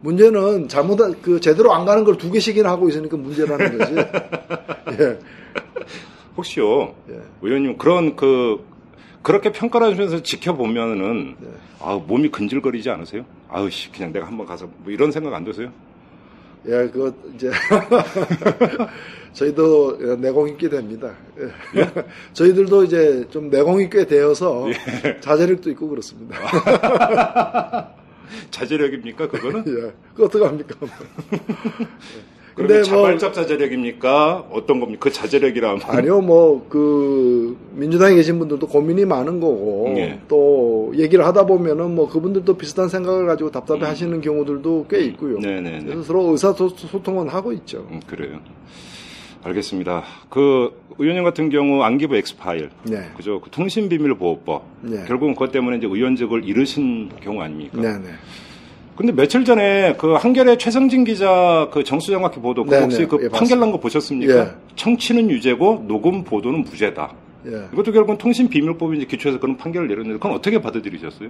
문제는 0.01 0.67
잘못한 0.69 1.15
그 1.21 1.39
제대로 1.39 1.73
안 1.73 1.85
가는 1.85 2.03
걸 2.03 2.15
두 2.17 2.31
개씩이나 2.31 2.69
하고 2.69 2.87
있으니까 2.89 3.17
문제라는 3.17 3.77
거지. 3.77 3.95
예. 4.99 5.19
혹시요, 6.37 6.93
예. 7.09 7.19
의원님 7.41 7.77
그런 7.77 8.15
그 8.15 8.63
그렇게 9.21 9.51
평가를 9.51 9.87
하시면서 9.87 10.23
지켜보면은 10.23 11.35
네. 11.39 11.47
아 11.79 11.95
몸이 11.95 12.29
근질거리지 12.29 12.89
않으세요? 12.89 13.25
아우 13.49 13.69
씨 13.69 13.91
그냥 13.91 14.11
내가 14.13 14.27
한번 14.27 14.45
가서 14.45 14.69
뭐 14.79 14.91
이런 14.91 15.11
생각 15.11 15.33
안 15.33 15.43
드세요? 15.43 15.71
예, 16.67 16.89
그거 16.89 17.13
이제 17.35 17.49
저희도 19.33 20.17
내공이 20.17 20.57
꽤 20.57 20.69
됩니다. 20.69 21.13
예. 21.39 21.89
저희들도 22.33 22.83
이제 22.83 23.25
좀 23.29 23.49
내공이 23.49 23.89
꽤 23.89 24.05
되어서 24.05 24.69
예. 24.69 25.19
자제력도 25.21 25.69
있고 25.71 25.87
그렇습니다. 25.87 26.37
자제력입니까 28.51 29.27
그거는? 29.27 29.63
예, 29.67 29.93
그 30.13 30.25
어떡 30.25 30.43
합니까? 30.43 30.75
근데 32.59 32.75
뭐- 32.75 32.83
자발적 32.83 33.33
자제력입니까? 33.33 34.45
어떤 34.51 34.79
겁니까? 34.79 34.99
그 35.01 35.11
자제력이라 35.11 35.77
아니요, 35.85 36.21
뭐, 36.21 36.65
그, 36.69 37.57
민주당에 37.73 38.15
계신 38.15 38.37
분들도 38.37 38.67
고민이 38.67 39.05
많은 39.05 39.39
거고, 39.39 39.93
예. 39.97 40.19
또, 40.27 40.91
얘기를 40.95 41.25
하다 41.25 41.45
보면은 41.45 41.95
뭐, 41.95 42.09
그분들도 42.09 42.57
비슷한 42.57 42.89
생각을 42.89 43.25
가지고 43.27 43.51
답답해 43.51 43.81
하시는 43.85 44.19
경우들도 44.21 44.87
꽤 44.89 44.99
있고요. 45.05 45.35
음. 45.37 45.41
네네네. 45.41 45.83
그래서 45.85 46.03
서로 46.03 46.31
의사소통은 46.31 47.29
하고 47.29 47.53
있죠. 47.53 47.87
음, 47.91 48.01
그래요. 48.05 48.39
알겠습니다. 49.43 50.03
그 50.29 50.71
의원님 50.97 51.23
같은 51.23 51.49
경우 51.49 51.81
안기부 51.81 52.15
엑스파일, 52.17 52.71
네. 52.83 53.05
그죠? 53.15 53.39
그 53.39 53.49
통신비밀보호법, 53.51 54.63
네. 54.81 55.05
결국은 55.07 55.33
그것 55.33 55.53
때문에 55.53 55.77
이제 55.77 55.87
의원직을 55.87 56.43
잃으신 56.43 57.09
경우 57.21 57.41
아닙니까? 57.41 57.79
네, 57.79 57.93
네. 57.99 58.09
근데 58.99 59.13
며칠 59.13 59.45
전에 59.45 59.95
그 59.97 60.11
한겨레 60.15 60.57
최성진 60.57 61.05
기자 61.05 61.69
그 61.71 61.85
정수정확히 61.85 62.41
보도 62.41 62.65
그 62.65 62.75
네, 62.75 62.81
혹시 62.81 62.97
네. 62.99 63.05
그 63.05 63.17
예, 63.23 63.29
판결 63.29 63.61
난 63.61 63.71
거 63.71 63.79
보셨습니까? 63.79 64.37
예. 64.37 64.51
청취는 64.75 65.29
유죄고 65.29 65.85
녹음 65.87 66.21
보도는 66.25 66.63
무죄다. 66.63 67.13
예. 67.47 67.63
이것도 67.71 67.93
결국은 67.93 68.17
통신 68.17 68.49
비밀법이 68.49 68.97
이제 68.97 69.05
기초해서 69.05 69.39
그런 69.39 69.55
판결을 69.55 69.87
내렸는데 69.87 70.17
그건 70.17 70.33
어떻게 70.33 70.61
받아들이셨어요? 70.61 71.29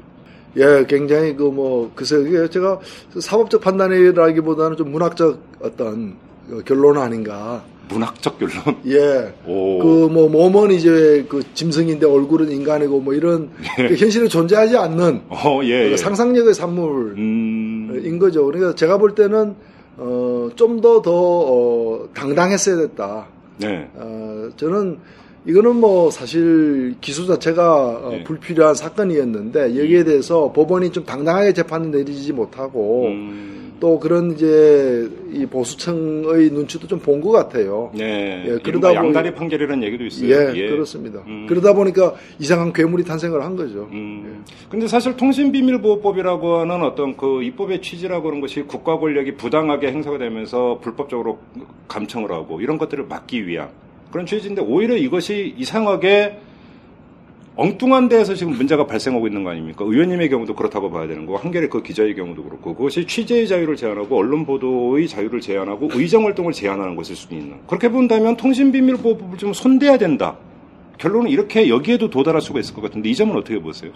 예, 0.58 0.84
굉장히 0.88 1.36
그 1.36 1.44
뭐, 1.44 1.92
글쎄, 1.94 2.16
이게 2.28 2.50
제가 2.50 2.80
사법적 3.20 3.62
판단이라기보다는 3.62 4.76
좀 4.76 4.92
문학적 4.92 5.40
어떤 5.62 6.14
그 6.14 6.29
결론 6.66 6.98
아닌가. 6.98 7.64
문학적 7.90 8.38
결론. 8.40 8.78
예. 8.88 9.34
오. 9.46 9.80
그뭐 9.80 10.30
몸은 10.30 10.72
이제 10.72 11.26
그 11.28 11.42
짐승인데 11.54 12.06
얼굴은 12.06 12.52
인간이고 12.52 13.00
뭐 13.00 13.14
이런 13.14 13.50
그 13.76 13.96
현실에 13.96 14.28
존재하지 14.28 14.78
않는 14.78 15.22
어, 15.30 15.60
예. 15.64 15.86
그 15.86 15.92
예. 15.92 15.98
상상력의 15.98 16.54
산물인 16.54 17.18
음. 17.18 18.20
거죠. 18.20 18.46
그러니까 18.46 18.76
제가 18.76 18.98
볼 18.98 19.16
때는 19.16 19.56
어, 19.98 20.50
좀더더 20.56 21.12
어, 21.12 22.10
당당했어야 22.14 22.78
됐다. 22.78 23.28
네. 23.58 23.90
어, 23.96 24.50
저는 24.56 24.98
이거는 25.46 25.78
뭐 25.78 26.12
사실 26.12 26.96
기소 27.02 27.26
자체가 27.26 27.88
어, 28.04 28.10
네. 28.12 28.24
불필요한 28.24 28.76
사건이었는데 28.76 29.78
여기에 29.78 30.04
대해서 30.04 30.52
법원이 30.54 30.92
좀 30.92 31.06
당당하게 31.06 31.54
재판을 31.54 31.92
내리지 31.92 32.34
못하고 32.34 33.08
음. 33.08 33.69
또 33.80 33.98
그런 34.00 34.32
이제 34.32 35.10
이 35.32 35.46
보수청의 35.46 36.50
눈치도 36.52 36.88
좀 36.88 37.00
본 37.00 37.22
것 37.22 37.32
같아요. 37.32 37.92
네. 37.94 38.44
예, 38.46 38.58
그러다 38.62 38.90
보니- 38.92 38.96
양다리 38.96 39.34
판결이라는 39.34 39.84
얘기도 39.84 40.04
있어요. 40.06 40.54
예, 40.56 40.68
그렇습니다. 40.70 41.22
음. 41.28 41.46
그러다 41.48 41.74
보니까 41.74 42.14
이상한 42.40 42.74
괴물이 42.74 43.04
탄생을 43.06 43.42
한 43.44 43.56
거죠. 43.56 43.88
음. 43.92 44.44
근데 44.70 44.88
사실 44.88 45.16
통신비밀보호법이라고 45.16 46.58
하는 46.58 46.82
어떤 46.84 47.16
그 47.16 47.42
입법의 47.44 47.82
취지라고 47.82 48.28
하는 48.30 48.42
것이 48.42 48.64
국가 48.64 48.98
권력이 49.00 49.36
부당하게 49.36 49.88
행사가 49.92 50.18
되면서 50.18 50.80
불법적으로 50.82 51.40
감청을 51.88 52.32
하고 52.32 52.60
이런 52.62 52.78
것들을 52.78 53.06
막기 53.08 53.48
위한 53.48 53.70
그런 54.12 54.26
취지인데 54.26 54.62
오히려 54.62 54.96
이것이 54.98 55.54
이상하게 55.58 56.38
엉뚱한 57.60 58.08
데에서 58.08 58.36
지금 58.36 58.54
문제가 58.54 58.88
발생하고 58.88 59.28
있는 59.28 59.44
거 59.44 59.50
아닙니까? 59.50 59.84
의원님의 59.86 60.30
경우도 60.30 60.56
그렇다고 60.56 60.90
봐야 60.90 61.08
되는 61.08 61.26
거고 61.26 61.38
한겨레 61.38 61.68
그 61.68 61.84
기자의 61.84 62.16
경우도 62.16 62.44
그렇고 62.44 62.74
그것이 62.74 63.06
취재의 63.06 63.50
자유를 63.50 63.76
제한하고 63.76 64.18
언론 64.18 64.46
보도의 64.46 65.10
자유를 65.10 65.42
제한하고 65.42 65.90
의정 65.94 66.26
활동을 66.26 66.54
제한하는 66.54 66.96
것일 66.96 67.18
수도 67.18 67.36
있는 67.36 67.58
그렇게 67.68 67.90
본다면 67.90 68.38
통신비밀보호법을 68.38 69.38
좀 69.38 69.52
손대야 69.52 69.98
된다. 69.98 70.38
결론은 71.00 71.30
이렇게 71.30 71.68
여기에도 71.68 72.10
도달할 72.10 72.42
수가 72.42 72.62
있을 72.62 72.74
것 72.74 72.82
같은데 72.82 73.10
이 73.10 73.16
점은 73.16 73.36
어떻게 73.36 73.60
보세요? 73.60 73.92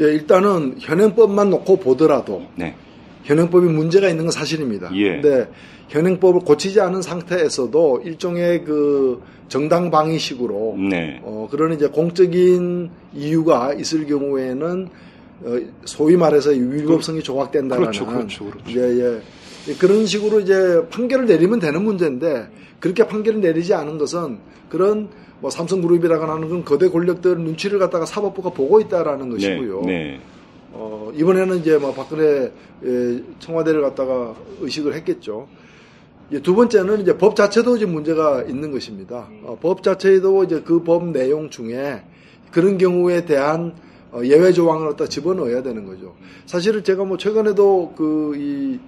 예, 0.00 0.04
일단은 0.04 0.76
현행법만 0.78 1.50
놓고 1.50 1.78
보더라도 1.78 2.46
네. 2.54 2.76
현행법이 3.24 3.66
문제가 3.66 4.08
있는 4.08 4.24
건 4.24 4.32
사실입니다. 4.32 4.90
예. 4.94 5.20
근데 5.20 5.48
현행법을 5.88 6.40
고치지 6.40 6.80
않은 6.80 7.02
상태에서도 7.02 8.02
일종의 8.04 8.64
그 8.64 9.22
정당 9.48 9.90
방위식으로 9.90 10.76
네. 10.90 11.20
어, 11.22 11.48
그런 11.50 11.72
이제 11.72 11.88
공적인 11.88 12.90
이유가 13.14 13.74
있을 13.74 14.06
경우에는 14.06 14.88
어, 15.42 15.58
소위 15.84 16.16
말해서 16.16 16.50
위법성이 16.50 17.22
조각된다는 17.22 17.82
그렇죠, 17.82 18.06
그렇죠, 18.06 18.44
그렇죠. 18.44 18.80
예, 18.80 19.20
예. 19.68 19.74
그런 19.74 20.06
식으로 20.06 20.40
이제 20.40 20.86
판결을 20.90 21.26
내리면 21.26 21.58
되는 21.58 21.82
문제인데 21.82 22.48
그렇게 22.78 23.06
판결을 23.06 23.40
내리지 23.40 23.74
않은 23.74 23.98
것은 23.98 24.38
그런 24.68 25.08
뭐 25.40 25.50
삼성그룹이라고 25.50 26.24
하는 26.24 26.48
건 26.48 26.64
거대 26.64 26.88
권력들 26.88 27.38
눈치를 27.38 27.78
갖다가 27.78 28.06
사법부가 28.06 28.50
보고 28.50 28.80
있다라는 28.80 29.30
것이고요. 29.30 29.82
네. 29.86 29.92
네. 29.92 30.20
어, 30.72 31.10
이번에는 31.14 31.58
이제 31.58 31.78
뭐 31.78 31.92
박근혜 31.92 32.52
예, 32.84 33.22
청와대를 33.40 33.82
갖다가 33.82 34.34
의식을 34.60 34.94
했겠죠. 34.94 35.48
두 36.44 36.54
번째는 36.54 37.00
이제 37.00 37.16
법 37.18 37.34
자체도 37.34 37.76
이제 37.76 37.86
문제가 37.86 38.42
있는 38.44 38.70
것입니다. 38.70 39.28
어, 39.42 39.58
법 39.60 39.82
자체에도 39.82 40.44
이제 40.44 40.60
그 40.60 40.84
법 40.84 41.08
내용 41.08 41.50
중에 41.50 42.02
그런 42.52 42.78
경우에 42.78 43.24
대한 43.24 43.74
어, 44.12 44.20
예외 44.24 44.52
조항을 44.52 44.88
갖다 44.90 45.06
집어넣어야 45.06 45.62
되는 45.62 45.86
거죠. 45.86 46.14
사실은 46.46 46.82
제가 46.84 47.04
뭐 47.04 47.16
최근에도 47.16 47.92
그 47.96 48.34
이 48.36 48.78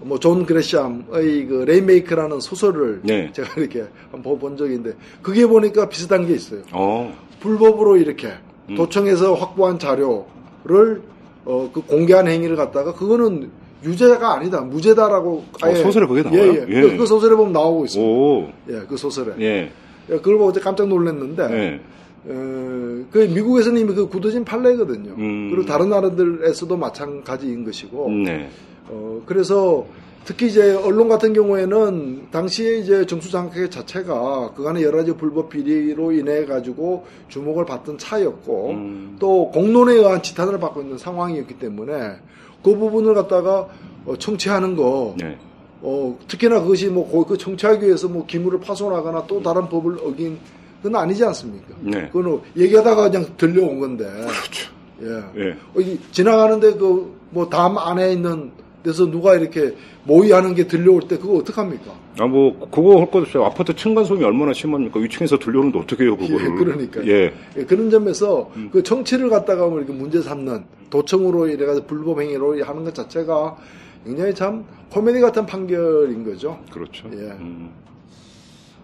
뭐 0.00 0.16
존 0.20 0.46
그레샴의 0.46 1.46
그 1.48 1.64
Rainmaker라는 1.66 2.38
소설을 2.38 3.00
네. 3.02 3.32
제가 3.32 3.48
이렇게 3.60 3.84
한번 4.12 4.38
본 4.38 4.56
적이 4.56 4.74
있는데 4.76 4.96
그게 5.22 5.44
보니까 5.44 5.88
비슷한 5.88 6.24
게 6.24 6.34
있어요. 6.34 6.62
어. 6.72 7.12
불법으로 7.40 7.96
이렇게 7.96 8.28
음. 8.70 8.76
도청에서 8.76 9.34
확보한 9.34 9.78
자료를 9.80 11.02
어, 11.48 11.70
그 11.72 11.80
공개한 11.80 12.28
행위를 12.28 12.56
갖다가 12.56 12.92
그거는 12.92 13.50
유죄가 13.82 14.34
아니다 14.34 14.60
무죄다라고 14.60 15.44
어, 15.62 15.74
소설에 15.76 16.06
그게 16.06 16.22
나와요? 16.22 16.42
예, 16.42 16.56
예. 16.56 16.66
예. 16.68 16.80
그, 16.82 16.96
그 16.98 17.06
소설에 17.06 17.34
보면 17.34 17.54
나오고 17.54 17.86
있습니다. 17.86 18.12
오. 18.12 18.48
예, 18.68 18.80
그 18.86 18.98
소설에 18.98 19.32
예. 19.40 19.72
예, 20.10 20.16
그걸 20.16 20.36
보고 20.36 20.52
깜짝 20.60 20.88
놀랐는데 20.88 21.48
네. 21.48 21.80
어, 22.26 23.04
그 23.10 23.30
미국에서는 23.34 23.80
이미 23.80 23.94
그 23.94 24.08
굳어진 24.08 24.44
판례거든요. 24.44 25.14
음. 25.16 25.50
그리고 25.50 25.64
다른 25.66 25.88
나라들에서도 25.88 26.76
마찬가지인 26.76 27.64
것이고 27.64 28.10
네. 28.10 28.50
어, 28.88 29.22
그래서 29.24 29.86
특히 30.28 30.48
이제 30.48 30.74
언론 30.74 31.08
같은 31.08 31.32
경우에는 31.32 32.28
당시에 32.30 32.80
이제 32.80 33.06
정수장학회 33.06 33.70
자체가 33.70 34.52
그간의 34.52 34.82
여러 34.82 34.98
가지 34.98 35.14
불법 35.14 35.48
비리로 35.48 36.12
인해 36.12 36.44
가지고 36.44 37.06
주목을 37.30 37.64
받던 37.64 37.96
차였고 37.96 38.70
음. 38.72 39.16
또 39.18 39.50
공론에 39.50 39.94
의한 39.94 40.22
지탄을 40.22 40.60
받고 40.60 40.82
있는 40.82 40.98
상황이었기 40.98 41.58
때문에 41.58 42.16
그 42.62 42.76
부분을 42.76 43.14
갖다가 43.14 43.68
어, 44.04 44.18
청취하는 44.18 44.76
거 44.76 45.14
네. 45.18 45.38
어, 45.80 46.18
특히나 46.28 46.60
그것이 46.60 46.88
뭐 46.88 47.24
그 47.24 47.38
청취하기 47.38 47.86
위해서 47.86 48.06
뭐 48.06 48.26
기물을 48.26 48.60
파손하거나 48.60 49.24
또 49.28 49.42
다른 49.42 49.66
법을 49.66 49.96
어긴 50.04 50.38
그건 50.82 51.00
아니지 51.00 51.24
않습니까? 51.24 51.68
네. 51.80 52.10
그건 52.12 52.42
얘기하다가 52.54 53.10
그냥 53.10 53.24
들려온 53.38 53.80
건데. 53.80 54.04
그렇죠. 54.04 54.72
예. 55.00 55.42
예. 55.42 55.50
어, 55.74 55.80
이 55.80 55.98
지나가는데 56.12 56.74
그 56.74 57.16
뭐 57.30 57.48
담 57.48 57.76
안에 57.78 58.12
있는 58.12 58.52
데서 58.82 59.10
누가 59.10 59.34
이렇게 59.34 59.74
모의하는 60.04 60.54
게 60.54 60.66
들려올 60.66 61.02
때 61.02 61.18
그거 61.18 61.34
어떡합니까? 61.38 61.92
아, 62.20 62.26
뭐, 62.26 62.58
그거 62.70 62.98
할 63.00 63.10
것 63.10 63.22
없어요. 63.22 63.44
아파트 63.44 63.74
층간소음이 63.74 64.24
얼마나 64.24 64.52
심합니까? 64.52 65.00
위층에서 65.00 65.38
들려오는데 65.38 65.78
어떻게 65.80 66.04
해요, 66.04 66.16
그거를. 66.18 66.44
예, 66.46 66.48
그러니까요. 66.50 67.06
예. 67.10 67.32
예, 67.56 67.64
그런 67.64 67.90
점에서 67.90 68.50
음. 68.56 68.68
그 68.72 68.82
정치를 68.82 69.28
갖다가 69.30 69.66
뭐 69.66 69.78
이렇게 69.78 69.92
문제 69.92 70.20
삼는 70.22 70.64
도청으로 70.90 71.48
이래가지고 71.48 71.86
불법 71.86 72.20
행위로 72.20 72.62
하는 72.64 72.84
것 72.84 72.94
자체가 72.94 73.56
굉장히 74.04 74.34
참 74.34 74.64
코미디 74.90 75.20
같은 75.20 75.44
판결인 75.44 76.24
거죠. 76.24 76.58
그렇죠. 76.72 77.08
예. 77.12 77.16
음. 77.40 77.70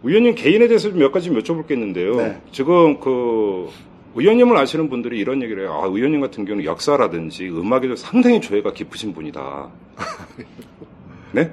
의원님 0.03 0.35
개인에 0.35 0.67
대해서 0.69 0.91
몇 0.91 1.13
가지 1.13 1.31
여쭤볼 1.31 1.67
게 1.67 1.75
있는데요. 1.75 2.17
네. 2.17 2.41
지금 2.53 3.01
그 3.01 3.69
의원님을 4.15 4.57
아시는 4.57 4.89
분들이 4.89 5.19
이런 5.19 5.43
얘기를 5.43 5.65
해요. 5.65 5.81
아, 5.83 5.87
의원님 5.87 6.21
같은 6.21 6.45
경우는 6.45 6.65
역사라든지 6.65 7.49
음악에도 7.49 7.97
상당히 7.97 8.41
조예가 8.41 8.73
깊으신 8.73 9.13
분이다. 9.13 9.69
네? 11.33 11.51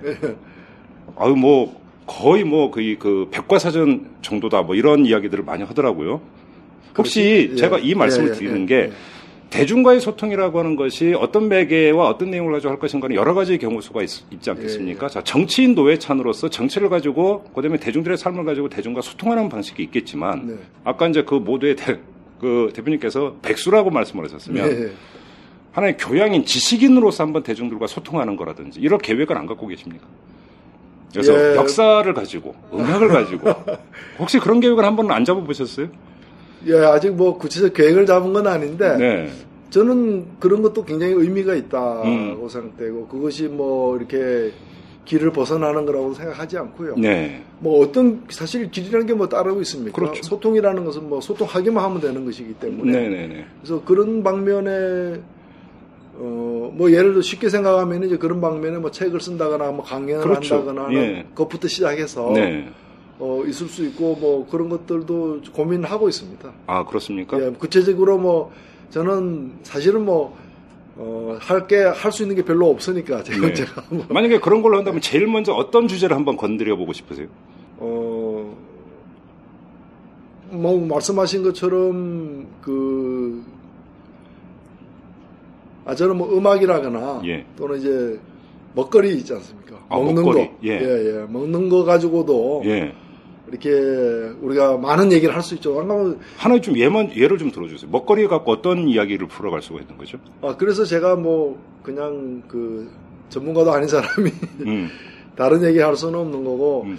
아유, 1.18 1.36
뭐, 1.36 1.82
거의 2.06 2.44
뭐, 2.44 2.70
그, 2.72 2.96
그, 3.00 3.28
백과사전 3.32 4.18
정도다. 4.22 4.62
뭐, 4.62 4.76
이런 4.76 5.06
이야기들을 5.06 5.44
많이 5.44 5.64
하더라고요. 5.64 6.22
혹시 6.98 7.22
그렇지. 7.22 7.50
예. 7.52 7.56
제가 7.56 7.80
이 7.80 7.96
말씀을 7.96 8.30
예, 8.30 8.32
예, 8.32 8.36
드리는 8.36 8.62
예, 8.62 8.66
게 8.66 8.76
예. 8.76 8.92
대중과의 9.50 10.00
소통이라고 10.00 10.60
하는 10.60 10.78
것이 10.78 11.14
어떤 11.14 11.50
매개와 11.50 12.08
어떤 12.08 12.32
내용을 12.32 12.54
가지고 12.54 12.72
할 12.72 12.80
것인가는 12.80 13.14
여러 13.16 13.34
가지 13.34 13.58
경우 13.58 13.82
수가 13.82 14.02
있, 14.02 14.10
지 14.10 14.50
않겠습니까? 14.50 15.06
예, 15.08 15.10
자, 15.10 15.22
정치인 15.24 15.76
노회찬으로서 15.76 16.50
정치를 16.50 16.90
가지고 16.90 17.44
그다음에 17.54 17.78
대중들의 17.78 18.18
삶을 18.18 18.46
가지고 18.46 18.70
대중과 18.70 19.02
소통하는 19.02 19.50
방식이 19.50 19.84
있겠지만 19.84 20.48
네. 20.48 20.56
아까 20.86 21.08
이제 21.08 21.24
그 21.24 21.36
모두의 21.36 21.76
대, 21.76 22.00
그 22.42 22.72
대표님께서 22.74 23.36
백수라고 23.44 23.92
말씀을 23.92 24.26
하셨으면 24.26 24.70
네. 24.70 24.92
하나의 25.74 25.96
교양인 25.98 26.44
지식인으로서 26.44 27.24
한번 27.24 27.44
대중들과 27.44 27.86
소통하는 27.86 28.36
거라든지 28.36 28.80
이런 28.80 29.00
계획을 29.00 29.38
안 29.38 29.46
갖고 29.46 29.68
계십니까? 29.68 30.08
그래서 31.14 31.34
예. 31.34 31.56
역사를 31.56 32.12
가지고 32.14 32.56
음악을 32.74 33.10
가지고 33.10 33.54
혹시 34.18 34.40
그런 34.40 34.60
계획을 34.60 34.84
한번 34.84 35.12
안 35.12 35.24
잡아보셨어요? 35.24 35.90
예, 36.66 36.74
아직 36.80 37.12
뭐 37.12 37.38
구체적 37.38 37.74
계획을 37.76 38.08
잡은 38.08 38.34
건 38.34 38.48
아닌데 38.48 38.98
네. 38.98 39.32
저는 39.70 40.40
그런 40.40 40.64
것도 40.64 40.84
굉장히 40.84 41.14
의미가 41.14 41.54
있다고 41.54 42.04
음. 42.04 42.50
생각되고 42.50 43.08
그것이 43.08 43.44
뭐 43.44 43.98
이렇게 43.98 44.52
길을 45.12 45.32
벗어나는 45.32 45.86
거라고 45.86 46.14
생각하지 46.14 46.58
않고요. 46.58 46.96
네. 46.96 47.44
뭐 47.60 47.82
어떤 47.86 48.24
사실 48.30 48.72
길이라는 48.72 49.06
게 49.08 49.14
뭐 49.14 49.28
따르고 49.28 49.60
있습니까? 49.62 49.94
그렇죠. 49.94 50.24
소통이라는 50.24 50.86
것은 50.86 51.10
뭐 51.10 51.20
소통하기만 51.20 51.84
하면 51.84 52.00
되는 52.00 52.24
것이기 52.24 52.54
때문에 52.54 52.92
네네네. 52.94 53.46
그래서 53.60 53.84
그런 53.84 54.24
방면에 54.24 55.20
어 56.18 56.52
뭐 56.74 56.90
예를 56.90 57.12
들어 57.12 57.22
쉽게 57.22 57.50
생각하면 57.50 58.04
이제 58.04 58.16
그런 58.18 58.40
방면에 58.40 58.78
뭐 58.78 58.90
책을 58.92 59.20
쓴다거나 59.20 59.72
뭐 59.72 59.84
강연을 59.84 60.22
그렇죠. 60.24 60.56
한다거나 60.60 60.94
예. 60.94 61.26
그것부터 61.32 61.68
시작해서 61.68 62.32
네. 62.34 62.70
어, 63.20 63.44
있을 63.46 63.68
수 63.68 63.84
있고 63.88 64.16
뭐 64.16 64.48
그런 64.50 64.70
것들도 64.70 65.42
고민하고 65.54 66.08
있습니다. 66.08 66.50
아 66.68 66.86
그렇습니까? 66.86 67.38
예, 67.46 67.50
구체적으로 67.52 68.18
뭐 68.18 68.52
저는 68.92 69.52
사실은 69.64 70.06
뭐 70.06 70.38
어, 70.98 71.38
할 71.40 71.68
게 71.68 71.84
할 71.86 72.12
수 72.12 72.24
있는 72.24 72.36
게 72.36 72.44
별로 72.44 72.70
없으니까 72.70 73.24
제가 73.24 73.48
네. 73.48 73.54
제가 73.54 73.84
뭐, 73.90 74.06
만약에 74.10 74.40
그런 74.40 74.62
걸로 74.62 74.78
한다면 74.78 75.02
제일 75.02 75.26
먼저 75.28 75.54
어떤 75.54 75.88
주제를 75.88 76.16
한번 76.16 76.36
건드려 76.38 76.76
보고 76.76 76.92
싶으세요? 76.94 77.28
어, 77.78 78.56
뭐 80.50 80.86
말씀하신 80.86 81.44
것처럼 81.44 82.48
그 82.62 83.44
아, 85.86 85.96
저는 85.96 86.18
뭐 86.18 86.38
음악이라거나 86.38 87.22
예. 87.26 87.46
또는 87.58 87.80
이제 87.80 88.20
먹거리 88.76 89.16
있지 89.18 89.34
않습니까? 89.34 89.78
아, 89.90 89.96
먹는 89.98 90.24
먹거리. 90.24 90.48
거. 90.48 90.54
예. 90.64 90.70
예, 90.80 91.26
먹는 91.28 91.70
거 91.70 91.84
가지고도 91.84 92.62
예. 92.66 92.94
이렇게 93.52 93.70
우리가 94.42 94.78
많은 94.78 95.12
얘기를 95.12 95.36
할 95.36 95.42
수 95.44 95.56
있죠. 95.56 95.76
방금 95.76 96.20
하나 96.38 96.60
좀 96.62 96.78
예만 96.78 97.16
예를 97.16 97.38
좀 97.38 97.52
들어주세요. 97.52 97.90
먹거리 97.92 98.28
갖고 98.28 98.52
어떤 98.52 98.88
이야기를 98.88 99.28
풀어갈 99.28 99.62
수가 99.62 99.82
있는 99.82 99.98
거죠? 99.98 100.18
아, 100.42 100.56
그래서 100.58 100.86
제가 100.86 101.16
뭐 101.16 101.60
그냥 101.84 102.42
그 102.48 102.90
전문가도 103.30 103.72
아닌 103.72 103.88
사람이 103.88 104.32
음. 104.66 104.90
다른 105.36 105.64
얘기 105.64 105.80
할 105.80 105.96
수는 105.96 106.20
없는 106.20 106.44
거고 106.44 106.84
음. 106.86 106.98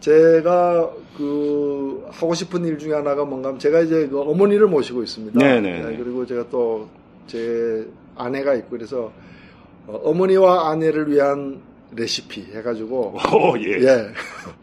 제가 0.00 0.90
그 1.16 2.04
하고 2.10 2.34
싶은 2.34 2.64
일 2.64 2.78
중에 2.78 2.92
하나가 2.92 3.24
뭔가 3.24 3.48
하면 3.48 3.58
제가 3.58 3.80
이제 3.80 4.06
그 4.08 4.20
어머니를 4.20 4.66
모시고 4.66 5.02
있습니다. 5.02 5.38
네네네. 5.38 5.92
예, 5.92 5.96
그리고 5.96 6.26
제가 6.26 6.48
또 6.50 6.88
제 7.26 7.84
아내가 8.14 8.54
있고 8.54 8.68
그래서 8.70 9.12
어, 9.88 10.00
어머니와 10.04 10.70
아내를 10.70 11.10
위한 11.10 11.60
레시피 11.94 12.46
해가지고 12.54 13.16
오, 13.34 13.58
예. 13.58 13.82
예. 13.82 14.06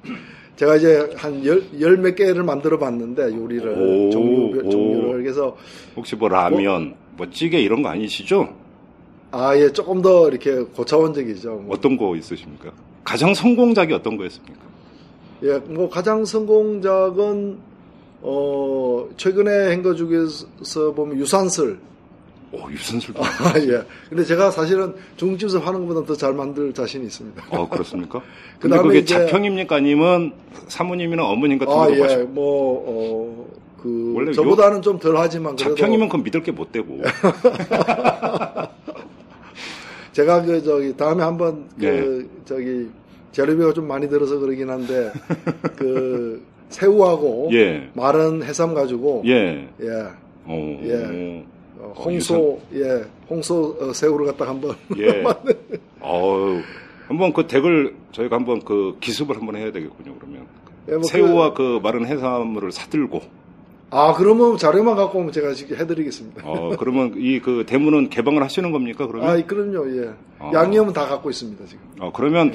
제가 0.56 0.76
이제 0.76 1.10
한 1.16 1.44
열, 1.46 1.64
열몇 1.80 2.16
개를 2.16 2.44
만들어 2.44 2.78
봤는데, 2.78 3.36
요리를. 3.36 3.70
오, 3.72 4.10
종류, 4.12 4.60
오. 4.64 4.70
종류를. 4.70 5.24
그래서, 5.24 5.56
혹시 5.96 6.16
뭐 6.16 6.30
라면, 6.30 6.96
뭐 7.18 7.28
찌개 7.32 7.60
이런 7.60 7.82
거 7.82 7.90
아니시죠? 7.90 8.54
아, 9.32 9.58
예, 9.58 9.72
조금 9.72 10.02
더 10.04 10.30
이렇게 10.30 10.54
고차원적이죠. 10.62 11.50
뭐. 11.66 11.76
어떤 11.76 11.98
거 11.98 12.16
있으십니까? 12.16 12.72
가장 13.04 13.34
성공작이 13.34 13.92
어떤 13.94 14.16
거였습니까? 14.16 14.60
예, 15.44 15.58
뭐, 15.58 15.90
가장 15.90 16.24
성공작은, 16.24 17.58
어, 18.22 19.10
최근에 19.18 19.70
한 19.72 19.82
거 19.82 19.96
중에서 19.96 20.94
보면 20.96 21.18
유산슬. 21.18 21.78
오, 22.54 22.70
유산슬도. 22.72 23.22
아, 23.24 23.54
예. 23.58 23.84
근데 24.10 24.24
제가 24.24 24.52
사실은 24.52 24.94
중국집에서 25.18 25.58
하는 25.60 25.88
것보다 25.88 26.06
더 26.06 26.16
잘 26.16 26.34
만들 26.34 26.72
자신이 26.74 27.06
있습니다. 27.08 27.44
어, 27.50 27.68
그렇습니까? 27.68 28.22
근데 28.60 28.78
그게 28.78 29.00
이제- 29.00 29.16
자평입니까? 29.26 29.76
아니면 29.78 30.34
사모님이나 30.68 31.26
어머님 31.26 31.58
같은 31.58 31.74
아, 31.74 31.86
분도 31.86 31.98
예, 31.98 32.02
마시고. 32.02 32.24
뭐, 32.28 32.84
어, 32.88 33.48
그, 33.82 34.14
원래 34.16 34.32
저보다는 34.32 34.82
좀 34.84 35.00
덜 35.00 35.18
하지만 35.18 35.56
그래도. 35.56 35.76
자평이면 35.76 36.08
그건 36.10 36.24
믿을 36.24 36.44
게 36.44 36.52
못 36.52 36.72
되고. 36.72 37.02
제가 40.14 40.44
그 40.44 40.62
저기 40.64 40.96
다음에 40.96 41.24
한번 41.24 41.68
그 41.80 41.86
네. 41.86 42.30
저기 42.46 42.88
재료비가 43.32 43.74
좀 43.74 43.88
많이 43.88 44.08
들어서 44.08 44.38
그러긴 44.38 44.70
한데 44.70 45.12
그 45.76 46.46
새우하고 46.70 47.50
예. 47.58 47.90
마른 47.94 48.44
해삼 48.44 48.76
가지고 48.76 49.24
예. 49.26 49.68
예, 49.82 49.90
어. 50.46 50.80
예. 50.84 51.44
어, 51.84 51.94
홍소 51.98 52.60
예 52.74 53.04
홍소 53.30 53.78
어, 53.80 53.94
새우를 53.94 54.26
갖다 54.28 54.48
한번 54.48 54.76
예. 54.98 55.24
어우. 56.02 56.62
한번 57.08 57.34
그 57.34 57.46
덱을 57.48 57.96
저희가 58.12 58.38
한번 58.38 58.62
그 58.64 58.96
기습을 59.02 59.36
한번 59.36 59.56
해야 59.58 59.72
되겠군요, 59.72 60.16
그러면. 60.20 60.48
예, 60.88 60.94
뭐 60.94 61.04
새우와 61.04 61.54
그, 61.54 61.80
마른 61.84 62.06
해산물을 62.06 62.72
사들고. 62.72 63.22
아 63.90 64.14
그러면 64.16 64.58
자료만 64.58 64.96
갖고 64.96 65.20
오면 65.20 65.32
제가 65.34 65.54
지금 65.54 65.78
해드리겠습니다. 65.78 66.42
어, 66.46 66.76
그러면 66.80 67.14
이 67.18 67.40
그 67.40 67.66
대문은 67.68 68.10
개방을 68.10 68.42
하시는 68.42 68.72
겁니까, 68.72 69.06
그러면? 69.06 69.30
아 69.30 69.46
그럼요 69.46 70.02
예 70.02 70.10
아. 70.40 70.52
양념은 70.54 70.94
다 70.94 71.06
갖고 71.08 71.30
있습니다 71.30 71.64
지금. 71.66 71.84
어, 72.00 72.12
그러면, 72.14 72.52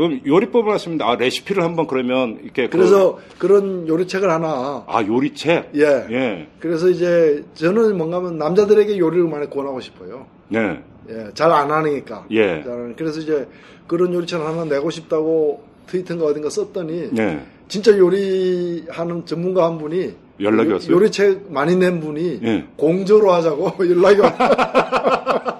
그럼 0.00 0.20
요리법을 0.26 0.72
하십니다. 0.72 1.08
아, 1.10 1.14
레시피를 1.16 1.62
한번 1.62 1.86
그러면 1.86 2.38
이렇게. 2.42 2.68
그- 2.68 2.78
그래서 2.78 3.18
그 3.38 3.46
런 3.46 3.86
요리책을 3.86 4.30
하나 4.30 4.84
아, 4.86 5.04
요리책? 5.06 5.72
예. 5.74 6.06
예. 6.10 6.48
그래서 6.58 6.88
이제 6.88 7.44
저는 7.54 7.98
뭔가 7.98 8.16
하면 8.16 8.38
남자들에게 8.38 8.96
요리를 8.98 9.28
많이 9.28 9.50
권하고 9.50 9.80
싶어요. 9.80 10.26
네. 10.48 10.80
예, 11.10 11.26
잘 11.34 11.50
안 11.52 11.70
하니까. 11.70 12.24
예. 12.30 12.62
잘. 12.62 12.94
그래서 12.96 13.20
이제 13.20 13.46
그런 13.86 14.14
요리책 14.14 14.40
하나 14.40 14.64
내고 14.64 14.88
싶다고 14.90 15.62
트위터인가 15.86 16.24
어딘가 16.26 16.48
썼더니 16.48 17.10
네. 17.12 17.44
진짜 17.68 17.96
요리하는 17.96 19.26
전문가 19.26 19.66
한 19.66 19.76
분이 19.78 20.14
연락이 20.40 20.70
요- 20.70 20.74
왔어요? 20.74 20.96
요리책 20.96 21.52
많이 21.52 21.76
낸 21.76 22.00
분이 22.00 22.40
예. 22.42 22.64
공조로 22.76 23.32
하자고 23.32 23.74
연락이 23.90 24.20
왔다. 24.20 25.58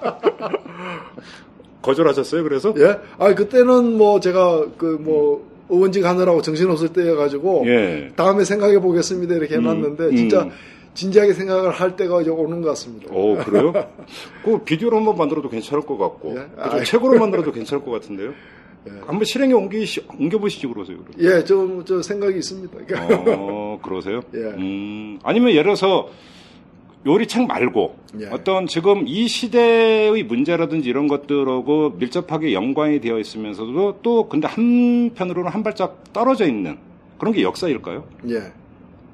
거절하셨어요, 1.81 2.43
그래서? 2.43 2.73
예? 2.77 2.97
아 3.17 3.33
그때는 3.33 3.97
뭐 3.97 4.19
제가 4.19 4.65
그뭐 4.77 5.49
의원직 5.69 6.05
하느라고 6.05 6.41
정신없을 6.41 6.89
때여가지고 6.89 7.63
예. 7.67 8.11
다음에 8.15 8.43
생각해 8.43 8.79
보겠습니다 8.79 9.35
이렇게 9.35 9.55
해놨는데 9.55 10.03
음, 10.03 10.15
진짜 10.15 10.43
음. 10.43 10.51
진지하게 10.93 11.33
생각을 11.33 11.71
할 11.71 11.95
때가 11.95 12.21
이제 12.21 12.29
오는 12.29 12.61
것 12.61 12.69
같습니다. 12.69 13.13
오, 13.13 13.37
그래요? 13.37 13.73
그 14.43 14.57
비디오로 14.59 14.97
한번 14.97 15.15
만들어도 15.15 15.49
괜찮을 15.49 15.85
것 15.85 15.97
같고. 15.97 16.35
예. 16.37 16.47
아이. 16.57 16.83
책으로 16.83 17.17
만들어도 17.17 17.51
괜찮을 17.51 17.83
것 17.83 17.91
같은데요? 17.91 18.33
예. 18.87 18.91
한번 19.05 19.23
실행에 19.23 19.53
옮기, 19.53 19.85
옮겨보시지 20.19 20.67
그러세요. 20.67 20.97
그럼. 20.97 21.13
예, 21.19 21.43
좀, 21.43 21.85
저 21.85 22.01
생각이 22.01 22.37
있습니다. 22.39 22.77
어, 23.27 23.79
그러세요? 23.83 24.21
예. 24.33 24.39
음, 24.39 25.19
아니면 25.23 25.51
예를 25.51 25.63
들어서 25.63 26.09
요리책 27.05 27.47
말고 27.47 27.95
예. 28.19 28.27
어떤 28.27 28.67
지금 28.67 29.05
이 29.07 29.27
시대의 29.27 30.23
문제라든지 30.23 30.89
이런 30.89 31.07
것들하고 31.07 31.91
밀접하게 31.97 32.53
연관이 32.53 32.99
되어 33.01 33.17
있으면서도 33.19 33.99
또 34.03 34.29
근데 34.29 34.47
한편으로는 34.47 35.51
한 35.51 35.63
발짝 35.63 36.03
떨어져 36.13 36.45
있는 36.45 36.77
그런 37.17 37.33
게 37.33 37.41
역사일까요? 37.41 38.03
예. 38.29 38.51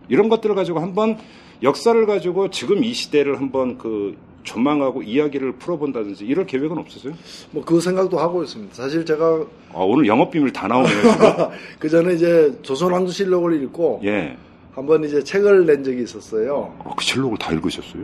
이런 0.09 0.27
것들을 0.29 0.53
가지고 0.55 0.79
한번 0.79 1.17
역사를 1.63 2.05
가지고 2.05 2.49
지금 2.49 2.83
이 2.83 2.93
시대를 2.93 3.37
한번 3.39 3.77
그 3.77 4.15
조망하고 4.43 5.03
이야기를 5.03 5.53
풀어본다든지 5.53 6.25
이럴 6.25 6.45
계획은 6.45 6.77
없으세요? 6.77 7.13
뭐 7.51 7.63
그 7.65 7.81
생각도 7.81 8.17
하고 8.17 8.43
있습니다. 8.43 8.73
사실 8.73 9.05
제가 9.05 9.45
아, 9.73 9.79
오늘 9.79 10.07
영업 10.07 10.31
비밀 10.31 10.51
다 10.53 10.67
나오네요. 10.67 10.91
그 11.79 11.89
전에 11.89 12.13
이제 12.13 12.57
조선왕조실록을 12.61 13.61
읽고 13.63 14.01
예. 14.05 14.37
한번 14.77 15.03
이제 15.03 15.23
책을 15.23 15.65
낸 15.65 15.83
적이 15.83 16.03
있었어요. 16.03 16.71
아, 16.85 16.93
그 16.95 17.03
실록을 17.03 17.39
다 17.39 17.51
읽으셨어요? 17.51 18.03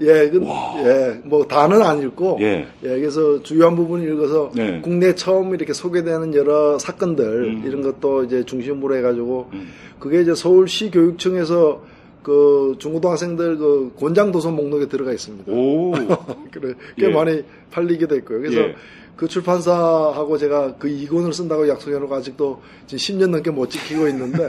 예, 0.00 0.28
그, 0.28 0.44
예, 0.78 1.20
뭐 1.22 1.46
다는 1.46 1.82
안 1.82 2.02
읽고, 2.02 2.38
예. 2.40 2.66
그래서 2.80 3.40
주요한 3.44 3.76
부분 3.76 4.02
읽어서 4.02 4.50
네. 4.52 4.80
국내 4.82 5.14
처음 5.14 5.54
이렇게 5.54 5.72
소개되는 5.72 6.34
여러 6.34 6.80
사건들 6.80 7.24
음. 7.24 7.62
이런 7.64 7.82
것도 7.82 8.24
이제 8.24 8.42
중심으로 8.44 8.96
해가지고 8.96 9.50
음. 9.52 9.68
그게 10.00 10.22
이제 10.22 10.34
서울시 10.34 10.90
교육청에서 10.90 11.84
그 12.24 12.74
중고등학생들 12.80 13.58
그 13.58 13.92
권장 13.96 14.32
도서 14.32 14.50
목록에 14.50 14.88
들어가 14.88 15.12
있습니다. 15.12 15.52
오. 15.52 15.92
그래, 16.50 16.74
꽤 16.96 17.06
예. 17.06 17.08
많이 17.10 17.44
팔리게 17.70 18.08
됐고요. 18.08 18.40
그래서 18.40 18.60
예. 18.62 18.74
그 19.20 19.28
출판사하고 19.28 20.38
제가 20.38 20.76
그 20.78 20.88
2권을 20.88 21.34
쓴다고 21.34 21.68
약속해놓고 21.68 22.14
아직도 22.14 22.62
지금 22.86 22.98
10년 23.18 23.28
넘게 23.28 23.50
못 23.50 23.68
지키고 23.68 24.08
있는데, 24.08 24.46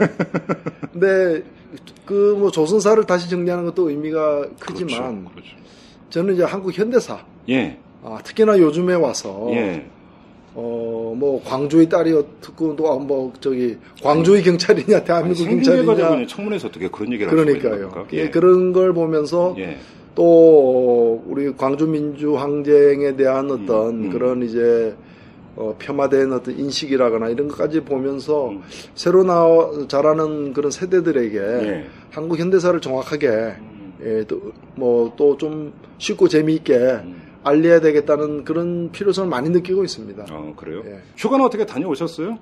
근데 0.90 1.42
그 2.06 2.34
뭐 2.38 2.50
조선사를 2.50 3.04
다시 3.04 3.28
정리하는 3.28 3.66
것도 3.66 3.90
의미가 3.90 4.46
크지만, 4.58 5.26
그렇죠. 5.26 5.30
그렇죠. 5.34 5.56
저는 6.08 6.34
이제 6.34 6.44
한국 6.44 6.72
현대사, 6.72 7.22
예. 7.50 7.76
아, 8.02 8.18
특히나 8.24 8.58
요즘에 8.58 8.94
와서, 8.94 9.46
예. 9.50 9.84
어, 10.54 11.14
뭐, 11.18 11.42
광주의 11.44 11.86
딸이었고, 11.90 12.74
또, 12.76 12.98
뭐, 12.98 13.30
저기, 13.40 13.76
광주의 14.02 14.42
경찰이냐, 14.42 14.96
아니, 14.96 15.04
대한민국 15.04 15.44
가지고 15.44 15.84
경찰이냐. 15.94 16.26
청문회에서 16.28 16.68
어떻게 16.68 16.88
그런 16.88 17.12
얘기를 17.12 17.30
그러니까요. 17.30 17.90
겁니까? 17.90 18.06
예, 18.14 18.30
그런 18.30 18.72
걸 18.72 18.94
보면서, 18.94 19.54
예. 19.58 19.76
또 20.14 21.22
우리 21.26 21.54
광주 21.56 21.86
민주 21.86 22.36
항쟁에 22.36 23.16
대한 23.16 23.50
어떤 23.50 23.88
음, 23.88 24.04
음. 24.04 24.10
그런 24.10 24.42
이제 24.42 24.94
어, 25.56 25.74
표,마된 25.78 26.32
어떤 26.32 26.58
인식이라거나 26.58 27.28
이런 27.28 27.48
것까지 27.48 27.80
보면서 27.80 28.50
음. 28.50 28.62
새로 28.94 29.22
나와 29.22 29.86
자라는 29.86 30.52
그런 30.52 30.70
세대들에게 30.70 31.38
예. 31.38 31.86
한국 32.10 32.38
현대사를 32.38 32.80
정확하게 32.80 33.28
음. 33.28 33.94
예, 34.02 34.24
뭐또 34.76 35.36
좀 35.36 35.72
쉽고 35.98 36.28
재미있게 36.28 36.74
음. 36.74 37.22
알려야 37.44 37.80
되겠다는 37.80 38.44
그런 38.44 38.90
필요성을 38.92 39.28
많이 39.28 39.50
느끼고 39.50 39.84
있습니다. 39.84 40.26
어, 40.30 40.54
그래요? 40.56 40.82
예. 40.86 41.00
휴가는 41.16 41.44
어떻게 41.44 41.66
다녀오셨어요? 41.66 42.38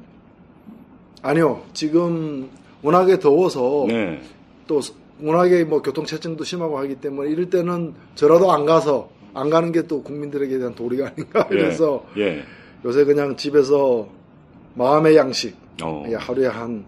아니요, 1.22 1.62
지금 1.72 2.48
워낙에 2.82 3.18
더워서 3.18 3.86
네. 3.88 4.20
또 4.66 4.80
워낙에 5.22 5.64
뭐 5.64 5.82
교통체증도 5.82 6.44
심하고 6.44 6.78
하기 6.78 6.96
때문에 6.96 7.30
이럴 7.30 7.50
때는 7.50 7.94
저라도 8.14 8.52
안 8.52 8.64
가서 8.66 9.10
안 9.34 9.48
가는 9.50 9.70
게 9.72 9.82
또 9.82 10.02
국민들에게 10.02 10.58
대한 10.58 10.74
도리가 10.74 11.08
아닌가 11.08 11.46
그래서 11.46 12.04
예. 12.16 12.42
요새 12.84 13.04
그냥 13.04 13.36
집에서 13.36 14.08
마음의 14.74 15.16
양식 15.16 15.56
어. 15.82 16.04
예, 16.08 16.14
하루에 16.14 16.46
한 16.46 16.84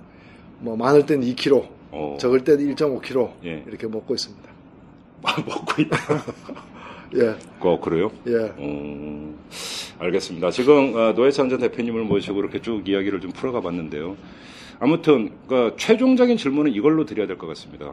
뭐 0.63 0.77
많을 0.77 1.05
땐 1.07 1.21
2kg, 1.23 1.67
어. 1.91 2.17
적을 2.21 2.45
땐 2.45 2.59
1.5kg 2.59 3.33
예. 3.45 3.65
이렇게 3.67 3.89
먹고 3.89 4.15
있습니다. 4.15 4.49
아, 5.25 5.37
먹고 5.45 5.83
있다. 5.83 5.97
예, 7.17 7.35
어, 7.59 7.81
그래요? 7.81 8.13
예. 8.29 8.33
음, 8.59 9.37
알겠습니다. 9.99 10.51
지금 10.53 10.95
어, 10.95 11.13
노회찬 11.15 11.49
전 11.49 11.59
대표님을 11.59 12.05
모시고 12.05 12.39
이렇게 12.39 12.61
쭉 12.63 12.89
이야기를 12.89 13.21
좀 13.21 13.33
풀어가 13.33 13.61
봤는데요. 13.61 14.17
아무튼 14.79 15.33
그 15.49 15.75
최종적인 15.77 16.37
질문은 16.37 16.73
이걸로 16.73 17.05
드려야 17.07 17.27
될 17.27 17.37
것 17.39 17.49
같습니다. 17.49 17.93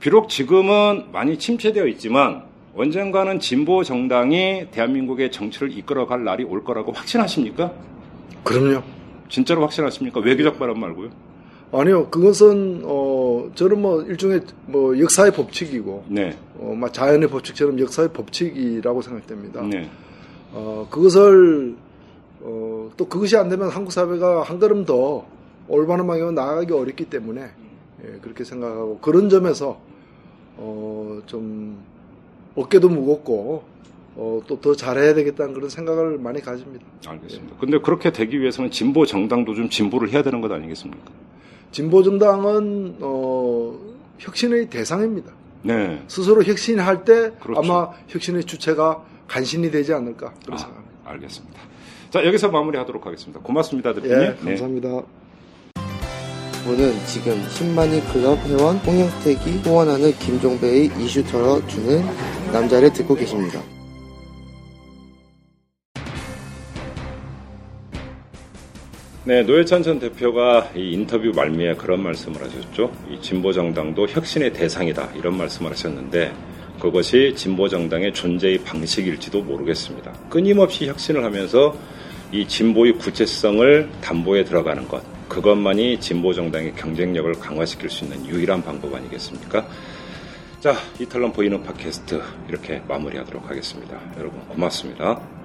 비록 0.00 0.28
지금은 0.28 1.06
많이 1.12 1.38
침체되어 1.38 1.86
있지만 1.88 2.42
언젠가는 2.76 3.40
진보 3.40 3.82
정당이 3.82 4.66
대한민국의 4.70 5.32
정치를 5.32 5.76
이끌어갈 5.76 6.24
날이 6.24 6.44
올 6.44 6.62
거라고 6.62 6.92
확신하십니까? 6.92 7.72
그럼요. 8.44 8.82
진짜로 9.28 9.62
확신하십니까? 9.62 10.20
외교적 10.20 10.58
발언 10.58 10.78
말고요. 10.78 11.10
아니요, 11.72 12.08
그것은 12.10 12.82
어 12.84 13.50
저는 13.54 13.82
뭐 13.82 14.02
일종의 14.02 14.42
뭐 14.66 14.98
역사의 14.98 15.32
법칙이고 15.32 16.04
네, 16.08 16.36
어, 16.58 16.74
막 16.76 16.92
자연의 16.92 17.28
법칙처럼 17.28 17.80
역사의 17.80 18.12
법칙이라고 18.12 19.02
생각됩니다. 19.02 19.62
네, 19.62 19.90
어, 20.52 20.86
그것을 20.90 21.74
어, 22.40 22.90
또 22.96 23.08
그것이 23.08 23.36
안 23.36 23.48
되면 23.48 23.68
한국 23.68 23.90
사회가 23.90 24.42
한 24.42 24.60
걸음 24.60 24.84
더 24.84 25.26
올바른 25.66 26.06
방향으로 26.06 26.32
나아가기 26.32 26.72
어렵기 26.72 27.06
때문에 27.06 27.50
예, 28.04 28.18
그렇게 28.20 28.44
생각하고 28.44 28.98
그런 28.98 29.28
점에서 29.28 29.80
어, 30.56 31.20
좀 31.26 31.78
어깨도 32.54 32.88
무겁고 32.88 33.64
어, 34.16 34.40
또 34.46 34.58
더 34.60 34.74
잘해야 34.74 35.12
되겠다는 35.14 35.52
그런 35.54 35.68
생각을 35.68 36.18
많이 36.18 36.40
가집니다. 36.40 36.84
알겠습니다. 37.06 37.56
근데 37.60 37.78
그렇게 37.80 38.10
되기 38.12 38.40
위해서는 38.40 38.70
진보 38.70 39.04
정당도 39.04 39.54
좀 39.54 39.68
진보를 39.68 40.10
해야 40.10 40.22
되는 40.22 40.40
것 40.40 40.50
아니겠습니까? 40.50 41.04
진보 41.70 42.02
정당은 42.02 42.96
어, 43.00 43.78
혁신의 44.18 44.70
대상입니다. 44.70 45.32
네. 45.62 46.02
스스로 46.08 46.42
혁신할 46.42 47.04
때 47.04 47.32
그렇죠. 47.40 47.60
아마 47.60 47.90
혁신의 48.08 48.44
주체가 48.44 49.04
간신이 49.28 49.70
되지 49.70 49.92
않을까 49.92 50.32
그런 50.44 50.54
아, 50.54 50.58
생각합니다. 50.58 51.10
알겠습니다. 51.10 51.60
자, 52.10 52.24
여기서 52.24 52.50
마무리하도록 52.50 53.04
하겠습니다. 53.04 53.40
고맙습니다, 53.40 53.92
대표님. 53.92 54.16
예, 54.16 54.28
네. 54.28 54.36
감사합니다. 54.36 55.02
오는 56.68 56.92
지금 57.06 57.40
10만이 57.42 58.12
클럽 58.12 58.44
회원 58.46 58.76
홍영택이 58.78 59.58
후원하는 59.62 60.12
김종배의 60.18 60.90
이슈 60.98 61.22
털어주는 61.24 62.04
남자를 62.52 62.92
듣고 62.92 63.14
계십니다. 63.14 63.62
네, 69.24 69.42
노회찬 69.42 69.84
전 69.84 69.98
대표가 70.00 70.70
이 70.74 70.92
인터뷰 70.92 71.32
말미에 71.34 71.74
그런 71.74 72.02
말씀을 72.02 72.42
하셨죠. 72.42 72.92
이 73.10 73.20
진보 73.20 73.52
정당도 73.52 74.08
혁신의 74.08 74.52
대상이다 74.52 75.12
이런 75.16 75.36
말씀을 75.36 75.70
하셨는데 75.70 76.32
그것이 76.80 77.32
진보 77.36 77.68
정당의 77.68 78.12
존재의 78.12 78.58
방식일지도 78.58 79.42
모르겠습니다. 79.42 80.12
끊임없이 80.28 80.86
혁신을 80.86 81.24
하면서 81.24 81.76
이 82.32 82.46
진보의 82.46 82.94
구체성을 82.94 83.88
담보에 84.00 84.44
들어가는 84.44 84.86
것 84.88 85.15
그것만이 85.28 86.00
진보 86.00 86.32
정당의 86.32 86.74
경쟁력을 86.74 87.32
강화시킬 87.34 87.90
수 87.90 88.04
있는 88.04 88.24
유일한 88.26 88.62
방법 88.62 88.94
아니겠습니까? 88.94 89.66
자, 90.60 90.74
이탈람 90.98 91.32
보이는 91.32 91.62
팟캐스트 91.62 92.22
이렇게 92.48 92.82
마무리하도록 92.88 93.48
하겠습니다. 93.48 94.00
여러분 94.18 94.40
고맙습니다. 94.48 95.35